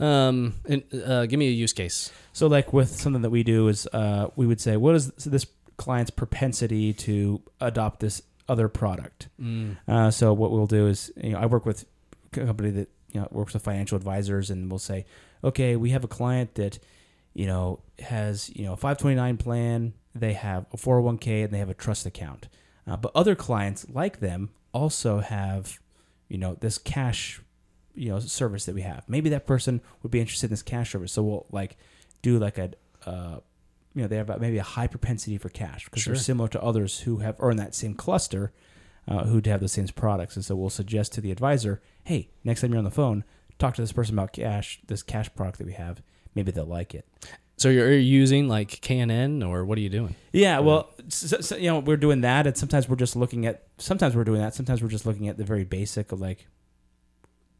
Um, 0.01 0.55
and, 0.69 0.83
uh, 1.07 1.27
give 1.27 1.39
me 1.39 1.49
a 1.49 1.53
use 1.53 1.73
case. 1.73 2.11
So, 2.33 2.49
like 2.49 2.73
with 2.73 2.91
something 2.91 3.23
that 3.23 3.31
we 3.31 3.45
do 3.45 3.69
is 3.69 3.87
uh, 3.93 4.29
we 4.35 4.47
would 4.47 4.61
say, 4.61 4.77
what 4.77 4.97
is 4.97 5.13
this 5.13 5.47
client's 5.77 6.11
propensity 6.11 6.93
to 6.93 7.41
adopt 7.61 8.01
this 8.01 8.23
other 8.49 8.69
product? 8.69 9.29
Uh, 9.89 10.11
so, 10.11 10.33
what 10.33 10.51
we'll 10.51 10.67
do 10.67 10.87
is, 10.87 11.13
you 11.23 11.31
know, 11.31 11.39
I 11.39 11.47
work 11.47 11.67
with 11.67 11.85
a 12.33 12.37
company 12.37 12.71
that 12.71 12.89
you 13.13 13.21
know 13.21 13.29
works 13.31 13.55
with 13.55 13.63
financial 13.63 13.97
advisors, 13.97 14.51
and 14.51 14.71
we'll 14.71 14.79
say, 14.79 15.05
okay, 15.45 15.77
we 15.77 15.91
have 15.91 16.05
a 16.05 16.09
client 16.09 16.55
that 16.57 16.79
you 17.35 17.47
know 17.47 17.81
has 17.99 18.51
you 18.55 18.65
know 18.65 18.73
a 18.73 18.77
529 18.77 19.37
plan, 19.37 19.95
they 20.15 20.33
have 20.33 20.67
a 20.73 20.77
401k, 20.77 21.45
and 21.45 21.53
they 21.53 21.59
have 21.59 21.71
a 21.71 21.75
trust 21.75 22.07
account. 22.07 22.49
Uh, 22.87 22.97
but 22.97 23.13
other 23.15 23.35
clients 23.35 23.87
like 23.89 24.19
them 24.19 24.51
also 24.73 25.21
have, 25.21 25.79
you 26.29 26.37
know, 26.39 26.57
this 26.61 26.79
cash 26.79 27.41
you 27.95 28.09
know 28.09 28.19
service 28.21 28.65
that 28.67 28.75
we 28.75 28.83
have. 28.83 29.05
Maybe 29.09 29.31
that 29.31 29.47
person 29.47 29.81
would 30.03 30.11
be 30.11 30.21
interested 30.21 30.47
in 30.47 30.51
this 30.51 30.63
cash 30.63 30.93
service. 30.93 31.13
So 31.13 31.23
we'll 31.23 31.47
like 31.51 31.77
do 32.23 32.39
like 32.39 32.59
a 32.59 32.73
uh, 33.07 33.41
you 33.95 34.03
know 34.03 34.09
they 34.09 34.17
have 34.17 34.31
a- 34.31 34.39
maybe 34.39 34.59
a 34.59 34.63
high 34.63 34.87
propensity 34.87 35.39
for 35.39 35.49
cash 35.49 35.85
because 35.87 36.03
Sure. 36.03 36.15
they're 36.15 36.23
similar 36.23 36.49
to 36.49 36.63
others 36.63 37.01
who 37.01 37.19
have 37.19 37.37
in 37.41 37.57
that 37.57 37.75
same 37.75 37.95
cluster 37.95 38.53
uh, 39.09 39.25
who'd 39.25 39.47
have 39.47 39.61
the 39.61 39.69
same 39.69 39.89
products. 39.89 40.37
And 40.37 40.45
so 40.45 40.55
we'll 40.55 40.71
suggest 40.71 41.13
to 41.15 41.21
the 41.21 41.33
advisor, 41.33 41.81
hey, 42.05 42.31
next 42.45 42.61
time 42.61 42.71
you're 42.71 42.79
on 42.79 42.85
the 42.85 42.91
phone, 42.91 43.25
talk 43.59 43.75
to 43.75 43.83
this 43.83 43.93
person 43.93 44.15
about 44.15 44.33
cash, 44.33 44.81
this 44.87 45.03
cash 45.03 45.33
product 45.35 45.59
that 45.59 45.67
we 45.67 45.73
have. 45.73 46.03
Maybe 46.35 46.53
they'll 46.53 46.65
like 46.65 46.95
it. 46.95 47.07
So 47.57 47.69
you're, 47.69 47.93
using 47.93 48.49
like 48.49 48.81
KNN 48.81 49.47
or 49.47 49.65
what 49.65 49.77
are 49.79 49.81
you 49.81 49.89
doing? 49.91 50.15
Yeah, 50.33 50.61
well, 50.61 50.91
so, 51.09 51.41
so, 51.41 51.57
you 51.57 51.69
know, 51.69 51.79
we're 51.81 51.97
doing 51.97 52.23
that, 52.23 52.47
and 52.47 52.57
sometimes 52.57 52.89
we're 52.89 52.97
just 52.97 53.15
looking 53.15 53.45
at. 53.47 53.65
Sometimes 53.79 54.17
we're 54.17 54.25
doing 54.25 54.41
that. 54.41 54.55
Sometimes 54.55 54.83
we're 54.83 54.89
just 54.89 55.05
looking 55.07 55.29
at 55.29 55.37
the 55.37 55.45
very 55.45 55.65
basic 55.65 56.11
of 56.13 56.21
like, 56.21 56.47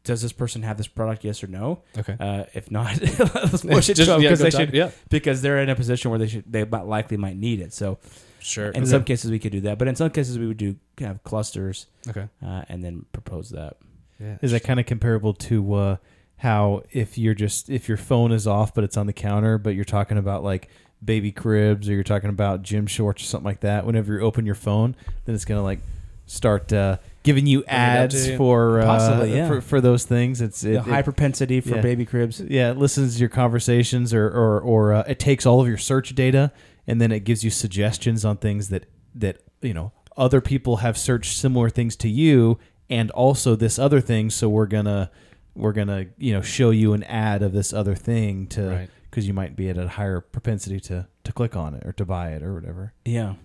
does 0.03 0.21
this 0.21 0.33
person 0.33 0.63
have 0.63 0.77
this 0.77 0.87
product? 0.87 1.23
Yes 1.23 1.43
or 1.43 1.47
no. 1.47 1.81
Okay. 1.97 2.15
Uh, 2.19 2.43
if 2.53 2.69
not, 2.71 2.99
let's 3.19 3.61
push 3.65 3.89
it 3.89 3.95
Just- 3.95 3.97
to 3.97 4.05
them 4.05 4.21
yeah, 4.21 4.29
because 4.29 4.39
go 4.39 4.43
they 4.45 4.49
talk- 4.51 4.59
should. 4.61 4.73
yeah. 4.73 4.91
Because 5.09 5.41
they're 5.41 5.59
in 5.59 5.69
a 5.69 5.75
position 5.75 6.11
where 6.11 6.19
they 6.19 6.27
should. 6.27 6.43
They 6.51 6.65
might 6.65 6.85
likely 6.85 7.17
might 7.17 7.37
need 7.37 7.59
it. 7.61 7.73
So 7.73 7.99
Sure. 8.39 8.71
in 8.71 8.85
some 8.85 9.05
cases 9.05 9.31
we 9.31 9.39
could 9.39 9.53
do 9.53 9.61
that, 9.61 9.77
but 9.79 9.87
in 9.87 9.95
some 9.95 10.09
cases 10.09 10.37
we 10.37 10.45
would 10.47 10.57
do 10.57 10.75
kind 10.97 11.11
of 11.11 11.23
clusters 11.23 11.87
Okay. 12.09 12.27
uh, 12.45 12.63
and 12.67 12.83
then 12.83 13.05
propose 13.13 13.51
that. 13.51 13.77
Yeah. 14.19 14.37
Is 14.41 14.51
that 14.51 14.63
kind 14.63 14.79
of 14.81 14.85
comparable 14.85 15.33
to 15.33 15.73
uh, 15.73 15.95
how 16.37 16.83
if 16.91 17.17
you're 17.17 17.33
just 17.33 17.69
if 17.69 17.87
your 17.87 17.97
phone 17.97 18.31
is 18.33 18.45
off 18.45 18.73
but 18.73 18.83
it's 18.83 18.97
on 18.97 19.07
the 19.07 19.13
counter, 19.13 19.57
but 19.57 19.75
you're 19.75 19.85
talking 19.85 20.17
about 20.17 20.43
like 20.43 20.67
baby 21.03 21.31
cribs 21.31 21.87
or 21.89 21.93
you're 21.93 22.03
talking 22.03 22.29
about 22.29 22.61
gym 22.63 22.85
shorts 22.85 23.23
or 23.23 23.25
something 23.25 23.45
like 23.45 23.61
that. 23.61 23.85
Whenever 23.85 24.13
you 24.13 24.19
open 24.21 24.45
your 24.45 24.55
phone, 24.55 24.95
then 25.25 25.35
it's 25.35 25.45
gonna 25.45 25.63
like 25.63 25.79
start 26.25 26.71
uh, 26.73 26.97
giving 27.23 27.45
you 27.47 27.63
ads 27.65 28.27
you. 28.29 28.37
for 28.37 28.79
uh, 28.81 28.85
Possibly, 28.85 29.35
yeah. 29.35 29.47
for, 29.47 29.61
for 29.61 29.81
those 29.81 30.05
things. 30.05 30.41
It's 30.41 30.63
it, 30.63 30.73
the 30.73 30.81
high 30.83 30.99
it- 30.99 31.03
propensity 31.03 31.61
for 31.61 31.75
yeah. 31.75 31.81
baby 31.81 32.05
cribs. 32.05 32.39
yeah, 32.41 32.71
it 32.71 32.77
listens 32.77 33.15
to 33.15 33.19
your 33.19 33.29
conversations 33.29 34.13
or 34.13 34.25
or, 34.27 34.59
or 34.61 34.93
uh, 34.93 35.03
it 35.07 35.19
takes 35.19 35.45
all 35.45 35.61
of 35.61 35.67
your 35.67 35.77
search 35.77 36.15
data 36.15 36.51
and 36.87 36.99
then 36.99 37.11
it 37.11 37.21
gives 37.21 37.43
you 37.43 37.49
suggestions 37.49 38.25
on 38.25 38.37
things 38.37 38.69
that 38.69 38.85
that 39.15 39.41
you 39.61 39.73
know 39.73 39.91
other 40.17 40.41
people 40.41 40.77
have 40.77 40.97
searched 40.97 41.35
similar 41.37 41.69
things 41.69 41.95
to 41.95 42.09
you 42.09 42.57
and 42.89 43.09
also 43.11 43.55
this 43.55 43.79
other 43.79 44.01
thing 44.01 44.29
so 44.29 44.47
we're 44.49 44.65
gonna 44.65 45.09
we're 45.55 45.71
gonna 45.71 46.05
you 46.17 46.33
know 46.33 46.41
show 46.41 46.69
you 46.71 46.93
an 46.93 47.03
ad 47.03 47.41
of 47.41 47.51
this 47.53 47.71
other 47.73 47.95
thing 47.95 48.45
to 48.47 48.61
Right. 48.69 48.89
because 49.09 49.25
you 49.27 49.33
might 49.33 49.55
be 49.55 49.69
at 49.69 49.77
a 49.77 49.87
higher 49.87 50.19
propensity 50.19 50.79
to 50.81 51.07
to 51.23 51.31
click 51.31 51.55
on 51.55 51.73
it 51.73 51.83
or 51.85 51.93
to 51.93 52.05
buy 52.05 52.31
it 52.31 52.43
or 52.43 52.53
whatever 52.53 52.93
Yeah. 53.05 53.35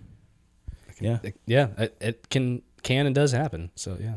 Yeah. 0.99 1.19
It- 1.23 1.39
yeah. 1.45 1.67
It, 1.77 1.95
it 2.01 2.29
can 2.29 2.61
can 2.83 3.05
and 3.05 3.15
does 3.15 3.31
happen. 3.31 3.71
So 3.75 3.97
yeah. 3.99 4.15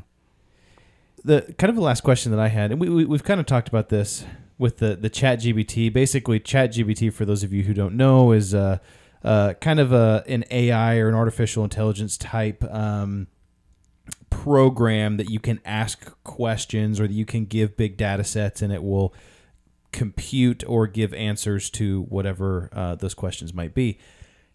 the 1.25 1.55
kind 1.59 1.71
of 1.71 1.77
the 1.77 1.83
last 1.83 2.03
question 2.03 2.33
that 2.33 2.41
I 2.41 2.49
had, 2.49 2.71
and 2.71 2.81
we, 2.81 2.89
we 2.89 3.05
we've 3.05 3.25
kind 3.25 3.41
of 3.41 3.47
talked 3.47 3.69
about 3.69 3.89
this 3.89 4.25
with 4.59 4.79
the 4.79 4.97
the 4.97 5.11
ChatGPT. 5.11 5.93
Basically, 5.93 6.41
ChatGPT, 6.41 7.13
for 7.13 7.25
those 7.25 7.43
of 7.43 7.53
you 7.53 7.65
who 7.65 7.75
don't 7.75 7.97
know, 7.97 8.33
is 8.33 8.55
uh, 8.55 8.79
uh, 9.25 9.55
kind 9.55 9.81
of 9.81 9.93
a 9.93 10.25
an 10.27 10.45
AI 10.51 10.99
or 10.99 11.09
an 11.09 11.15
artificial 11.15 11.65
intelligence 11.65 12.17
type 12.17 12.65
um, 12.73 13.27
program 14.31 15.17
that 15.17 15.31
you 15.31 15.41
can 15.41 15.61
ask 15.65 16.13
questions 16.25 16.99
or 16.99 17.07
that 17.07 17.15
you 17.15 17.27
can 17.27 17.45
give 17.45 17.77
big 17.77 17.97
data 17.97 18.25
sets, 18.25 18.63
and 18.63 18.73
it 18.73 18.83
will 18.83 19.15
compute 19.93 20.65
or 20.67 20.87
give 20.87 21.13
answers 21.13 21.69
to 21.71 22.03
whatever 22.03 22.71
uh, 22.73 22.95
those 22.95 23.15
questions 23.15 23.53
might 23.53 23.75
be. 23.75 23.99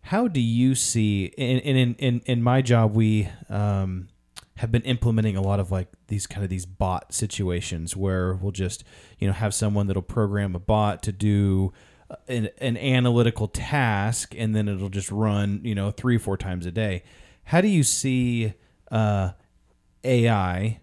How 0.07 0.29
do 0.29 0.39
you 0.39 0.73
see 0.73 1.25
in 1.25 1.59
in 1.59 1.95
in, 1.95 2.21
in 2.25 2.41
my 2.41 2.61
job 2.61 2.95
we 2.95 3.27
um, 3.49 4.07
have 4.55 4.71
been 4.71 4.83
implementing 4.83 5.35
a 5.35 5.41
lot 5.41 5.59
of 5.59 5.69
like 5.69 5.89
these 6.07 6.25
kind 6.25 6.45
of 6.45 6.49
these 6.49 6.65
bot 6.65 7.11
situations 7.11 7.93
where 7.93 8.33
we'll 8.33 8.53
just 8.53 8.85
you 9.19 9.27
know 9.27 9.33
have 9.33 9.53
someone 9.53 9.87
that'll 9.87 10.01
program 10.01 10.55
a 10.55 10.59
bot 10.59 11.03
to 11.03 11.11
do 11.11 11.73
uh, 12.09 12.15
an, 12.29 12.47
an 12.59 12.77
analytical 12.77 13.49
task 13.49 14.33
and 14.37 14.55
then 14.55 14.69
it'll 14.69 14.87
just 14.87 15.11
run 15.11 15.59
you 15.65 15.75
know 15.75 15.91
three 15.91 16.17
four 16.17 16.37
times 16.37 16.65
a 16.65 16.71
day. 16.71 17.03
How 17.43 17.59
do 17.59 17.67
you 17.67 17.83
see 17.83 18.53
uh, 18.89 19.31
AI 20.05 20.79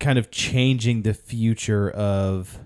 kind 0.00 0.18
of 0.18 0.30
changing 0.30 1.02
the 1.02 1.12
future 1.12 1.90
of 1.90 2.60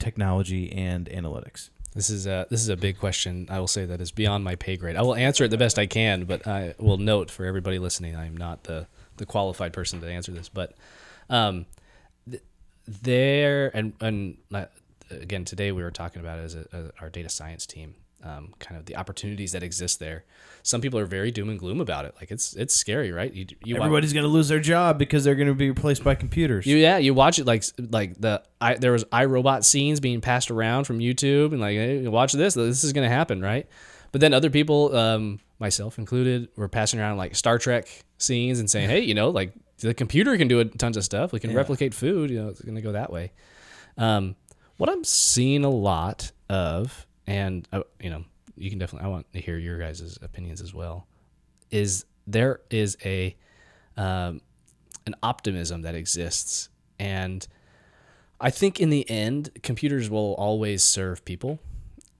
technology 0.00 0.72
and 0.72 1.08
analytics? 1.08 1.70
This 1.94 2.08
is 2.08 2.26
a 2.26 2.46
this 2.48 2.60
is 2.60 2.68
a 2.68 2.76
big 2.76 2.98
question. 2.98 3.46
I 3.50 3.58
will 3.60 3.68
say 3.68 3.84
that 3.84 4.00
is 4.00 4.10
beyond 4.10 4.44
my 4.44 4.54
pay 4.54 4.76
grade. 4.76 4.96
I 4.96 5.02
will 5.02 5.14
answer 5.14 5.44
it 5.44 5.48
the 5.48 5.58
best 5.58 5.78
I 5.78 5.86
can, 5.86 6.24
but 6.24 6.46
I 6.46 6.74
will 6.78 6.96
note 6.96 7.30
for 7.30 7.44
everybody 7.44 7.78
listening, 7.78 8.16
I 8.16 8.26
am 8.26 8.36
not 8.36 8.64
the 8.64 8.86
the 9.18 9.26
qualified 9.26 9.72
person 9.72 10.00
to 10.00 10.06
answer 10.08 10.32
this. 10.32 10.48
But 10.48 10.74
um, 11.28 11.66
th- 12.28 12.42
there 12.86 13.70
and 13.76 13.92
and 14.00 14.38
uh, 14.54 14.66
again 15.10 15.44
today 15.44 15.70
we 15.70 15.82
were 15.82 15.90
talking 15.90 16.20
about 16.20 16.38
it 16.38 16.42
as, 16.44 16.54
a, 16.54 16.66
as 16.72 16.90
our 17.00 17.10
data 17.10 17.28
science 17.28 17.66
team, 17.66 17.94
um, 18.22 18.54
kind 18.58 18.78
of 18.78 18.86
the 18.86 18.96
opportunities 18.96 19.52
that 19.52 19.62
exist 19.62 19.98
there. 19.98 20.24
Some 20.62 20.80
people 20.80 20.98
are 20.98 21.06
very 21.06 21.30
doom 21.30 21.48
and 21.48 21.58
gloom 21.58 21.80
about 21.80 22.04
it. 22.04 22.14
Like 22.20 22.30
it's 22.30 22.54
it's 22.54 22.74
scary, 22.74 23.10
right? 23.10 23.32
You, 23.32 23.46
you 23.64 23.76
Everybody's 23.76 24.12
going 24.12 24.24
to 24.24 24.28
lose 24.28 24.48
their 24.48 24.60
job 24.60 24.98
because 24.98 25.24
they're 25.24 25.34
going 25.34 25.48
to 25.48 25.54
be 25.54 25.68
replaced 25.68 26.04
by 26.04 26.14
computers. 26.14 26.66
You 26.66 26.76
yeah, 26.76 26.98
you 26.98 27.14
watch 27.14 27.38
it 27.38 27.46
like 27.46 27.64
like 27.78 28.20
the 28.20 28.42
I 28.60 28.74
there 28.74 28.92
was 28.92 29.04
iRobot 29.04 29.64
scenes 29.64 30.00
being 30.00 30.20
passed 30.20 30.50
around 30.50 30.84
from 30.84 31.00
YouTube 31.00 31.52
and 31.52 31.60
like 31.60 31.74
hey, 31.74 32.06
watch 32.06 32.32
this 32.32 32.54
this 32.54 32.84
is 32.84 32.92
gonna 32.92 33.08
happen 33.08 33.40
right, 33.40 33.66
but 34.12 34.20
then 34.20 34.32
other 34.32 34.50
people 34.50 34.94
um, 34.96 35.40
myself 35.58 35.98
included 35.98 36.48
were 36.56 36.68
passing 36.68 37.00
around 37.00 37.16
like 37.16 37.34
Star 37.34 37.58
Trek 37.58 37.88
scenes 38.18 38.60
and 38.60 38.70
saying 38.70 38.88
hey 38.88 39.00
you 39.00 39.14
know 39.14 39.30
like 39.30 39.52
the 39.78 39.92
computer 39.92 40.36
can 40.36 40.46
do 40.46 40.60
a 40.60 40.64
tons 40.64 40.96
of 40.96 41.02
stuff 41.02 41.32
we 41.32 41.40
can 41.40 41.52
replicate 41.52 41.92
food 41.92 42.30
you 42.30 42.40
know 42.40 42.48
it's 42.50 42.60
gonna 42.60 42.80
go 42.80 42.92
that 42.92 43.12
way. 43.12 43.32
Um, 43.98 44.36
what 44.76 44.88
I'm 44.88 45.04
seeing 45.04 45.64
a 45.64 45.70
lot 45.70 46.32
of 46.48 47.06
and 47.26 47.66
uh, 47.72 47.82
you 48.00 48.10
know 48.10 48.24
you 48.56 48.70
can 48.70 48.78
definitely 48.78 49.06
I 49.06 49.10
want 49.10 49.32
to 49.32 49.40
hear 49.40 49.58
your 49.58 49.78
guys' 49.78 50.18
opinions 50.22 50.60
as 50.60 50.72
well 50.74 51.06
is 51.70 52.04
there 52.26 52.60
is 52.70 52.96
a 53.04 53.36
um, 53.96 54.40
an 55.06 55.14
optimism 55.22 55.82
that 55.82 55.94
exists 55.94 56.68
and 56.98 57.46
i 58.40 58.50
think 58.50 58.78
in 58.80 58.90
the 58.90 59.08
end 59.10 59.50
computers 59.62 60.08
will 60.10 60.34
always 60.34 60.82
serve 60.84 61.24
people 61.24 61.58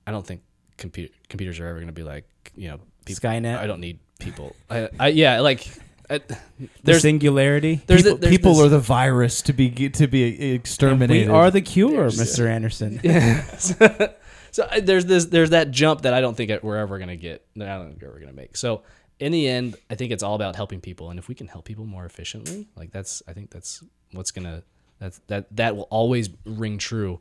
i 0.07 0.11
don't 0.11 0.27
think 0.27 0.41
computer 0.79 1.13
computers 1.29 1.61
are 1.61 1.67
ever 1.67 1.79
going 1.79 1.87
to 1.87 1.93
be 1.93 2.03
like 2.03 2.25
you 2.57 2.69
know 2.69 2.79
Skynet? 3.07 3.59
I 3.59 3.67
don't 3.67 3.81
need 3.81 3.99
people. 4.21 4.55
I, 4.71 4.89
I 5.01 5.09
yeah, 5.09 5.41
like 5.41 5.67
I, 6.09 6.19
The 6.19 6.39
there's 6.85 7.03
singularity. 7.03 7.81
there's 7.87 8.03
people 8.03 8.15
the- 8.17 8.21
there's 8.21 8.37
people 8.37 8.55
this- 8.55 8.63
are 8.65 8.69
the 8.69 8.79
virus 8.79 9.43
to 9.43 9.53
be 9.53 9.71
to 9.91 10.07
be 10.07 10.53
exterminated. 10.53 11.11
we 11.11 11.21
exterminated. 11.23 11.31
are 11.31 11.51
the 11.51 11.61
cure, 11.63 12.07
Mr. 12.11 12.49
Anderson. 12.49 13.01
so 14.53 14.69
there's 14.81 15.07
this 15.07 15.27
there's 15.27 15.51
that 15.51 15.71
jump 15.71 16.03
that 16.03 16.15
I 16.15 16.21
don't 16.21 16.37
think 16.37 16.63
we're 16.63 16.77
ever 16.77 16.99
gonna 16.99 17.17
get. 17.17 17.45
that 17.57 17.69
I 17.69 17.79
don't 17.79 17.89
think 17.89 18.03
we're 18.03 18.09
ever 18.09 18.21
gonna 18.21 18.33
make. 18.33 18.57
So 18.57 18.83
in 19.19 19.33
the 19.33 19.49
end, 19.49 19.77
I 19.91 19.95
think 19.95 20.13
it's 20.13 20.23
all 20.23 20.35
about 20.35 20.57
helping 20.57 20.81
people, 20.81 21.11
and 21.11 21.19
if 21.19 21.27
we 21.27 21.35
can 21.35 21.49
help 21.49 21.65
people 21.65 21.85
more 21.85 22.05
efficiently, 22.05 22.69
like 22.77 22.93
that's 22.93 23.23
I 23.27 23.33
think 23.33 23.51
that's 23.51 23.83
what's 24.13 24.31
gonna 24.31 24.63
that's 24.99 25.21
that 25.27 25.57
that 25.57 25.75
will 25.75 25.89
always 25.91 26.29
ring 26.45 26.79
true. 26.79 27.21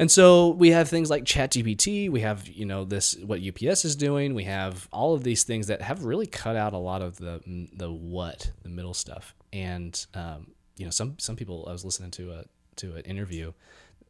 And 0.00 0.10
so 0.10 0.50
we 0.50 0.70
have 0.70 0.88
things 0.88 1.10
like 1.10 1.24
ChatGPT. 1.24 2.08
We 2.08 2.20
have 2.20 2.48
you 2.48 2.64
know 2.64 2.84
this 2.84 3.14
what 3.16 3.40
UPS 3.42 3.84
is 3.84 3.94
doing. 3.94 4.34
We 4.34 4.44
have 4.44 4.88
all 4.92 5.14
of 5.14 5.24
these 5.24 5.42
things 5.42 5.66
that 5.66 5.82
have 5.82 6.04
really 6.04 6.26
cut 6.26 6.56
out 6.56 6.72
a 6.72 6.78
lot 6.78 7.02
of 7.02 7.16
the 7.18 7.40
the 7.74 7.92
what 7.92 8.52
the 8.62 8.68
middle 8.68 8.94
stuff. 8.94 9.34
And 9.52 10.06
um, 10.14 10.52
you 10.76 10.86
know 10.86 10.90
some 10.90 11.18
some 11.18 11.36
people 11.36 11.66
I 11.68 11.72
was 11.72 11.84
listening 11.84 12.12
to 12.12 12.32
a 12.32 12.44
to 12.76 12.94
an 12.94 13.02
interview. 13.02 13.52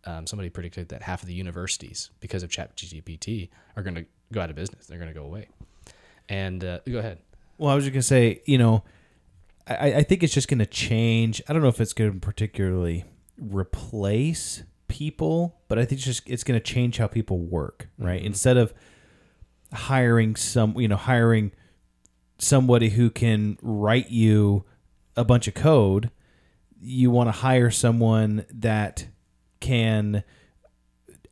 Um, 0.08 0.26
somebody 0.26 0.48
predicted 0.48 0.88
that 0.88 1.02
half 1.02 1.22
of 1.22 1.28
the 1.28 1.34
universities 1.34 2.10
because 2.20 2.42
of 2.42 2.50
ChatGPT 2.50 3.50
are 3.76 3.82
going 3.82 3.94
to 3.96 4.06
go 4.32 4.40
out 4.40 4.48
of 4.48 4.56
business. 4.56 4.86
They're 4.86 4.98
going 4.98 5.12
to 5.12 5.18
go 5.18 5.24
away. 5.24 5.48
And 6.28 6.64
uh, 6.64 6.80
go 6.88 6.98
ahead. 6.98 7.18
Well, 7.58 7.70
I 7.70 7.74
was 7.74 7.84
just 7.84 7.92
gonna 7.92 8.02
say, 8.02 8.42
you 8.46 8.56
know, 8.56 8.84
I, 9.66 9.94
I 9.94 10.02
think 10.02 10.22
it's 10.22 10.32
just 10.32 10.46
gonna 10.48 10.66
change. 10.66 11.42
I 11.48 11.52
don't 11.52 11.60
know 11.60 11.68
if 11.68 11.80
it's 11.80 11.92
gonna 11.92 12.12
particularly 12.12 13.04
replace 13.36 14.62
people, 14.86 15.56
but 15.66 15.78
I 15.78 15.84
think 15.84 15.98
it's 15.98 16.04
just 16.04 16.28
it's 16.28 16.44
gonna 16.44 16.60
change 16.60 16.98
how 16.98 17.08
people 17.08 17.38
work, 17.38 17.88
right? 17.98 18.22
Instead 18.22 18.56
of 18.56 18.72
hiring 19.72 20.36
some, 20.36 20.78
you 20.78 20.86
know, 20.86 20.96
hiring 20.96 21.50
somebody 22.38 22.90
who 22.90 23.10
can 23.10 23.58
write 23.60 24.10
you 24.10 24.64
a 25.16 25.24
bunch 25.24 25.48
of 25.48 25.54
code, 25.54 26.10
you 26.80 27.10
want 27.10 27.26
to 27.26 27.32
hire 27.32 27.70
someone 27.72 28.46
that 28.50 29.08
can 29.60 30.24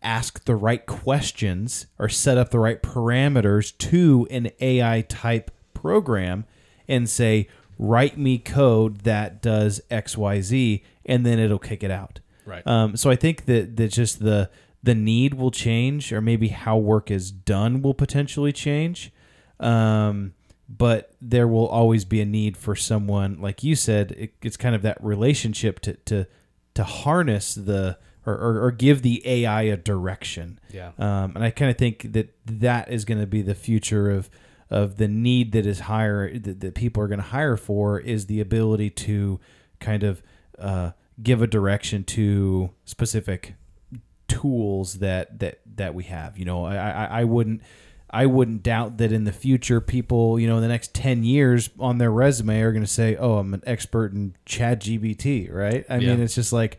ask 0.03 0.45
the 0.45 0.55
right 0.55 0.87
questions 0.87 1.87
or 1.99 2.09
set 2.09 2.39
up 2.39 2.51
the 2.51 2.59
right 2.59 2.83
parameters 2.83 3.77
to 3.79 4.27
an 4.31 4.51
AI 4.61 5.03
type 5.03 5.51
program 5.75 6.45
and 6.89 7.09
say, 7.09 7.49
write 7.79 8.17
me 8.17 8.39
code 8.39 9.01
that 9.01 9.43
does 9.43 9.81
XYZ, 9.91 10.83
and 11.05 11.27
then 11.27 11.39
it'll 11.39 11.59
kick 11.59 11.83
it 11.83 11.91
out. 11.91 12.21
Right. 12.45 12.67
Um, 12.67 12.97
so 12.97 13.11
I 13.11 13.17
think 13.17 13.47
that, 13.47 13.77
that 13.77 13.89
just 13.89 14.21
the 14.21 14.51
the 14.83 14.95
need 14.95 15.35
will 15.35 15.51
change, 15.51 16.13
or 16.13 16.21
maybe 16.21 16.49
how 16.49 16.77
work 16.77 17.11
is 17.11 17.33
done 17.33 17.83
will 17.83 17.95
potentially 17.95 18.53
change. 18.53 19.11
Um, 19.59 20.35
but 20.69 21.13
there 21.21 21.49
will 21.49 21.67
always 21.67 22.05
be 22.05 22.21
a 22.21 22.25
need 22.25 22.57
for 22.57 22.77
someone, 22.77 23.41
like 23.41 23.65
you 23.65 23.75
said, 23.75 24.13
it, 24.13 24.35
it's 24.43 24.57
kind 24.57 24.77
of 24.77 24.83
that 24.83 25.03
relationship 25.03 25.81
to 25.81 25.95
to 25.95 26.27
to 26.75 26.85
harness 26.85 27.55
the 27.55 27.99
or, 28.27 28.35
or, 28.35 28.65
or 28.65 28.71
give 28.73 29.03
the 29.03 29.23
AI 29.27 29.63
a 29.63 29.77
direction. 29.77 30.59
Yeah. 30.73 30.91
Um, 30.99 31.33
and 31.37 31.45
I 31.45 31.51
kind 31.51 31.71
of 31.71 31.79
think 31.79 32.13
that 32.13 32.35
that 32.47 32.91
is 32.91 33.05
going 33.05 33.21
to 33.21 33.27
be 33.27 33.41
the 33.43 33.55
future 33.55 34.11
of 34.11 34.29
of 34.69 34.97
the 34.97 35.07
need 35.07 35.53
that 35.53 35.65
is 35.65 35.79
higher 35.81 36.37
that, 36.37 36.59
that 36.61 36.75
people 36.75 37.01
are 37.03 37.07
going 37.07 37.21
to 37.21 37.27
hire 37.27 37.57
for 37.57 38.01
is 38.01 38.27
the 38.27 38.41
ability 38.41 38.91
to 38.91 39.39
kind 39.79 40.03
of 40.03 40.21
uh, 40.59 40.91
give 41.23 41.41
a 41.41 41.47
direction 41.47 42.03
to 42.03 42.71
specific 42.85 43.55
tools 44.29 44.95
that 44.99 45.39
that 45.39 45.61
that 45.77 45.95
we 45.95 46.05
have. 46.05 46.37
You 46.39 46.45
know, 46.47 46.65
I 46.65 46.77
I, 46.77 47.05
I 47.21 47.25
wouldn't. 47.25 47.63
I 48.09 48.25
wouldn't 48.27 48.63
doubt 48.63 48.99
that 48.99 49.11
in 49.11 49.25
the 49.25 49.33
future, 49.33 49.81
people, 49.81 50.39
you 50.39 50.47
know, 50.47 50.57
in 50.57 50.63
the 50.63 50.69
next 50.69 50.95
10 50.95 51.25
years 51.25 51.71
on 51.79 51.99
their 51.99 52.11
resume 52.11 52.61
are 52.61 52.71
going 52.71 52.85
to 52.85 52.91
say, 52.91 53.17
oh, 53.17 53.39
I'm 53.39 53.53
an 53.53 53.65
expert 53.67 54.13
in 54.13 54.37
ChatGPT, 54.47 55.53
right? 55.53 55.85
I 55.91 55.97
Yeah. 55.99 56.13
mean, 56.15 56.21
it's 56.23 56.37
just 56.37 56.53
like, 56.53 56.79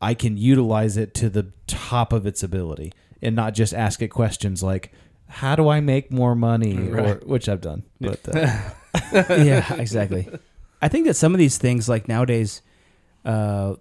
I 0.00 0.14
can 0.14 0.36
utilize 0.36 0.96
it 0.96 1.14
to 1.14 1.28
the 1.28 1.52
top 1.66 2.12
of 2.12 2.26
its 2.26 2.42
ability 2.42 2.92
and 3.22 3.36
not 3.36 3.54
just 3.54 3.74
ask 3.74 4.00
it 4.02 4.08
questions 4.08 4.62
like, 4.62 4.92
how 5.28 5.54
do 5.54 5.68
I 5.68 5.80
make 5.80 6.10
more 6.10 6.34
money? 6.34 6.76
Or, 6.90 7.20
which 7.24 7.48
I've 7.48 7.60
done. 7.60 7.84
But 8.00 8.20
uh, 8.28 8.70
yeah, 9.28 9.74
exactly. 9.74 10.28
I 10.82 10.88
think 10.88 11.06
that 11.06 11.14
some 11.14 11.34
of 11.34 11.38
these 11.38 11.58
things, 11.58 11.88
like 11.88 12.08
nowadays, 12.08 12.62
uh, 13.24 13.74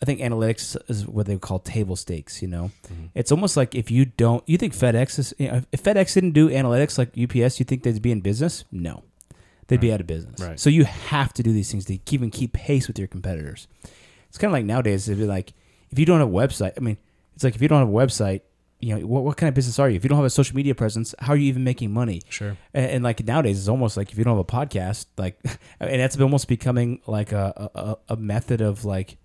I 0.00 0.04
think 0.04 0.20
analytics 0.20 0.76
is 0.88 1.06
what 1.06 1.26
they 1.26 1.36
call 1.36 1.58
table 1.58 1.96
stakes. 1.96 2.40
You 2.40 2.48
know, 2.48 2.70
it's 3.14 3.32
almost 3.32 3.56
like 3.56 3.74
if 3.74 3.90
you 3.90 4.04
don't, 4.04 4.46
you 4.48 4.56
think 4.56 4.74
FedEx 4.74 5.18
is, 5.18 5.34
you 5.38 5.48
know, 5.50 5.62
if 5.72 5.82
FedEx 5.82 6.14
didn't 6.14 6.32
do 6.32 6.48
analytics 6.48 6.98
like 6.98 7.08
UPS, 7.18 7.58
you 7.58 7.64
think 7.64 7.82
they'd 7.82 8.00
be 8.00 8.12
in 8.12 8.20
business? 8.20 8.64
No, 8.70 9.02
they'd 9.68 9.80
be 9.80 9.92
out 9.92 10.00
of 10.00 10.06
business. 10.06 10.40
Right. 10.40 10.58
So 10.58 10.70
you 10.70 10.84
have 10.84 11.32
to 11.34 11.42
do 11.42 11.52
these 11.52 11.70
things 11.70 11.84
to 11.86 11.98
even 12.10 12.30
keep 12.30 12.52
pace 12.52 12.86
with 12.86 12.98
your 12.98 13.08
competitors. 13.08 13.66
It's 14.34 14.38
kind 14.40 14.48
of 14.48 14.52
like 14.54 14.64
nowadays, 14.64 15.08
it'd 15.08 15.20
be 15.20 15.26
like 15.28 15.52
if 15.92 15.98
you 16.00 16.04
don't 16.04 16.18
have 16.18 16.28
a 16.28 16.32
website. 16.32 16.72
I 16.76 16.80
mean, 16.80 16.96
it's 17.36 17.44
like 17.44 17.54
if 17.54 17.62
you 17.62 17.68
don't 17.68 17.78
have 17.78 17.88
a 17.88 17.92
website. 17.92 18.40
You 18.80 18.96
know 18.98 19.06
what? 19.06 19.22
What 19.22 19.36
kind 19.36 19.48
of 19.48 19.54
business 19.54 19.78
are 19.78 19.88
you? 19.88 19.94
If 19.94 20.02
you 20.02 20.08
don't 20.08 20.18
have 20.18 20.26
a 20.26 20.30
social 20.30 20.56
media 20.56 20.74
presence, 20.74 21.14
how 21.20 21.34
are 21.34 21.36
you 21.36 21.46
even 21.46 21.62
making 21.62 21.92
money? 21.92 22.20
Sure. 22.28 22.56
And, 22.74 22.86
and 22.90 23.04
like 23.04 23.24
nowadays, 23.24 23.60
it's 23.60 23.68
almost 23.68 23.96
like 23.96 24.10
if 24.10 24.18
you 24.18 24.24
don't 24.24 24.36
have 24.36 24.40
a 24.40 24.44
podcast, 24.44 25.06
like, 25.16 25.38
and 25.80 26.00
that's 26.00 26.20
almost 26.20 26.48
becoming 26.48 27.00
like 27.06 27.30
a, 27.30 27.70
a, 27.76 27.96
a 28.08 28.16
method 28.16 28.60
of 28.60 28.84
like, 28.84 29.16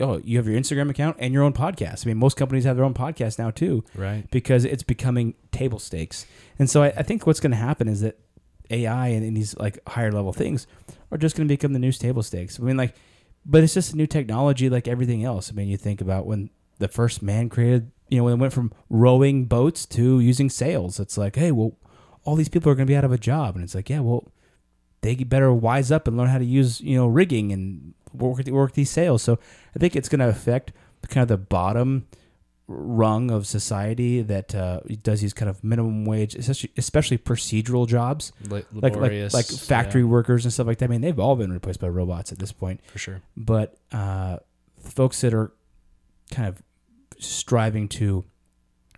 oh, 0.00 0.20
you 0.22 0.36
have 0.36 0.46
your 0.46 0.60
Instagram 0.60 0.90
account 0.90 1.16
and 1.18 1.32
your 1.32 1.42
own 1.42 1.54
podcast. 1.54 2.06
I 2.06 2.10
mean, 2.10 2.18
most 2.18 2.36
companies 2.36 2.64
have 2.64 2.76
their 2.76 2.84
own 2.84 2.92
podcast 2.94 3.38
now 3.40 3.50
too, 3.50 3.82
Right. 3.96 4.30
because 4.30 4.64
it's 4.66 4.82
becoming 4.84 5.34
table 5.50 5.78
stakes. 5.80 6.26
And 6.58 6.68
so 6.70 6.82
I, 6.84 6.88
I 6.98 7.02
think 7.02 7.26
what's 7.26 7.40
going 7.40 7.52
to 7.52 7.56
happen 7.56 7.88
is 7.88 8.02
that 8.02 8.18
AI 8.70 9.08
and, 9.08 9.24
and 9.24 9.34
these 9.36 9.56
like 9.56 9.78
higher 9.88 10.12
level 10.12 10.32
things 10.34 10.68
are 11.10 11.18
just 11.18 11.34
going 11.34 11.48
to 11.48 11.52
become 11.52 11.72
the 11.72 11.78
new 11.80 11.90
table 11.90 12.22
stakes. 12.22 12.60
I 12.60 12.62
mean, 12.62 12.76
like, 12.76 12.94
but 13.44 13.64
it's 13.64 13.74
just 13.74 13.92
a 13.92 13.96
new 13.96 14.06
technology 14.06 14.68
like 14.68 14.88
everything 14.88 15.24
else. 15.24 15.50
I 15.50 15.54
mean, 15.54 15.68
you 15.68 15.76
think 15.76 16.00
about 16.00 16.26
when 16.26 16.50
the 16.78 16.88
first 16.88 17.22
man 17.22 17.48
created, 17.48 17.90
you 18.08 18.18
know, 18.18 18.24
when 18.24 18.34
it 18.34 18.38
went 18.38 18.52
from 18.52 18.72
rowing 18.88 19.46
boats 19.46 19.86
to 19.86 20.20
using 20.20 20.50
sails. 20.50 21.00
It's 21.00 21.18
like, 21.18 21.36
hey, 21.36 21.52
well, 21.52 21.76
all 22.24 22.36
these 22.36 22.48
people 22.48 22.70
are 22.70 22.74
going 22.74 22.86
to 22.86 22.90
be 22.90 22.96
out 22.96 23.04
of 23.04 23.12
a 23.12 23.18
job, 23.18 23.54
and 23.54 23.64
it's 23.64 23.74
like, 23.74 23.88
yeah, 23.88 24.00
well, 24.00 24.30
they 25.00 25.14
better 25.14 25.52
wise 25.52 25.90
up 25.90 26.08
and 26.08 26.16
learn 26.16 26.28
how 26.28 26.38
to 26.38 26.44
use, 26.44 26.80
you 26.80 26.96
know, 26.96 27.06
rigging 27.06 27.52
and 27.52 27.94
work 28.12 28.44
work 28.46 28.72
these 28.72 28.90
sails. 28.90 29.22
So 29.22 29.38
I 29.74 29.78
think 29.78 29.94
it's 29.94 30.08
going 30.08 30.20
to 30.20 30.28
affect 30.28 30.72
kind 31.08 31.22
of 31.22 31.28
the 31.28 31.38
bottom 31.38 32.06
rung 32.70 33.30
of 33.30 33.46
society 33.46 34.20
that 34.20 34.54
uh, 34.54 34.80
does 35.02 35.22
these 35.22 35.32
kind 35.32 35.48
of 35.48 35.64
minimum 35.64 36.04
wage, 36.04 36.34
especially 36.34 36.70
especially 36.76 37.16
procedural 37.18 37.88
jobs, 37.88 38.32
Like 38.48 38.66
like 38.72 38.94
like 38.94 39.32
like 39.32 39.46
factory 39.46 40.02
yeah, 40.02 40.08
workers 40.08 40.44
and 40.44 40.52
stuff 40.52 40.66
like 40.66 40.78
that. 40.78 40.84
I 40.84 40.88
mean, 40.88 41.00
they've 41.00 41.18
all 41.18 41.34
been 41.34 41.52
replaced 41.52 41.80
by 41.80 41.88
robots 41.88 42.30
at 42.30 42.38
this 42.38 42.52
point 42.52 42.80
for 42.86 42.98
sure. 42.98 43.22
but 43.36 43.76
uh, 43.90 44.36
folks 44.78 45.20
that 45.22 45.32
are 45.32 45.50
kind 46.30 46.46
of 46.48 46.62
striving 47.18 47.88
to 47.88 48.24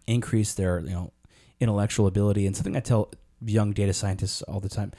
increase 0.07 0.55
their 0.55 0.81
you 0.81 0.91
know 0.91 1.13
intellectual 1.61 2.07
ability 2.09 2.47
and 2.47 2.57
something 2.57 2.77
I 2.77 2.81
tell 2.81 3.13
young 3.45 3.73
data 3.73 3.93
scientists 3.93 4.43
all 4.43 4.59
the 4.61 4.69
time, 4.69 4.93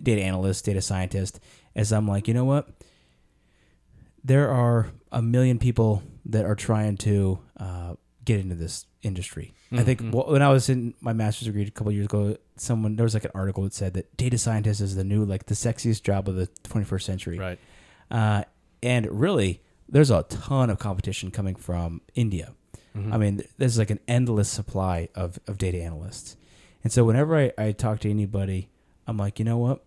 data 0.00 0.22
analysts, 0.22 0.62
data 0.62 0.80
scientists, 0.80 1.40
is 1.74 1.92
I'm 1.92 2.06
like, 2.06 2.28
you 2.28 2.34
know 2.34 2.44
what? 2.44 2.68
There 4.24 4.48
are 4.48 4.92
a 5.10 5.20
million 5.20 5.58
people 5.58 6.02
that 6.26 6.44
are 6.44 6.54
trying 6.54 6.96
to 6.98 7.40
uh, 7.58 7.94
get 8.24 8.38
into 8.40 8.54
this 8.54 8.86
industry. 9.02 9.52
I 9.72 9.82
think 9.82 10.00
Mhm. 10.00 10.28
when 10.30 10.42
I 10.42 10.48
was 10.48 10.68
in 10.68 10.94
my 11.00 11.12
master's 11.12 11.46
degree 11.46 11.62
a 11.62 11.70
couple 11.70 11.88
of 11.90 11.94
years 11.94 12.06
ago, 12.06 12.36
someone 12.56 12.96
there 12.96 13.04
was 13.04 13.14
like 13.14 13.24
an 13.24 13.32
article 13.34 13.64
that 13.64 13.74
said 13.74 13.94
that 13.94 14.16
data 14.16 14.38
scientist 14.38 14.80
is 14.80 14.94
the 14.94 15.02
new 15.04 15.24
like 15.24 15.46
the 15.46 15.54
sexiest 15.54 16.02
job 16.04 16.28
of 16.28 16.36
the 16.36 16.46
21st 16.62 17.04
century. 17.04 17.38
Right. 17.38 17.58
Uh, 18.10 18.44
and 18.82 19.06
really, 19.10 19.60
there's 19.88 20.10
a 20.10 20.22
ton 20.24 20.70
of 20.70 20.78
competition 20.78 21.30
coming 21.30 21.54
from 21.56 22.00
India. 22.14 22.52
I 23.10 23.16
mean, 23.16 23.40
there's 23.56 23.78
like 23.78 23.88
an 23.90 24.00
endless 24.06 24.50
supply 24.50 25.08
of, 25.14 25.38
of 25.46 25.56
data 25.56 25.78
analysts. 25.82 26.36
And 26.84 26.92
so 26.92 27.04
whenever 27.06 27.34
I, 27.38 27.50
I 27.56 27.72
talk 27.72 28.00
to 28.00 28.10
anybody, 28.10 28.68
I'm 29.06 29.16
like, 29.16 29.38
you 29.38 29.46
know 29.46 29.56
what? 29.56 29.82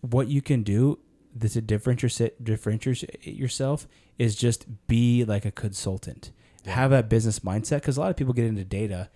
What 0.00 0.28
you 0.28 0.40
can 0.40 0.62
do 0.62 0.98
to 1.38 1.60
differentiate, 1.60 2.42
differentiate 2.42 3.26
yourself 3.26 3.86
is 4.18 4.36
just 4.36 4.86
be 4.86 5.22
like 5.22 5.44
a 5.44 5.50
consultant. 5.50 6.30
Have 6.66 6.90
that 6.90 7.08
business 7.08 7.40
mindset 7.40 7.76
because 7.76 7.96
a 7.96 8.00
lot 8.00 8.10
of 8.10 8.16
people 8.16 8.32
get 8.32 8.44
into 8.44 8.64
data 8.64 9.10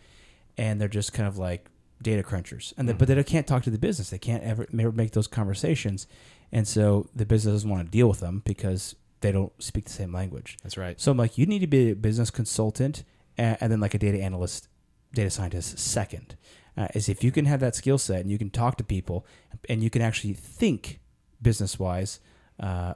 and 0.56 0.80
they're 0.80 0.88
just 0.88 1.12
kind 1.12 1.28
of 1.28 1.38
like 1.38 1.68
data 2.02 2.22
crunchers, 2.22 2.72
and 2.78 2.88
they, 2.88 2.92
but 2.94 3.08
they 3.08 3.22
can't 3.24 3.46
talk 3.46 3.62
to 3.64 3.70
the 3.70 3.78
business. 3.78 4.10
They 4.10 4.18
can't 4.18 4.42
ever, 4.42 4.66
ever 4.78 4.92
make 4.92 5.12
those 5.12 5.26
conversations, 5.26 6.06
and 6.50 6.66
so 6.66 7.08
the 7.14 7.26
business 7.26 7.54
doesn't 7.54 7.70
want 7.70 7.84
to 7.84 7.90
deal 7.90 8.08
with 8.08 8.20
them 8.20 8.42
because 8.44 8.94
they 9.20 9.32
don't 9.32 9.52
speak 9.62 9.84
the 9.84 9.92
same 9.92 10.12
language. 10.12 10.56
That's 10.62 10.76
right. 10.76 11.00
So 11.00 11.10
I'm 11.10 11.18
like, 11.18 11.36
you 11.36 11.46
need 11.46 11.60
to 11.60 11.66
be 11.66 11.90
a 11.90 11.94
business 11.94 12.30
consultant 12.30 13.04
and, 13.36 13.56
and 13.60 13.72
then 13.72 13.80
like 13.80 13.94
a 13.94 13.98
data 13.98 14.18
analyst, 14.18 14.68
data 15.12 15.30
scientist 15.30 15.78
second. 15.78 16.36
Uh, 16.76 16.88
is 16.94 17.08
if 17.08 17.22
you 17.22 17.32
can 17.32 17.44
have 17.44 17.60
that 17.60 17.74
skill 17.74 17.98
set 17.98 18.20
and 18.20 18.30
you 18.30 18.38
can 18.38 18.48
talk 18.48 18.78
to 18.78 18.84
people 18.84 19.26
and 19.68 19.82
you 19.82 19.90
can 19.90 20.00
actually 20.00 20.32
think 20.32 21.00
business 21.42 21.78
wise, 21.78 22.20
uh, 22.60 22.94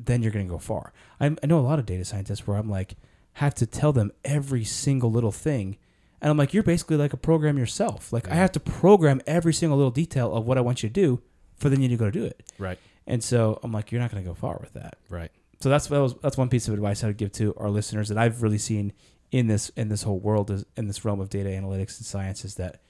then 0.00 0.22
you're 0.22 0.32
going 0.32 0.46
to 0.46 0.50
go 0.50 0.58
far. 0.58 0.92
I'm, 1.20 1.38
I 1.42 1.46
know 1.46 1.58
a 1.58 1.60
lot 1.60 1.78
of 1.78 1.86
data 1.86 2.04
scientists 2.04 2.46
where 2.46 2.56
I'm 2.56 2.70
like, 2.70 2.96
have 3.36 3.54
to 3.54 3.66
tell 3.66 3.92
them 3.92 4.10
every 4.24 4.64
single 4.64 5.10
little 5.10 5.32
thing 5.32 5.76
And 6.20 6.30
I'm 6.30 6.36
like, 6.36 6.54
you're 6.54 6.62
basically 6.62 6.96
like 6.96 7.12
a 7.12 7.16
program 7.18 7.58
yourself. 7.58 8.12
Like 8.12 8.28
I 8.28 8.34
have 8.34 8.52
to 8.52 8.60
program 8.60 9.20
every 9.26 9.52
single 9.52 9.76
little 9.76 9.90
detail 9.90 10.34
of 10.34 10.46
what 10.46 10.58
I 10.58 10.60
want 10.60 10.82
you 10.82 10.88
to 10.88 10.92
do 10.92 11.22
for 11.56 11.68
then 11.68 11.82
you 11.82 11.88
to 11.88 11.96
go 11.96 12.10
do 12.10 12.24
it. 12.24 12.42
Right. 12.58 12.78
And 13.06 13.22
so 13.22 13.60
I'm 13.62 13.72
like, 13.72 13.92
you're 13.92 14.00
not 14.00 14.10
going 14.10 14.22
to 14.22 14.28
go 14.28 14.34
far 14.34 14.58
with 14.60 14.72
that. 14.72 14.96
Right. 15.08 15.30
So 15.60 15.68
that's 15.68 15.86
that 15.86 16.00
was, 16.00 16.14
that's 16.22 16.36
one 16.36 16.48
piece 16.48 16.68
of 16.68 16.74
advice 16.74 17.04
I 17.04 17.06
would 17.08 17.16
give 17.16 17.32
to 17.32 17.54
our 17.56 17.70
listeners 17.70 18.08
that 18.08 18.18
I've 18.18 18.42
really 18.42 18.58
seen 18.58 18.92
in 19.30 19.46
this 19.46 19.70
in 19.70 19.88
this 19.88 20.02
whole 20.02 20.18
world 20.18 20.50
is 20.50 20.64
in 20.76 20.86
this 20.86 21.04
realm 21.04 21.20
of 21.20 21.28
data 21.30 21.50
analytics 21.50 21.98
and 21.98 22.06
science 22.06 22.44
is 22.44 22.56
that 22.56 22.80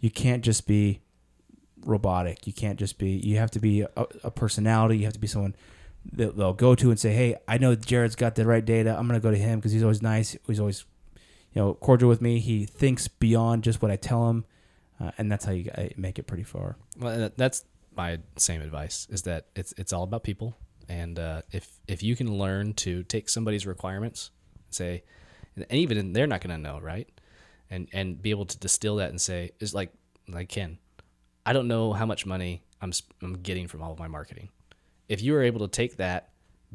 you 0.00 0.10
can't 0.10 0.42
just 0.44 0.66
be 0.66 1.00
robotic. 1.84 2.46
You 2.46 2.52
can't 2.52 2.78
just 2.78 2.98
be. 2.98 3.10
You 3.10 3.38
have 3.38 3.50
to 3.52 3.60
be 3.60 3.82
a, 3.82 3.90
a 4.24 4.30
personality. 4.30 4.98
You 4.98 5.04
have 5.04 5.14
to 5.14 5.20
be 5.20 5.26
someone 5.26 5.54
that 6.12 6.36
they'll 6.36 6.52
go 6.52 6.74
to 6.74 6.90
and 6.90 6.98
say, 6.98 7.12
"Hey, 7.12 7.36
I 7.46 7.58
know 7.58 7.74
Jared's 7.74 8.16
got 8.16 8.34
the 8.34 8.46
right 8.46 8.64
data. 8.64 8.96
I'm 8.96 9.06
going 9.06 9.20
to 9.20 9.22
go 9.22 9.30
to 9.30 9.38
him 9.38 9.58
because 9.58 9.72
he's 9.72 9.82
always 9.82 10.02
nice. 10.02 10.36
He's 10.46 10.60
always, 10.60 10.84
you 11.52 11.62
know, 11.62 11.74
cordial 11.74 12.08
with 12.08 12.20
me. 12.20 12.40
He 12.40 12.64
thinks 12.66 13.08
beyond 13.08 13.64
just 13.64 13.82
what 13.82 13.90
I 13.90 13.96
tell 13.96 14.28
him, 14.28 14.44
uh, 15.00 15.12
and 15.18 15.30
that's 15.30 15.44
how 15.44 15.52
you 15.52 15.70
make 15.96 16.18
it 16.18 16.24
pretty 16.24 16.44
far." 16.44 16.76
Well, 16.98 17.30
that's 17.36 17.64
my 17.96 18.18
same 18.36 18.62
advice 18.62 19.06
is 19.10 19.22
that 19.22 19.46
it's 19.54 19.72
it's 19.76 19.92
all 19.92 20.02
about 20.02 20.22
people, 20.24 20.56
and 20.88 21.18
uh, 21.18 21.42
if 21.52 21.80
if 21.86 22.02
you 22.02 22.16
can 22.16 22.38
learn 22.38 22.74
to 22.74 23.02
take 23.04 23.28
somebody's 23.28 23.66
requirements, 23.66 24.30
and 24.66 24.74
say, 24.74 25.02
and 25.56 25.66
even 25.70 26.12
they're 26.12 26.26
not 26.26 26.40
going 26.40 26.56
to 26.56 26.62
know, 26.62 26.80
right, 26.80 27.08
and 27.70 27.88
and 27.92 28.20
be 28.20 28.30
able 28.30 28.46
to 28.46 28.58
distill 28.58 28.96
that 28.96 29.10
and 29.10 29.20
say, 29.20 29.52
is 29.60 29.74
like 29.74 29.92
like 30.28 30.48
Ken, 30.48 30.78
I 31.44 31.52
don't 31.52 31.68
know 31.68 31.92
how 31.92 32.06
much 32.06 32.26
money 32.26 32.62
I'm 32.80 32.92
I'm 33.22 33.34
getting 33.34 33.68
from 33.68 33.82
all 33.82 33.92
of 33.92 33.98
my 33.98 34.08
marketing. 34.08 34.48
If 35.12 35.20
you 35.20 35.34
are 35.36 35.42
able 35.42 35.60
to 35.60 35.68
take 35.68 35.98
that, 35.98 36.30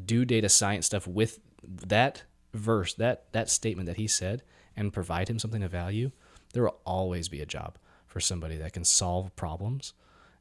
do 0.05 0.23
data 0.25 0.47
science 0.47 0.85
stuff 0.85 1.07
with 1.07 1.39
that 1.63 2.21
verse, 2.53 2.93
that 2.93 3.31
that 3.31 3.49
statement 3.49 3.87
that 3.87 3.97
he 3.97 4.05
said, 4.07 4.43
and 4.75 4.93
provide 4.93 5.27
him 5.27 5.39
something 5.39 5.63
of 5.63 5.71
value, 5.71 6.11
there 6.53 6.61
will 6.61 6.79
always 6.85 7.29
be 7.29 7.41
a 7.41 7.47
job 7.47 7.79
for 8.05 8.19
somebody 8.19 8.55
that 8.57 8.73
can 8.73 8.85
solve 8.85 9.35
problems 9.35 9.93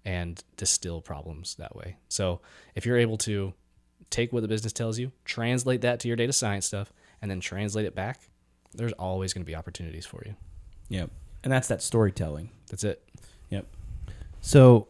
and 0.05 0.45
distill 0.59 1.01
problems 1.01 1.55
that 1.55 1.75
way. 1.75 1.97
So 2.09 2.43
if 2.75 2.85
you're 2.85 2.99
able 2.99 3.17
to 3.19 3.55
take 4.11 4.31
what 4.31 4.43
the 4.43 4.49
business 4.49 4.75
tells 4.75 4.99
you, 4.99 5.11
translate 5.25 5.81
that 5.81 5.99
to 6.01 6.09
your 6.09 6.19
data 6.19 6.35
science 6.35 6.67
stuff, 6.67 6.93
and 7.23 7.31
then 7.31 7.41
translate 7.41 7.87
it 7.87 7.95
back, 7.95 8.21
there's 8.75 8.93
always 8.93 9.33
going 9.33 9.43
to 9.43 9.47
be 9.47 9.57
opportunities 9.57 10.05
for 10.05 10.23
you. 10.27 10.35
Yep. 10.91 11.11
And 11.45 11.51
that's 11.51 11.69
that 11.69 11.81
storytelling. 11.81 12.51
That's 12.69 12.85
it. 12.85 13.03
Yep. 13.49 13.67
So 14.43 14.89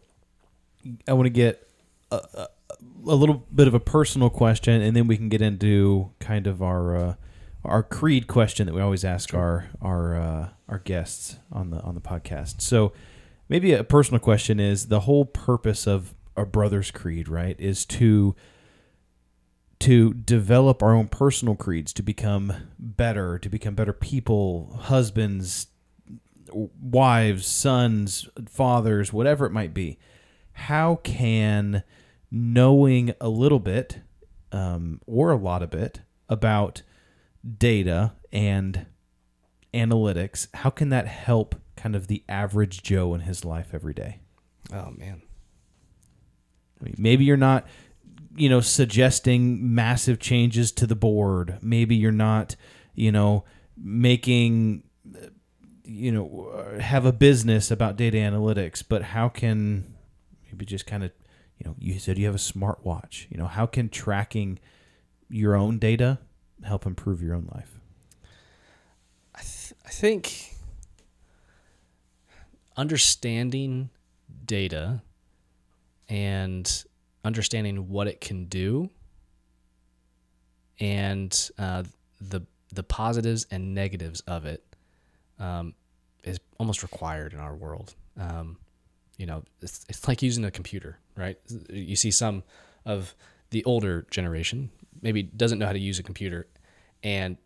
I 1.07 1.13
want 1.13 1.27
to 1.27 1.31
get 1.31 1.71
a, 2.11 2.49
a, 3.07 3.15
little 3.15 3.47
bit 3.55 3.69
of 3.69 3.75
a 3.75 3.81
personal 3.81 4.31
question, 4.31 4.81
and 4.81 4.97
then 4.97 5.07
we 5.07 5.17
can 5.17 5.29
get 5.29 5.43
into 5.43 6.11
kind 6.19 6.47
of 6.47 6.63
our 6.63 6.97
uh, 6.97 7.15
our 7.65 7.83
creed 7.83 8.27
question 8.27 8.67
that 8.67 8.75
we 8.75 8.81
always 8.81 9.05
ask 9.05 9.35
our 9.35 9.67
our 9.81 10.17
uh, 10.17 10.49
our 10.69 10.79
guests 10.81 11.37
on 11.53 11.71
the 11.71 11.81
on 11.81 11.95
the 11.95 12.01
podcast. 12.01 12.61
So 12.61 12.93
maybe 13.49 13.73
a 13.73 13.85
personal 13.85 14.21
question 14.21 14.61
is 14.61 14.87
the 14.87 15.01
whole 15.01 15.25
purpose 15.25 15.87
of 15.87 16.15
a 16.37 16.45
brother's 16.45 16.91
creed, 16.91 17.29
right? 17.29 17.57
Is 17.59 17.85
to 17.87 18.35
to 19.79 20.15
develop 20.15 20.83
our 20.83 20.95
own 20.95 21.09
personal 21.09 21.55
creeds, 21.55 21.93
to 21.93 22.03
become 22.03 22.53
better, 22.79 23.39
to 23.39 23.49
become 23.49 23.75
better 23.75 23.93
people, 23.93 24.79
husbands, 24.85 25.67
wives, 26.51 27.47
sons, 27.47 28.29
fathers, 28.49 29.13
whatever 29.13 29.47
it 29.47 29.53
might 29.53 29.75
be. 29.75 29.99
How 30.53 30.97
can 30.97 31.83
knowing 32.31 33.15
a 33.21 33.29
little 33.29 33.61
bit 33.61 34.01
um, 34.53 35.01
or 35.07 35.31
a 35.31 35.37
lot 35.37 35.63
of 35.63 35.75
it 35.75 36.01
about 36.29 36.83
data 37.59 38.13
and 38.33 38.87
analytics, 39.73 40.49
how 40.55 40.71
can 40.71 40.89
that 40.89 41.07
help 41.07 41.55
kind 41.77 41.95
of 41.95 42.07
the 42.07 42.25
average 42.29 42.83
Joe 42.83 43.15
in 43.15 43.21
his 43.21 43.45
life 43.45 43.69
every 43.73 43.95
day? 43.95 44.21
Oh 44.73 44.91
man. 44.91 45.23
I 46.81 46.85
mean, 46.85 46.95
maybe 46.99 47.25
you're 47.25 47.37
not, 47.37 47.67
you 48.37 48.49
know, 48.49 48.61
suggesting 48.61 49.75
massive 49.75 50.19
changes 50.19 50.73
to 50.73 50.87
the 50.87 50.97
board. 50.97 51.59
Maybe 51.63 51.97
you're 51.97 52.13
not, 52.13 52.57
you 52.95 53.13
know, 53.13 53.45
making, 53.77 54.83
you 55.85 56.13
know, 56.13 56.53
uh, 56.55 56.81
have 56.81 57.07
a 57.07 57.13
business 57.13 57.71
about 57.71 57.97
data 57.97 58.19
analytics. 58.19 58.83
But 58.87 59.03
how 59.03 59.29
can 59.29 59.95
maybe 60.45 60.65
just 60.65 60.87
kind 60.87 61.05
of, 61.05 61.13
you 61.59 61.67
know, 61.67 61.77
you 61.79 61.99
said 61.99 62.19
you 62.19 62.27
have 62.27 62.35
a 62.35 62.39
smartwatch. 62.39 63.27
You 63.31 63.39
know, 63.39 63.47
how 63.47 63.67
can 63.67 63.89
tracking 63.89 64.59
your 65.29 65.55
own 65.55 65.79
data 65.79 66.19
help 66.65 66.87
improve 66.87 67.23
your 67.23 67.35
own 67.35 67.49
life? 67.55 67.81
I, 69.35 69.41
th- 69.41 69.75
I 69.85 69.91
think 69.91 70.55
understanding 72.77 73.91
data 74.45 75.03
and 76.09 76.85
understanding 77.25 77.89
what 77.89 78.07
it 78.07 78.21
can 78.21 78.47
do 78.47 78.91
and 80.79 81.51
uh, 81.59 81.83
the 82.21 82.43
the 82.73 82.83
positives 82.83 83.47
and 83.51 83.75
negatives 83.75 84.21
of 84.23 84.45
it 84.45 84.63
um, 85.39 85.75
is 86.25 86.39
almost 86.59 86.83
required 86.83 87.33
in 87.33 87.39
our 87.39 87.55
world. 87.55 87.95
Um, 88.19 88.59
you 89.17 89.27
know, 89.27 89.45
it's, 89.63 89.87
it's 89.89 90.07
like 90.07 90.21
using 90.21 90.45
a 90.45 90.51
computer, 90.51 90.99
right? 91.17 91.39
You 91.71 91.97
see 91.97 92.11
some 92.11 92.43
of 92.85 93.15
the 93.51 93.65
older 93.65 94.07
generation 94.11 94.71
maybe 95.03 95.23
doesn't 95.23 95.59
know 95.59 95.67
how 95.67 95.73
to 95.73 95.79
use 95.79 95.99
a 95.99 96.03
computer, 96.03 96.47
and 97.03 97.37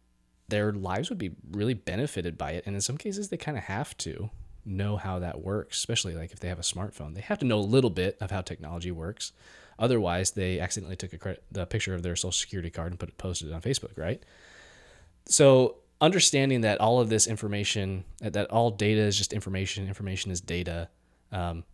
their 0.48 0.72
lives 0.72 1.08
would 1.08 1.18
be 1.18 1.30
really 1.50 1.74
benefited 1.74 2.36
by 2.36 2.52
it. 2.52 2.64
And 2.66 2.74
in 2.74 2.80
some 2.80 2.98
cases, 2.98 3.28
they 3.28 3.36
kind 3.36 3.56
of 3.56 3.64
have 3.64 3.96
to 3.98 4.30
know 4.64 4.96
how 4.96 5.18
that 5.18 5.40
works, 5.40 5.78
especially 5.78 6.14
like 6.14 6.32
if 6.32 6.40
they 6.40 6.48
have 6.48 6.58
a 6.58 6.62
smartphone. 6.62 7.14
They 7.14 7.20
have 7.22 7.38
to 7.38 7.46
know 7.46 7.58
a 7.58 7.60
little 7.60 7.90
bit 7.90 8.16
of 8.20 8.30
how 8.30 8.40
technology 8.40 8.90
works. 8.90 9.32
Otherwise, 9.78 10.32
they 10.32 10.60
accidentally 10.60 10.96
took 10.96 11.12
a 11.12 11.18
credit, 11.18 11.42
the 11.50 11.66
picture 11.66 11.94
of 11.94 12.02
their 12.02 12.16
social 12.16 12.32
security 12.32 12.70
card 12.70 12.92
and 12.92 13.00
put 13.00 13.08
it 13.08 13.18
posted 13.18 13.48
it 13.48 13.54
on 13.54 13.62
Facebook, 13.62 13.96
right? 13.96 14.22
So 15.26 15.76
understanding 16.00 16.62
that 16.62 16.80
all 16.80 17.00
of 17.00 17.08
this 17.08 17.26
information, 17.26 18.04
that, 18.20 18.50
all 18.50 18.70
data 18.70 19.00
is 19.00 19.16
just 19.16 19.32
information, 19.32 19.88
information 19.88 20.30
is 20.30 20.40
data, 20.40 20.88
um, 21.32 21.64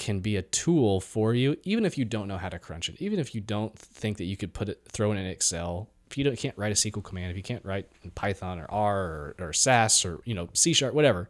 can 0.00 0.20
be 0.20 0.36
a 0.36 0.42
tool 0.42 0.98
for 0.98 1.34
you, 1.34 1.56
even 1.62 1.84
if 1.84 1.96
you 1.98 2.04
don't 2.04 2.26
know 2.26 2.38
how 2.38 2.48
to 2.48 2.58
crunch 2.58 2.88
it, 2.88 2.96
even 3.00 3.20
if 3.20 3.34
you 3.34 3.40
don't 3.40 3.78
think 3.78 4.16
that 4.16 4.24
you 4.24 4.36
could 4.36 4.52
put 4.54 4.68
it, 4.68 4.80
throw 4.88 5.12
it 5.12 5.16
in 5.16 5.26
Excel. 5.26 5.90
If 6.10 6.18
you 6.18 6.28
can't 6.32 6.56
write 6.58 6.72
a 6.72 6.74
SQL 6.74 7.04
command, 7.04 7.30
if 7.30 7.36
you 7.36 7.42
can't 7.42 7.64
write 7.64 7.86
in 8.02 8.10
Python 8.10 8.58
or 8.58 8.66
R 8.68 8.98
or, 8.98 9.36
or 9.38 9.52
SAS 9.52 10.04
or 10.04 10.20
you 10.24 10.34
know 10.34 10.48
C 10.54 10.72
sharp, 10.72 10.94
whatever, 10.94 11.28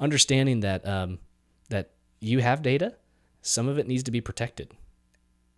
understanding 0.00 0.60
that 0.60 0.84
um, 0.88 1.18
that 1.68 1.90
you 2.20 2.40
have 2.40 2.62
data, 2.62 2.96
some 3.42 3.68
of 3.68 3.78
it 3.78 3.86
needs 3.86 4.02
to 4.04 4.10
be 4.10 4.20
protected, 4.20 4.72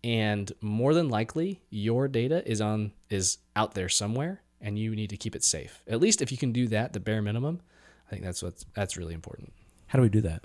and 0.03 0.51
more 0.61 0.93
than 0.93 1.09
likely 1.09 1.61
your 1.69 2.07
data 2.07 2.47
is 2.47 2.61
on 2.61 2.91
is 3.09 3.39
out 3.55 3.73
there 3.73 3.89
somewhere, 3.89 4.41
and 4.61 4.77
you 4.77 4.95
need 4.95 5.09
to 5.09 5.17
keep 5.17 5.35
it 5.35 5.43
safe. 5.43 5.81
At 5.87 6.01
least 6.01 6.21
if 6.21 6.31
you 6.31 6.37
can 6.37 6.51
do 6.51 6.67
that, 6.67 6.93
the 6.93 6.99
bare 6.99 7.21
minimum, 7.21 7.61
I 8.07 8.09
think 8.11 8.23
that's 8.23 8.43
what's 8.43 8.65
that's 8.75 8.97
really 8.97 9.13
important. 9.13 9.53
How 9.87 9.97
do 9.97 10.03
we 10.03 10.09
do 10.09 10.21
that? 10.21 10.43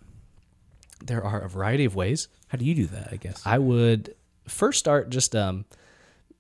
There 1.05 1.25
are 1.25 1.41
a 1.41 1.49
variety 1.49 1.85
of 1.85 1.95
ways. 1.95 2.29
How 2.49 2.59
do 2.59 2.65
you 2.65 2.75
do 2.75 2.87
that? 2.87 3.09
I 3.13 3.17
guess. 3.17 3.43
I 3.45 3.59
would 3.59 4.15
first 4.47 4.79
start 4.79 5.11
just 5.11 5.35
um, 5.37 5.65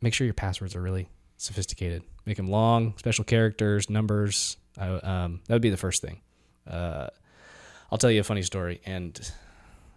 make 0.00 0.14
sure 0.14 0.24
your 0.24 0.34
passwords 0.34 0.74
are 0.74 0.82
really 0.82 1.08
sophisticated. 1.36 2.02
Make 2.26 2.36
them 2.36 2.48
long, 2.48 2.94
special 2.98 3.24
characters, 3.24 3.88
numbers. 3.88 4.56
I, 4.76 4.88
um, 4.88 5.40
that 5.46 5.54
would 5.54 5.62
be 5.62 5.70
the 5.70 5.76
first 5.76 6.02
thing. 6.02 6.20
Uh, 6.66 7.08
I'll 7.90 7.98
tell 7.98 8.10
you 8.10 8.20
a 8.20 8.24
funny 8.24 8.42
story, 8.42 8.80
and 8.84 9.18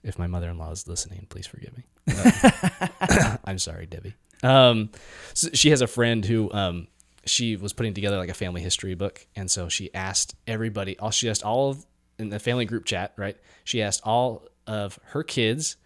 if 0.04 0.18
my 0.18 0.28
mother-in-law 0.28 0.72
is 0.72 0.88
listening, 0.88 1.28
please 1.30 1.46
forgive 1.46 1.76
me. 1.76 1.84
Uh, 2.08 3.38
I'm 3.46 3.60
sorry, 3.60 3.86
Debbie. 3.86 4.16
Um, 4.44 4.90
so 5.34 5.50
she 5.54 5.70
has 5.72 5.82
a 5.82 5.88
friend 5.88 6.24
who 6.24 6.52
um, 6.54 6.88
she 7.26 7.56
was 7.58 7.74
putting 7.74 7.94
together 7.94 8.18
like 8.18 8.30
a 8.30 8.34
family 8.34 8.62
history 8.62 8.96
book, 8.96 9.26
and 9.36 9.52
so 9.52 9.70
she 9.70 9.94
asked 9.94 10.36
everybody. 10.48 10.98
All 11.00 11.12
she 11.12 11.30
asked 11.30 11.44
all 11.44 11.72
of 11.72 11.86
in 12.18 12.30
the 12.30 12.40
family 12.40 12.66
group 12.66 12.86
chat, 12.86 13.14
right? 13.18 13.38
She 13.64 13.82
asked 13.82 14.02
all 14.06 14.48
of 14.68 15.00
her 15.08 15.24
kids 15.24 15.78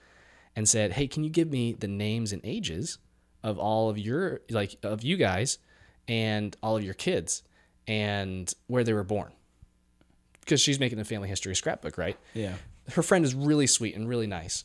and 0.55 0.67
said, 0.67 0.93
"Hey, 0.93 1.07
can 1.07 1.23
you 1.23 1.29
give 1.29 1.49
me 1.49 1.73
the 1.73 1.87
names 1.87 2.31
and 2.31 2.41
ages 2.43 2.97
of 3.43 3.57
all 3.59 3.89
of 3.89 3.97
your 3.97 4.41
like 4.49 4.77
of 4.83 5.03
you 5.03 5.17
guys 5.17 5.59
and 6.07 6.55
all 6.63 6.77
of 6.77 6.83
your 6.83 6.93
kids 6.93 7.43
and 7.87 8.53
where 8.67 8.83
they 8.83 8.93
were 8.93 9.03
born?" 9.03 9.31
Because 10.41 10.61
she's 10.61 10.79
making 10.79 10.99
a 10.99 11.05
family 11.05 11.27
history 11.27 11.55
scrapbook, 11.55 11.97
right? 11.97 12.17
yeah. 12.33 12.55
Her 12.91 13.01
friend 13.01 13.25
is 13.25 13.33
really 13.33 13.65
sweet 13.65 13.95
and 13.95 14.07
really 14.07 14.27
nice. 14.27 14.63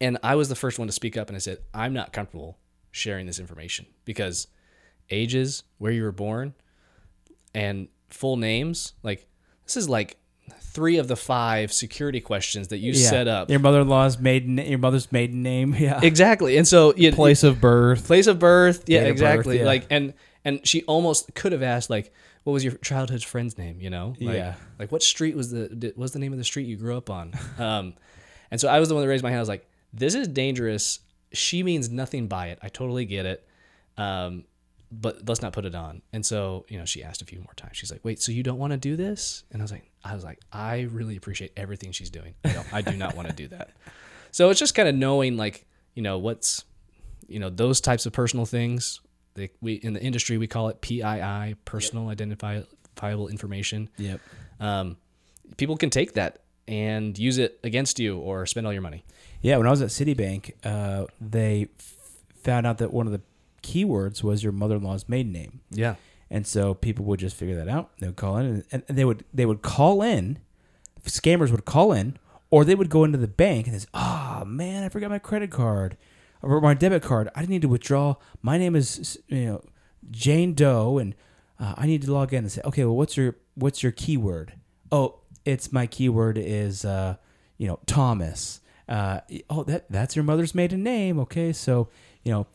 And 0.00 0.16
I 0.22 0.34
was 0.34 0.48
the 0.48 0.54
first 0.54 0.78
one 0.78 0.88
to 0.88 0.92
speak 0.92 1.16
up 1.16 1.28
and 1.28 1.36
I 1.36 1.40
said, 1.40 1.58
"I'm 1.74 1.92
not 1.92 2.12
comfortable 2.12 2.58
sharing 2.90 3.26
this 3.26 3.38
information 3.38 3.86
because 4.04 4.48
ages, 5.10 5.62
where 5.78 5.92
you 5.92 6.02
were 6.02 6.12
born, 6.12 6.54
and 7.54 7.88
full 8.08 8.36
names, 8.36 8.94
like 9.02 9.26
this 9.66 9.76
is 9.76 9.88
like 9.88 10.16
three 10.72 10.96
of 10.98 11.08
the 11.08 11.16
five 11.16 11.72
security 11.72 12.20
questions 12.20 12.68
that 12.68 12.78
you 12.78 12.92
Yeah. 12.92 13.08
set 13.10 13.28
up. 13.28 13.50
Your 13.50 13.60
mother-in-law's 13.60 14.18
maiden, 14.18 14.58
your 14.58 14.78
mother's 14.78 15.10
maiden 15.12 15.42
name. 15.42 15.74
Yeah. 15.78 16.00
Exactly. 16.02 16.56
And 16.56 16.66
so 16.66 16.92
Place 17.12 17.42
of 17.42 17.60
birth. 17.60 18.06
place 18.06 18.26
of 18.26 18.38
birth, 18.38 18.84
yeah, 18.86 19.00
of 19.00 19.04
birth, 19.06 19.12
exactly. 19.12 19.58
yeah. 19.58 19.64
Like 19.66 19.86
and 19.90 20.14
And 20.44 20.66
she 20.66 20.82
almost 20.84 21.34
could 21.34 21.52
have 21.52 21.62
asked 21.62 21.88
like, 21.90 22.12
"What 22.44 22.52
was 22.52 22.64
your 22.64 22.74
childhood 22.74 23.22
friend's 23.22 23.56
name?" 23.56 23.80
You 23.80 23.90
know, 23.90 24.14
like, 24.20 24.34
Yeah. 24.36 24.54
Like 24.78 24.90
what 24.90 25.02
street 25.02 25.36
was 25.36 25.50
the 25.50 25.92
was 25.96 26.12
the 26.12 26.18
name 26.18 26.32
of 26.32 26.38
the 26.38 26.44
street 26.44 26.66
you 26.66 26.76
grew 26.76 26.96
up 26.96 27.10
on? 27.10 27.32
Um, 27.58 27.94
and 28.50 28.60
so 28.60 28.68
I 28.68 28.80
was 28.80 28.88
the 28.88 28.94
one 28.94 29.02
that 29.04 29.08
raised 29.08 29.22
my 29.22 29.30
hand. 29.30 29.38
I 29.38 29.42
was 29.42 29.48
like, 29.48 29.66
"This 29.92 30.14
is 30.14 30.26
dangerous." 30.28 30.98
She 31.32 31.62
means 31.62 31.88
nothing 31.90 32.26
by 32.26 32.48
it. 32.48 32.58
I 32.62 32.68
totally 32.68 33.04
get 33.06 33.24
it. 33.24 33.46
Um, 33.96 34.44
but 34.92 35.26
let's 35.26 35.40
not 35.40 35.52
put 35.52 35.64
it 35.64 35.74
on. 35.74 36.02
And 36.12 36.24
so, 36.24 36.66
you 36.68 36.78
know, 36.78 36.84
she 36.84 37.02
asked 37.02 37.22
a 37.22 37.24
few 37.24 37.38
more 37.38 37.54
times. 37.56 37.76
She's 37.76 37.90
like, 37.90 38.04
"Wait, 38.04 38.20
so 38.20 38.30
you 38.30 38.42
don't 38.42 38.58
want 38.58 38.72
to 38.72 38.76
do 38.76 38.94
this?" 38.94 39.44
And 39.50 39.62
I 39.62 39.64
was 39.64 39.72
like, 39.72 39.90
"I 40.04 40.14
was 40.14 40.22
like, 40.22 40.40
I 40.52 40.82
really 40.82 41.16
appreciate 41.16 41.52
everything 41.56 41.92
she's 41.92 42.10
doing. 42.10 42.34
I 42.44 42.52
don't, 42.52 42.74
I 42.74 42.82
do 42.82 42.96
not 42.96 43.16
want 43.16 43.28
to 43.28 43.34
do 43.34 43.48
that." 43.48 43.70
So 44.34 44.48
it's 44.48 44.58
just 44.58 44.74
kind 44.74 44.88
of 44.88 44.94
knowing, 44.94 45.36
like, 45.36 45.66
you 45.94 46.02
know, 46.02 46.16
what's, 46.16 46.64
you 47.28 47.38
know, 47.38 47.50
those 47.50 47.82
types 47.82 48.06
of 48.06 48.14
personal 48.14 48.46
things. 48.46 49.02
They, 49.34 49.50
we 49.60 49.74
in 49.74 49.92
the 49.92 50.02
industry 50.02 50.38
we 50.38 50.46
call 50.46 50.70
it 50.70 50.80
PII, 50.80 51.56
personal 51.66 52.08
identifiable 52.08 53.28
information. 53.28 53.90
Yep. 53.98 54.20
Um, 54.58 54.96
people 55.58 55.76
can 55.76 55.90
take 55.90 56.14
that 56.14 56.38
and 56.66 57.18
use 57.18 57.36
it 57.36 57.60
against 57.62 57.98
you 57.98 58.18
or 58.18 58.46
spend 58.46 58.66
all 58.66 58.72
your 58.72 58.80
money. 58.80 59.04
Yeah, 59.42 59.58
when 59.58 59.66
I 59.66 59.70
was 59.70 59.82
at 59.82 59.88
Citibank, 59.90 60.52
uh, 60.64 61.06
they 61.20 61.68
f- 61.78 61.96
found 62.42 62.66
out 62.66 62.78
that 62.78 62.90
one 62.90 63.06
of 63.06 63.12
the 63.12 63.20
keywords 63.62 64.22
was 64.22 64.42
your 64.42 64.52
mother-in-law's 64.52 65.08
maiden 65.08 65.32
name, 65.32 65.60
Yeah. 65.70 65.94
and 66.30 66.46
so 66.46 66.74
people 66.74 67.04
would 67.06 67.20
just 67.20 67.36
figure 67.36 67.56
that 67.56 67.68
out. 67.68 67.90
They 67.98 68.06
would 68.08 68.16
call 68.16 68.36
in, 68.38 68.64
and, 68.72 68.82
and 68.88 68.96
they 68.98 69.04
would 69.04 69.24
they 69.32 69.46
would 69.46 69.62
call 69.62 70.02
in. 70.02 70.38
Scammers 71.04 71.50
would 71.50 71.64
call 71.64 71.92
in, 71.92 72.16
or 72.50 72.64
they 72.64 72.74
would 72.74 72.88
go 72.90 73.02
into 73.04 73.18
the 73.18 73.26
bank 73.28 73.66
and 73.66 73.80
say, 73.80 73.88
"Oh 73.94 74.44
man, 74.46 74.84
I 74.84 74.88
forgot 74.88 75.10
my 75.10 75.18
credit 75.18 75.50
card 75.50 75.96
or 76.42 76.60
my 76.60 76.74
debit 76.74 77.02
card. 77.02 77.28
I 77.34 77.44
need 77.46 77.62
to 77.62 77.68
withdraw. 77.68 78.16
My 78.40 78.58
name 78.58 78.76
is 78.76 79.18
you 79.28 79.44
know 79.46 79.62
Jane 80.10 80.54
Doe, 80.54 80.98
and 80.98 81.14
uh, 81.58 81.74
I 81.76 81.86
need 81.86 82.02
to 82.02 82.12
log 82.12 82.32
in 82.32 82.38
and 82.44 82.52
say, 82.52 82.60
okay, 82.64 82.84
well, 82.84 82.96
what's 82.96 83.16
your 83.16 83.36
what's 83.54 83.82
your 83.82 83.92
keyword? 83.92 84.54
Oh, 84.90 85.20
it's 85.44 85.72
my 85.72 85.86
keyword 85.86 86.38
is 86.38 86.84
uh, 86.84 87.16
you 87.58 87.66
know 87.66 87.78
Thomas. 87.86 88.60
Uh, 88.88 89.20
oh, 89.50 89.64
that 89.64 89.90
that's 89.90 90.14
your 90.16 90.24
mother's 90.24 90.54
maiden 90.54 90.82
name. 90.82 91.18
Okay, 91.20 91.52
so 91.52 91.88
you 92.24 92.30
know, 92.32 92.46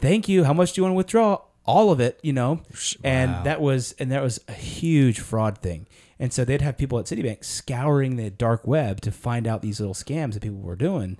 thank 0.00 0.28
you. 0.28 0.44
How 0.44 0.52
much 0.52 0.72
do 0.72 0.80
you 0.80 0.82
want 0.84 0.92
to 0.92 0.96
withdraw? 0.96 1.42
All 1.66 1.92
of 1.92 2.00
it, 2.00 2.18
you 2.22 2.32
know, 2.32 2.62
and 3.04 3.44
that 3.44 3.60
was 3.60 3.92
and 3.98 4.10
that 4.10 4.22
was 4.22 4.40
a 4.48 4.52
huge 4.52 5.20
fraud 5.20 5.58
thing. 5.58 5.86
And 6.18 6.32
so 6.32 6.44
they'd 6.44 6.62
have 6.62 6.76
people 6.76 6.98
at 6.98 7.04
Citibank 7.04 7.44
scouring 7.44 8.16
the 8.16 8.30
dark 8.30 8.66
web 8.66 9.00
to 9.02 9.12
find 9.12 9.46
out 9.46 9.62
these 9.62 9.78
little 9.78 9.94
scams 9.94 10.34
that 10.34 10.42
people 10.42 10.58
were 10.60 10.76
doing, 10.76 11.18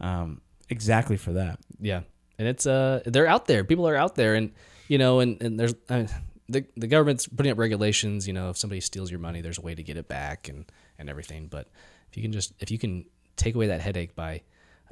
um, 0.00 0.40
exactly 0.68 1.16
for 1.16 1.32
that. 1.32 1.58
Yeah, 1.80 2.02
and 2.38 2.48
it's 2.48 2.66
uh 2.66 3.02
they're 3.04 3.26
out 3.26 3.46
there. 3.46 3.64
People 3.64 3.86
are 3.88 3.96
out 3.96 4.14
there, 4.14 4.34
and 4.34 4.52
you 4.88 4.98
know, 4.98 5.20
and 5.20 5.42
and 5.42 5.60
there's 5.60 5.74
uh, 5.88 6.06
the 6.48 6.64
the 6.76 6.86
government's 6.86 7.26
putting 7.26 7.52
up 7.52 7.58
regulations. 7.58 8.26
You 8.26 8.32
know, 8.32 8.50
if 8.50 8.56
somebody 8.56 8.80
steals 8.80 9.10
your 9.10 9.20
money, 9.20 9.40
there's 9.40 9.58
a 9.58 9.62
way 9.62 9.74
to 9.74 9.82
get 9.82 9.96
it 9.96 10.08
back 10.08 10.48
and 10.48 10.64
and 10.98 11.10
everything. 11.10 11.48
But 11.48 11.68
if 12.10 12.16
you 12.16 12.22
can 12.22 12.32
just 12.32 12.52
if 12.60 12.70
you 12.70 12.78
can 12.78 13.04
take 13.36 13.54
away 13.54 13.66
that 13.66 13.80
headache 13.80 14.14
by 14.14 14.42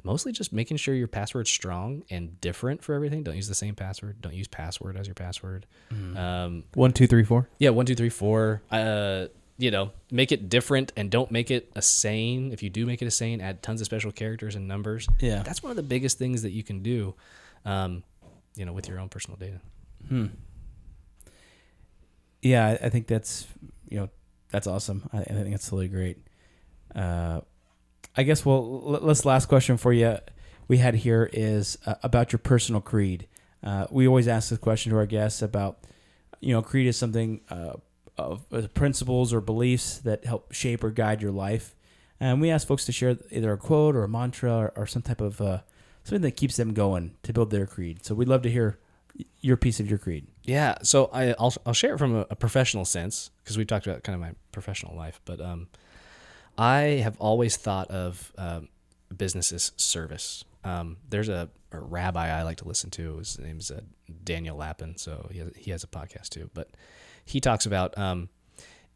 mostly 0.05 0.31
just 0.31 0.53
making 0.53 0.77
sure 0.77 0.93
your 0.95 1.07
password's 1.09 1.49
strong 1.49 2.03
and 2.09 2.39
different 2.39 2.83
for 2.83 2.93
everything. 2.93 3.23
Don't 3.23 3.35
use 3.35 3.47
the 3.49 3.55
same 3.55 3.75
password. 3.75 4.21
Don't 4.21 4.33
use 4.35 4.47
password 4.47 4.95
as 4.95 5.07
your 5.07 5.15
password. 5.15 5.65
Um, 5.91 6.63
One, 6.75 6.93
two, 6.93 7.07
three, 7.07 7.23
four. 7.23 7.49
yeah, 7.59 7.71
one, 7.71 7.85
two, 7.85 7.95
three, 7.95 8.09
four. 8.09 8.61
Uh, 8.71 9.25
you 9.57 9.71
know, 9.71 9.91
make 10.11 10.31
it 10.31 10.49
different 10.49 10.91
and 10.97 11.09
don't 11.09 11.31
make 11.31 11.49
it 11.49 11.71
a 11.75 11.81
saying. 11.81 12.51
If 12.51 12.61
you 12.61 12.69
do 12.69 12.85
make 12.85 13.01
it 13.01 13.05
a 13.07 13.11
saying, 13.11 13.41
add 13.41 13.63
tons 13.63 13.81
of 13.81 13.85
special 13.85 14.11
characters 14.11 14.55
and 14.55 14.67
numbers. 14.67 15.07
Yeah. 15.19 15.43
that's 15.43 15.63
one 15.63 15.69
of 15.71 15.75
the 15.77 15.83
biggest 15.83 16.17
things 16.17 16.41
that 16.43 16.51
you 16.51 16.61
can 16.63 16.83
do. 16.83 17.15
Um, 17.65 18.03
you 18.55 18.65
know, 18.65 18.73
with 18.73 18.87
your 18.87 18.99
own 18.99 19.09
personal 19.09 19.37
data. 19.37 19.59
Hmm. 20.07 20.27
Yeah, 22.41 22.67
I- 22.67 22.85
I 22.85 22.89
think 22.89 23.07
that's 23.07 23.47
you 23.89 23.97
know 23.99 24.09
that's 24.51 24.67
awesome. 24.67 25.09
I, 25.11 25.19
I 25.19 25.23
think 25.23 25.51
that's 25.51 25.65
totally 25.65 25.87
great. 25.87 26.17
Uh, 26.93 27.41
I 28.17 28.23
guess 28.23 28.45
well, 28.45 28.81
let's 28.81 29.25
last 29.25 29.47
question 29.47 29.77
for 29.77 29.91
you. 29.91 30.17
We 30.67 30.77
had 30.77 30.95
here 30.95 31.29
is 31.31 31.77
uh, 31.85 31.95
about 32.01 32.31
your 32.31 32.39
personal 32.39 32.81
creed. 32.81 33.27
Uh, 33.63 33.87
we 33.91 34.07
always 34.07 34.27
ask 34.27 34.49
this 34.49 34.59
question 34.59 34.91
to 34.91 34.97
our 34.97 35.05
guests 35.05 35.41
about 35.41 35.79
you 36.39 36.53
know 36.53 36.61
creed 36.61 36.87
is 36.87 36.97
something 36.97 37.41
uh, 37.49 37.73
of 38.17 38.45
uh, 38.51 38.67
principles 38.73 39.33
or 39.33 39.41
beliefs 39.41 39.97
that 39.99 40.25
help 40.25 40.51
shape 40.53 40.83
or 40.83 40.91
guide 40.91 41.21
your 41.21 41.31
life, 41.31 41.75
and 42.19 42.39
we 42.39 42.49
ask 42.49 42.67
folks 42.67 42.85
to 42.85 42.91
share 42.91 43.17
either 43.31 43.51
a 43.51 43.57
quote 43.57 43.95
or 43.95 44.03
a 44.03 44.09
mantra 44.09 44.53
or, 44.53 44.73
or 44.75 44.87
some 44.87 45.01
type 45.01 45.21
of 45.21 45.41
uh, 45.41 45.59
something 46.03 46.21
that 46.21 46.37
keeps 46.37 46.55
them 46.55 46.73
going 46.73 47.15
to 47.23 47.33
build 47.33 47.51
their 47.51 47.65
creed. 47.65 48.05
So 48.05 48.15
we'd 48.15 48.29
love 48.29 48.43
to 48.43 48.51
hear 48.51 48.79
your 49.41 49.57
piece 49.57 49.79
of 49.79 49.89
your 49.89 49.99
creed. 49.99 50.27
Yeah, 50.43 50.77
so 50.83 51.09
I, 51.11 51.35
I'll 51.39 51.53
I'll 51.65 51.73
share 51.73 51.95
it 51.95 51.97
from 51.97 52.15
a, 52.15 52.27
a 52.29 52.35
professional 52.35 52.85
sense 52.85 53.31
because 53.43 53.57
we 53.57 53.65
talked 53.65 53.87
about 53.87 54.03
kind 54.03 54.15
of 54.15 54.21
my 54.21 54.33
professional 54.51 54.95
life, 54.95 55.19
but 55.25 55.41
um, 55.41 55.67
I 56.57 57.01
have 57.03 57.17
always 57.19 57.57
thought 57.57 57.89
of 57.91 58.31
um, 58.37 58.69
business 59.15 59.51
as 59.51 59.71
service. 59.77 60.43
Um, 60.63 60.97
there's 61.09 61.29
a, 61.29 61.49
a 61.71 61.79
rabbi 61.79 62.29
I 62.29 62.43
like 62.43 62.57
to 62.57 62.67
listen 62.67 62.89
to. 62.91 63.17
His 63.17 63.37
name's 63.39 63.71
uh, 63.71 63.81
Daniel 64.23 64.57
Lapin, 64.57 64.97
so 64.97 65.29
he 65.31 65.39
has, 65.39 65.51
he 65.55 65.71
has 65.71 65.83
a 65.83 65.87
podcast 65.87 66.29
too. 66.29 66.49
But 66.53 66.69
he 67.25 67.39
talks 67.39 67.65
about 67.65 67.97
um, 67.97 68.29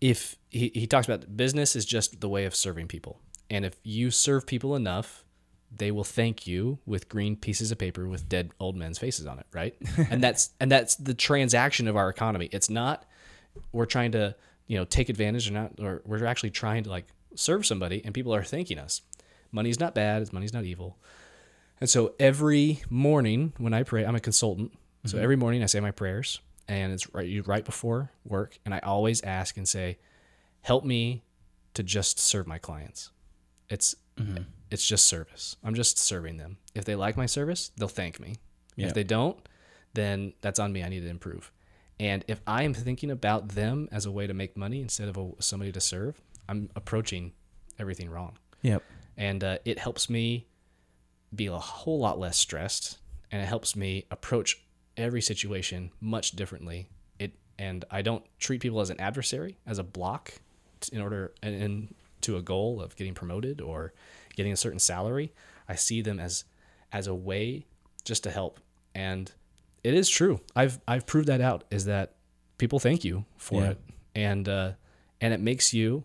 if 0.02 0.38
he, 0.50 0.72
he 0.74 0.88
talks 0.88 1.08
about 1.08 1.36
business 1.36 1.76
is 1.76 1.86
just 1.86 2.22
the 2.22 2.30
way 2.30 2.46
of 2.46 2.56
serving 2.56 2.88
people, 2.88 3.20
and 3.50 3.66
if 3.66 3.76
you 3.84 4.12
serve 4.12 4.46
people 4.46 4.76
enough, 4.76 5.24
they 5.72 5.92
will 5.92 6.04
thank 6.04 6.48
you 6.48 6.80
with 6.86 7.10
green 7.10 7.36
pieces 7.36 7.72
of 7.72 7.78
paper 7.78 8.08
with 8.08 8.28
dead 8.28 8.52
old 8.60 8.76
men's 8.76 8.98
faces 8.98 9.26
on 9.26 9.40
it, 9.40 9.46
right? 9.54 9.76
and 10.10 10.24
that's 10.24 10.52
and 10.60 10.72
that's 10.72 10.96
the 10.96 11.14
transaction 11.14 11.88
of 11.88 11.96
our 11.96 12.10
economy. 12.10 12.50
It's 12.52 12.70
not 12.70 13.06
we're 13.72 13.86
trying 13.86 14.12
to 14.14 14.36
you 14.68 14.78
know 14.78 14.86
take 14.86 15.10
advantage 15.10 15.50
or 15.50 15.54
not, 15.54 15.74
or 15.80 16.02
we're 16.06 16.26
actually 16.26 16.52
trying 16.52 16.84
to 16.84 16.90
like 16.90 17.08
serve 17.36 17.66
somebody, 17.66 18.02
and 18.04 18.14
people 18.14 18.34
are 18.34 18.44
thanking 18.44 18.80
us. 18.80 19.02
Money's 19.52 19.80
not 19.80 19.96
bad. 19.96 20.32
Money's 20.32 20.54
not 20.54 20.64
evil. 20.64 20.98
And 21.82 21.90
so 21.90 22.14
every 22.20 22.82
morning 22.90 23.54
when 23.58 23.74
I 23.74 23.84
pray, 23.84 24.06
I'm 24.06 24.16
a 24.16 24.20
consultant. 24.20 24.74
So 25.06 25.16
mm-hmm. 25.16 25.24
every 25.24 25.36
morning 25.38 25.64
I 25.64 25.68
say 25.68 25.80
my 25.80 25.92
prayers, 25.92 26.40
and 26.68 26.92
it's 26.92 27.14
right 27.14 27.48
right 27.48 27.64
before 27.64 28.12
work, 28.26 28.60
and 28.66 28.74
I 28.74 28.80
always 28.80 29.22
ask 29.22 29.56
and 29.58 29.68
say, 29.68 29.98
"Help 30.62 30.84
me 30.84 31.24
to 31.74 31.84
just 31.84 32.20
serve 32.20 32.48
my 32.48 32.58
clients." 32.58 33.12
It's 33.70 33.96
mm-hmm. 34.18 34.44
it's 34.70 34.86
just 34.86 35.08
service. 35.08 35.56
I'm 35.64 35.74
just 35.74 35.98
serving 35.98 36.38
them. 36.38 36.58
If 36.76 36.84
they 36.84 36.96
like 36.96 37.16
my 37.16 37.28
service, 37.28 37.72
they'll 37.78 37.88
thank 37.88 38.20
me. 38.20 38.36
If 38.76 38.94
they 38.94 39.04
don't, 39.04 39.38
then 39.94 40.34
that's 40.42 40.60
on 40.60 40.72
me. 40.72 40.84
I 40.84 40.90
need 40.90 41.02
to 41.02 41.10
improve. 41.10 41.52
And 42.00 42.24
if 42.28 42.42
I 42.48 42.64
am 42.64 42.74
thinking 42.74 43.12
about 43.12 43.50
them 43.50 43.90
as 43.92 44.06
a 44.06 44.12
way 44.12 44.26
to 44.26 44.34
make 44.34 44.56
money 44.56 44.82
instead 44.82 45.10
of 45.10 45.18
a, 45.18 45.32
somebody 45.40 45.72
to 45.74 45.82
serve, 45.82 46.22
I'm 46.50 46.70
approaching 46.76 47.32
everything 47.78 48.10
wrong. 48.10 48.38
Yep. 48.62 48.84
and 49.16 49.42
uh, 49.44 49.58
it 49.64 49.80
helps 49.80 50.10
me 50.10 50.46
be 51.34 51.46
a 51.48 51.58
whole 51.58 52.00
lot 52.00 52.20
less 52.20 52.38
stressed 52.38 52.98
and 53.32 53.42
it 53.42 53.46
helps 53.46 53.74
me 53.76 54.06
approach 54.12 54.62
every 54.98 55.22
situation 55.22 55.92
much 56.02 56.32
differently. 56.32 56.90
It 57.20 57.32
and 57.58 57.86
i 57.92 58.02
don't 58.02 58.24
treat 58.40 58.60
people 58.62 58.82
as 58.82 58.90
an 58.90 59.00
adversary 59.00 59.58
as 59.66 59.78
a 59.80 59.84
block 59.84 60.34
in 60.92 61.02
order 61.02 61.32
and, 61.44 61.62
and 61.64 61.96
to 62.22 62.36
a 62.36 62.42
goal 62.42 62.82
of 62.82 62.96
getting 62.98 63.14
promoted 63.14 63.62
or 63.62 63.94
getting 64.36 64.52
a 64.52 64.58
certain 64.58 64.80
salary. 64.80 65.32
I 65.70 65.76
see 65.76 66.02
them 66.02 66.20
as 66.20 66.44
as 66.92 67.08
a 67.08 67.14
way 67.16 67.66
just 68.04 68.24
to 68.24 68.32
help. 68.32 68.60
And 68.96 69.32
it 69.84 69.94
is 69.94 70.10
true. 70.10 70.42
I've 70.56 70.80
i've 70.88 71.06
proved 71.06 71.28
that 71.28 71.40
out 71.42 71.64
is 71.72 71.86
that 71.86 72.16
people 72.58 72.80
thank 72.80 73.06
you 73.06 73.24
for 73.38 73.62
Yeah. 73.62 73.70
it. 73.72 73.78
And 74.16 74.50
uh 74.50 74.72
and 75.22 75.34
it 75.34 75.40
makes 75.40 75.74
you 75.74 76.04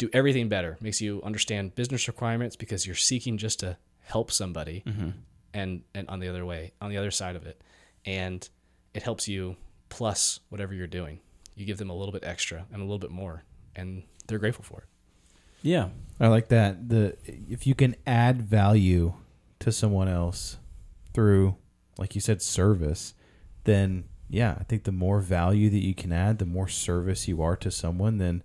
do 0.00 0.08
everything 0.14 0.48
better. 0.48 0.78
Makes 0.80 1.00
you 1.00 1.20
understand 1.22 1.74
business 1.74 2.08
requirements 2.08 2.56
because 2.56 2.86
you're 2.86 2.96
seeking 2.96 3.36
just 3.36 3.60
to 3.60 3.76
help 4.00 4.32
somebody 4.32 4.82
mm-hmm. 4.84 5.10
and 5.54 5.82
and 5.94 6.08
on 6.08 6.18
the 6.18 6.28
other 6.28 6.44
way 6.44 6.72
on 6.80 6.90
the 6.90 6.96
other 6.96 7.10
side 7.12 7.36
of 7.36 7.46
it. 7.46 7.62
And 8.04 8.48
it 8.94 9.02
helps 9.02 9.28
you 9.28 9.56
plus 9.90 10.40
whatever 10.48 10.74
you're 10.74 10.86
doing. 10.86 11.20
You 11.54 11.66
give 11.66 11.76
them 11.76 11.90
a 11.90 11.94
little 11.94 12.12
bit 12.12 12.24
extra 12.24 12.66
and 12.72 12.80
a 12.80 12.84
little 12.84 12.98
bit 12.98 13.10
more 13.10 13.44
and 13.76 14.02
they're 14.26 14.38
grateful 14.38 14.64
for 14.64 14.78
it. 14.78 14.84
Yeah. 15.62 15.90
I 16.18 16.28
like 16.28 16.48
that. 16.48 16.88
The 16.88 17.16
if 17.26 17.66
you 17.66 17.74
can 17.74 17.94
add 18.06 18.40
value 18.40 19.12
to 19.58 19.70
someone 19.70 20.08
else 20.08 20.56
through, 21.12 21.56
like 21.98 22.14
you 22.14 22.22
said, 22.22 22.40
service, 22.40 23.12
then 23.64 24.04
yeah, 24.30 24.56
I 24.58 24.62
think 24.62 24.84
the 24.84 24.92
more 24.92 25.20
value 25.20 25.68
that 25.68 25.84
you 25.84 25.94
can 25.94 26.10
add, 26.10 26.38
the 26.38 26.46
more 26.46 26.68
service 26.68 27.28
you 27.28 27.42
are 27.42 27.56
to 27.56 27.70
someone, 27.70 28.16
then 28.16 28.42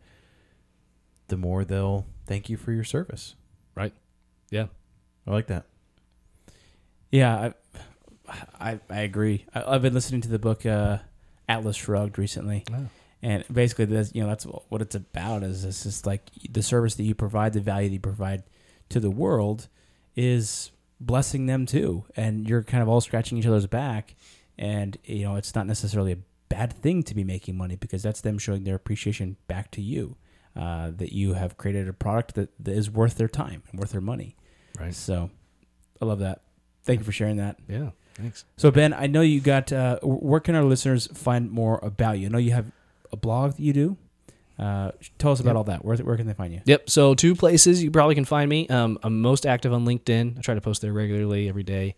the 1.27 1.37
more 1.37 1.65
they'll 1.65 2.05
thank 2.25 2.49
you 2.49 2.57
for 2.57 2.71
your 2.71 2.83
service. 2.83 3.35
right 3.75 3.93
yeah 4.51 4.67
I 5.27 5.31
like 5.31 5.47
that. 5.47 5.65
Yeah, 7.11 7.51
I, 8.29 8.33
I, 8.59 8.79
I 8.89 8.99
agree. 9.01 9.45
I, 9.53 9.63
I've 9.75 9.81
been 9.81 9.93
listening 9.93 10.21
to 10.21 10.29
the 10.29 10.39
book 10.39 10.65
uh, 10.65 10.99
Atlas 11.49 11.75
Shrugged 11.75 12.17
recently, 12.17 12.63
and 13.21 13.43
basically, 13.51 13.85
that's 13.85 14.13
you 14.13 14.21
know 14.21 14.27
that's 14.27 14.43
what 14.43 14.81
it's 14.81 14.95
about. 14.95 15.43
Is 15.43 15.63
it's 15.63 15.83
just 15.83 16.05
like 16.05 16.29
the 16.49 16.61
service 16.61 16.95
that 16.95 17.03
you 17.03 17.15
provide, 17.15 17.53
the 17.53 17.61
value 17.61 17.89
that 17.89 17.93
you 17.93 17.99
provide 17.99 18.43
to 18.89 18.99
the 18.99 19.09
world, 19.09 19.67
is 20.15 20.71
blessing 20.99 21.45
them 21.47 21.65
too, 21.65 22.05
and 22.15 22.47
you're 22.47 22.63
kind 22.63 22.83
of 22.83 22.89
all 22.89 23.01
scratching 23.01 23.37
each 23.37 23.47
other's 23.47 23.67
back, 23.67 24.15
and 24.57 24.97
you 25.05 25.23
know 25.23 25.35
it's 25.35 25.55
not 25.55 25.65
necessarily 25.65 26.11
a 26.11 26.17
bad 26.49 26.71
thing 26.71 27.01
to 27.01 27.15
be 27.15 27.23
making 27.23 27.57
money 27.57 27.75
because 27.75 28.03
that's 28.03 28.21
them 28.21 28.37
showing 28.37 28.63
their 28.63 28.75
appreciation 28.75 29.37
back 29.47 29.71
to 29.71 29.81
you. 29.81 30.17
Uh, 30.55 30.89
that 30.95 31.11
you 31.11 31.33
have 31.33 31.57
created 31.57 31.89
a 31.89 31.93
product 31.93 32.35
that, 32.35 32.49
that 32.63 32.71
is 32.73 32.89
worth 32.89 33.15
their 33.17 33.27
time 33.27 33.61
and 33.71 33.79
worth 33.79 33.91
their 33.91 33.99
money. 33.99 34.37
Right. 34.79 34.93
So, 34.95 35.29
I 36.01 36.05
love 36.05 36.19
that. 36.19 36.41
Thank 36.85 36.99
you 36.99 37.05
for 37.05 37.11
sharing 37.11 37.37
that. 37.37 37.57
Yeah. 37.67 37.89
Thanks. 38.13 38.45
So 38.55 38.71
Ben, 38.71 38.93
I 38.93 39.07
know 39.07 39.19
you 39.19 39.41
got. 39.41 39.73
Uh, 39.73 39.99
where 40.01 40.39
can 40.39 40.55
our 40.55 40.63
listeners 40.63 41.07
find 41.07 41.51
more 41.51 41.79
about 41.83 42.19
you? 42.19 42.27
I 42.27 42.29
know 42.29 42.37
you 42.37 42.51
have 42.53 42.67
a 43.11 43.17
blog 43.17 43.55
that 43.55 43.59
you 43.61 43.73
do. 43.73 43.97
Uh, 44.57 44.91
tell 45.17 45.33
us 45.33 45.41
about 45.41 45.49
Yep. 45.51 45.55
all 45.57 45.63
that. 45.65 45.83
Where, 45.83 45.97
where 45.97 46.15
can 46.15 46.25
they 46.27 46.33
find 46.33 46.53
you? 46.53 46.61
Yep. 46.63 46.89
So 46.89 47.13
two 47.15 47.35
places 47.35 47.83
you 47.83 47.91
probably 47.91 48.15
can 48.15 48.23
find 48.23 48.49
me. 48.49 48.69
Um, 48.69 48.97
I'm 49.03 49.19
most 49.21 49.45
active 49.45 49.73
on 49.73 49.83
LinkedIn. 49.85 50.37
I 50.37 50.41
try 50.41 50.55
to 50.55 50.61
post 50.61 50.81
there 50.81 50.93
regularly 50.93 51.49
every 51.49 51.63
day. 51.63 51.95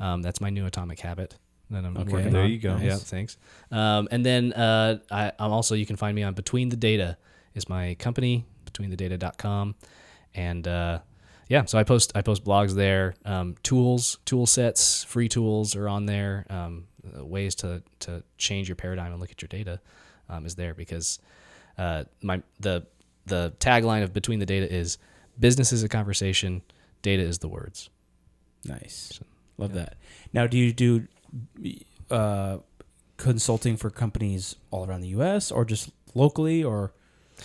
Um, 0.00 0.22
that's 0.22 0.40
my 0.40 0.50
new 0.50 0.66
atomic 0.66 0.98
habit 0.98 1.36
that 1.70 1.84
I'm 1.84 1.96
Okay. 1.96 2.12
working 2.12 2.32
There 2.32 2.42
on. 2.42 2.50
you 2.50 2.58
go. 2.58 2.76
Yeah. 2.78 2.96
Thanks. 2.96 3.36
Um, 3.70 4.08
and 4.10 4.26
then 4.26 4.52
uh, 4.54 4.98
I, 5.12 5.30
I'm 5.38 5.52
also 5.52 5.76
you 5.76 5.86
can 5.86 5.94
find 5.94 6.16
me 6.16 6.24
on 6.24 6.34
Between 6.34 6.70
the 6.70 6.76
Data 6.76 7.16
is 7.54 7.68
my 7.68 7.94
company 7.98 8.44
betweenthedata.com, 8.66 9.74
and 10.34 10.68
uh, 10.68 11.00
yeah, 11.48 11.64
so 11.64 11.78
I 11.78 11.84
post 11.84 12.12
I 12.14 12.22
post 12.22 12.44
blogs 12.44 12.74
there. 12.74 13.14
Um, 13.24 13.56
tools, 13.62 14.18
tool 14.24 14.46
sets, 14.46 15.04
free 15.04 15.28
tools 15.28 15.74
are 15.76 15.88
on 15.88 16.06
there. 16.06 16.46
Um, 16.48 16.86
ways 17.14 17.54
to 17.56 17.82
to 18.00 18.22
change 18.38 18.68
your 18.68 18.76
paradigm 18.76 19.12
and 19.12 19.20
look 19.20 19.30
at 19.30 19.42
your 19.42 19.48
data 19.48 19.80
um, 20.28 20.46
is 20.46 20.54
there 20.54 20.74
because 20.74 21.18
uh, 21.78 22.04
my 22.22 22.42
the 22.60 22.86
the 23.26 23.52
tagline 23.58 24.02
of 24.02 24.12
Between 24.12 24.38
the 24.38 24.46
Data 24.46 24.72
is 24.72 24.98
business 25.38 25.72
is 25.72 25.82
a 25.82 25.88
conversation, 25.88 26.62
data 27.02 27.22
is 27.22 27.38
the 27.38 27.48
words. 27.48 27.90
Nice. 28.64 29.20
Love 29.58 29.72
that. 29.74 29.96
Now, 30.32 30.46
do 30.46 30.56
you 30.56 30.72
do 30.72 31.06
uh, 32.10 32.58
consulting 33.16 33.76
for 33.76 33.90
companies 33.90 34.56
all 34.70 34.86
around 34.86 35.02
the 35.02 35.08
U.S. 35.08 35.50
or 35.50 35.64
just 35.64 35.90
locally, 36.14 36.64
or 36.64 36.92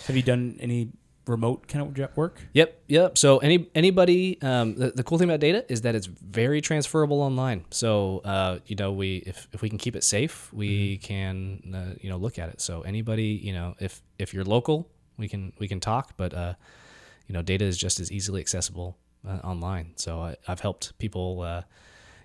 have 0.06 0.16
you 0.16 0.22
done 0.22 0.56
any 0.60 0.90
remote 1.26 1.66
kind 1.66 1.98
of 1.98 2.16
work? 2.16 2.40
Yep, 2.52 2.82
yep. 2.86 3.18
So 3.18 3.38
any 3.38 3.68
anybody, 3.74 4.40
um, 4.42 4.76
the, 4.76 4.90
the 4.90 5.02
cool 5.02 5.18
thing 5.18 5.28
about 5.28 5.40
data 5.40 5.64
is 5.68 5.82
that 5.82 5.94
it's 5.94 6.06
very 6.06 6.60
transferable 6.60 7.20
online. 7.20 7.64
So 7.70 8.20
uh, 8.24 8.58
you 8.66 8.76
know, 8.76 8.92
we 8.92 9.16
if, 9.26 9.48
if 9.52 9.62
we 9.62 9.68
can 9.68 9.78
keep 9.78 9.96
it 9.96 10.04
safe, 10.04 10.52
we 10.52 10.98
can 10.98 11.74
uh, 11.74 11.94
you 12.00 12.10
know 12.10 12.16
look 12.16 12.38
at 12.38 12.48
it. 12.48 12.60
So 12.60 12.82
anybody, 12.82 13.40
you 13.42 13.52
know, 13.52 13.74
if 13.80 14.02
if 14.18 14.32
you're 14.32 14.44
local, 14.44 14.88
we 15.16 15.28
can 15.28 15.52
we 15.58 15.68
can 15.68 15.80
talk, 15.80 16.16
but 16.16 16.32
uh, 16.34 16.54
you 17.26 17.32
know, 17.32 17.42
data 17.42 17.64
is 17.64 17.76
just 17.76 18.00
as 18.00 18.12
easily 18.12 18.40
accessible 18.40 18.96
uh, 19.26 19.38
online. 19.42 19.92
So 19.96 20.20
I, 20.20 20.36
I've 20.46 20.60
helped 20.60 20.96
people, 20.98 21.42
uh, 21.42 21.62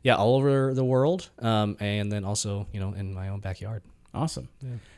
yeah, 0.04 0.16
all 0.16 0.36
over 0.36 0.74
the 0.74 0.86
world, 0.86 1.30
um, 1.40 1.78
and 1.80 2.12
then 2.12 2.24
also 2.24 2.68
you 2.72 2.80
know 2.80 2.94
in 2.94 3.14
my 3.14 3.30
own 3.30 3.40
backyard. 3.40 3.84
Awesome. 4.14 4.50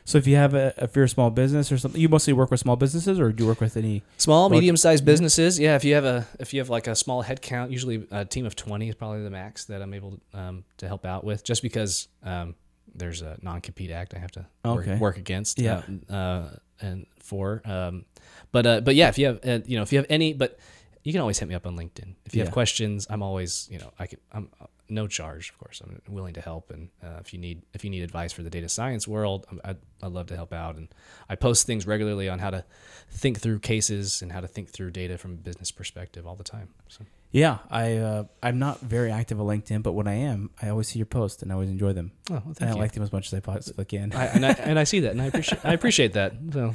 So, 0.04 0.18
if 0.18 0.26
you 0.26 0.34
have 0.36 0.54
a 0.54 0.74
if 0.78 0.96
you're 0.96 1.04
a 1.04 1.08
small 1.08 1.30
business 1.30 1.70
or 1.70 1.78
something, 1.78 2.00
you 2.00 2.08
mostly 2.08 2.32
work 2.32 2.50
with 2.50 2.58
small 2.60 2.74
businesses, 2.74 3.20
or 3.20 3.30
do 3.32 3.44
you 3.44 3.48
work 3.48 3.60
with 3.60 3.76
any? 3.76 4.02
Small, 4.16 4.42
Large- 4.48 4.52
medium-sized 4.52 5.04
businesses. 5.04 5.58
Yeah, 5.58 5.76
if 5.76 5.84
you 5.84 5.94
have 5.94 6.04
a 6.04 6.26
if 6.40 6.52
you 6.52 6.60
have 6.60 6.68
like 6.68 6.88
a 6.88 6.96
small 6.96 7.22
head 7.22 7.40
count, 7.40 7.70
usually 7.70 8.06
a 8.10 8.24
team 8.24 8.44
of 8.44 8.56
twenty 8.56 8.88
is 8.88 8.96
probably 8.96 9.22
the 9.22 9.30
max 9.30 9.66
that 9.66 9.82
I'm 9.82 9.94
able 9.94 10.18
to, 10.32 10.38
um, 10.38 10.64
to 10.78 10.88
help 10.88 11.06
out 11.06 11.22
with. 11.22 11.44
Just 11.44 11.62
because 11.62 12.08
um, 12.24 12.56
there's 12.92 13.22
a 13.22 13.38
non-compete 13.40 13.92
act 13.92 14.14
I 14.14 14.18
have 14.18 14.32
to 14.32 14.46
Okay. 14.64 14.90
work, 14.92 15.00
work 15.00 15.16
against. 15.16 15.60
Yeah. 15.60 15.82
uh, 16.10 16.12
uh, 16.12 16.48
and 16.80 17.06
for. 17.20 17.62
Um, 17.64 18.04
but 18.50 18.66
uh, 18.66 18.80
but 18.80 18.96
yeah, 18.96 19.08
if 19.10 19.18
you 19.18 19.26
have 19.26 19.40
uh, 19.46 19.60
you 19.64 19.76
know 19.76 19.82
if 19.82 19.92
you 19.92 19.98
have 19.98 20.06
any, 20.10 20.32
but 20.32 20.58
you 21.04 21.12
can 21.12 21.20
always 21.20 21.38
hit 21.38 21.48
me 21.48 21.54
up 21.54 21.66
on 21.68 21.76
LinkedIn 21.76 22.14
if 22.26 22.34
you 22.34 22.38
Yeah. 22.40 22.46
have 22.46 22.52
questions. 22.52 23.06
I'm 23.08 23.22
always 23.22 23.68
you 23.70 23.78
know 23.78 23.92
I 23.96 24.06
can 24.08 24.18
I'm 24.32 24.48
no 24.88 25.06
charge 25.06 25.50
of 25.50 25.58
course. 25.58 25.80
I'm 25.82 26.00
willing 26.08 26.34
to 26.34 26.40
help, 26.40 26.70
and 26.70 26.88
uh, 27.02 27.18
if 27.20 27.32
you 27.32 27.38
need 27.38 27.62
if 27.72 27.84
you 27.84 27.90
need 27.90 28.02
advice 28.02 28.32
for 28.32 28.42
the 28.42 28.50
data 28.50 28.68
science 28.68 29.08
world, 29.08 29.46
I'm, 29.50 29.60
I'd 29.64 29.76
I'd 30.02 30.12
love 30.12 30.26
to 30.28 30.36
help 30.36 30.52
out. 30.52 30.76
And 30.76 30.88
I 31.28 31.36
post 31.36 31.66
things 31.66 31.86
regularly 31.86 32.28
on 32.28 32.38
how 32.38 32.50
to 32.50 32.64
think 33.10 33.40
through 33.40 33.60
cases 33.60 34.22
and 34.22 34.32
how 34.32 34.40
to 34.40 34.48
think 34.48 34.70
through 34.70 34.90
data 34.90 35.18
from 35.18 35.32
a 35.32 35.36
business 35.36 35.70
perspective 35.70 36.26
all 36.26 36.36
the 36.36 36.44
time. 36.44 36.68
So 36.88 37.04
Yeah, 37.32 37.58
I 37.70 37.96
uh, 37.96 38.24
I'm 38.42 38.58
not 38.58 38.80
very 38.80 39.10
active 39.10 39.40
on 39.40 39.46
LinkedIn, 39.46 39.82
but 39.82 39.92
when 39.92 40.06
I 40.06 40.14
am, 40.14 40.50
I 40.60 40.68
always 40.68 40.88
see 40.88 40.98
your 40.98 41.06
posts 41.06 41.42
and 41.42 41.50
I 41.50 41.54
always 41.54 41.70
enjoy 41.70 41.92
them. 41.92 42.12
oh, 42.30 42.42
well, 42.44 42.54
I 42.60 42.68
you. 42.68 42.74
like 42.74 42.92
them 42.92 43.02
as 43.02 43.12
much 43.12 43.26
as 43.28 43.34
I 43.34 43.40
possibly 43.40 43.84
can. 43.84 44.12
I, 44.12 44.26
and 44.26 44.44
I 44.44 44.50
and 44.50 44.78
I 44.78 44.84
see 44.84 45.00
that, 45.00 45.12
and 45.12 45.22
I 45.22 45.26
appreciate 45.26 45.64
I 45.64 45.72
appreciate 45.72 46.12
that. 46.14 46.34
So 46.52 46.74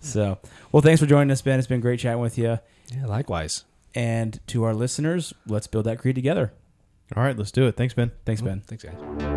so, 0.00 0.38
well, 0.72 0.80
thanks 0.80 1.00
for 1.00 1.06
joining 1.06 1.30
us, 1.30 1.42
Ben. 1.42 1.58
It's 1.58 1.68
been 1.68 1.80
great 1.80 2.00
chatting 2.00 2.20
with 2.20 2.38
you. 2.38 2.58
yeah, 2.88 3.06
likewise. 3.06 3.64
And 3.94 4.40
to 4.46 4.64
our 4.64 4.72
listeners, 4.74 5.34
let's 5.46 5.66
build 5.66 5.84
that 5.86 5.98
creed 5.98 6.14
together. 6.14 6.52
All 7.16 7.22
right, 7.22 7.36
let's 7.36 7.50
do 7.50 7.66
it. 7.66 7.76
Thanks, 7.76 7.94
Ben. 7.94 8.12
Thanks, 8.24 8.40
mm-hmm. 8.40 8.50
Ben. 8.50 8.60
Thanks, 8.60 8.84
guys. 8.84 9.29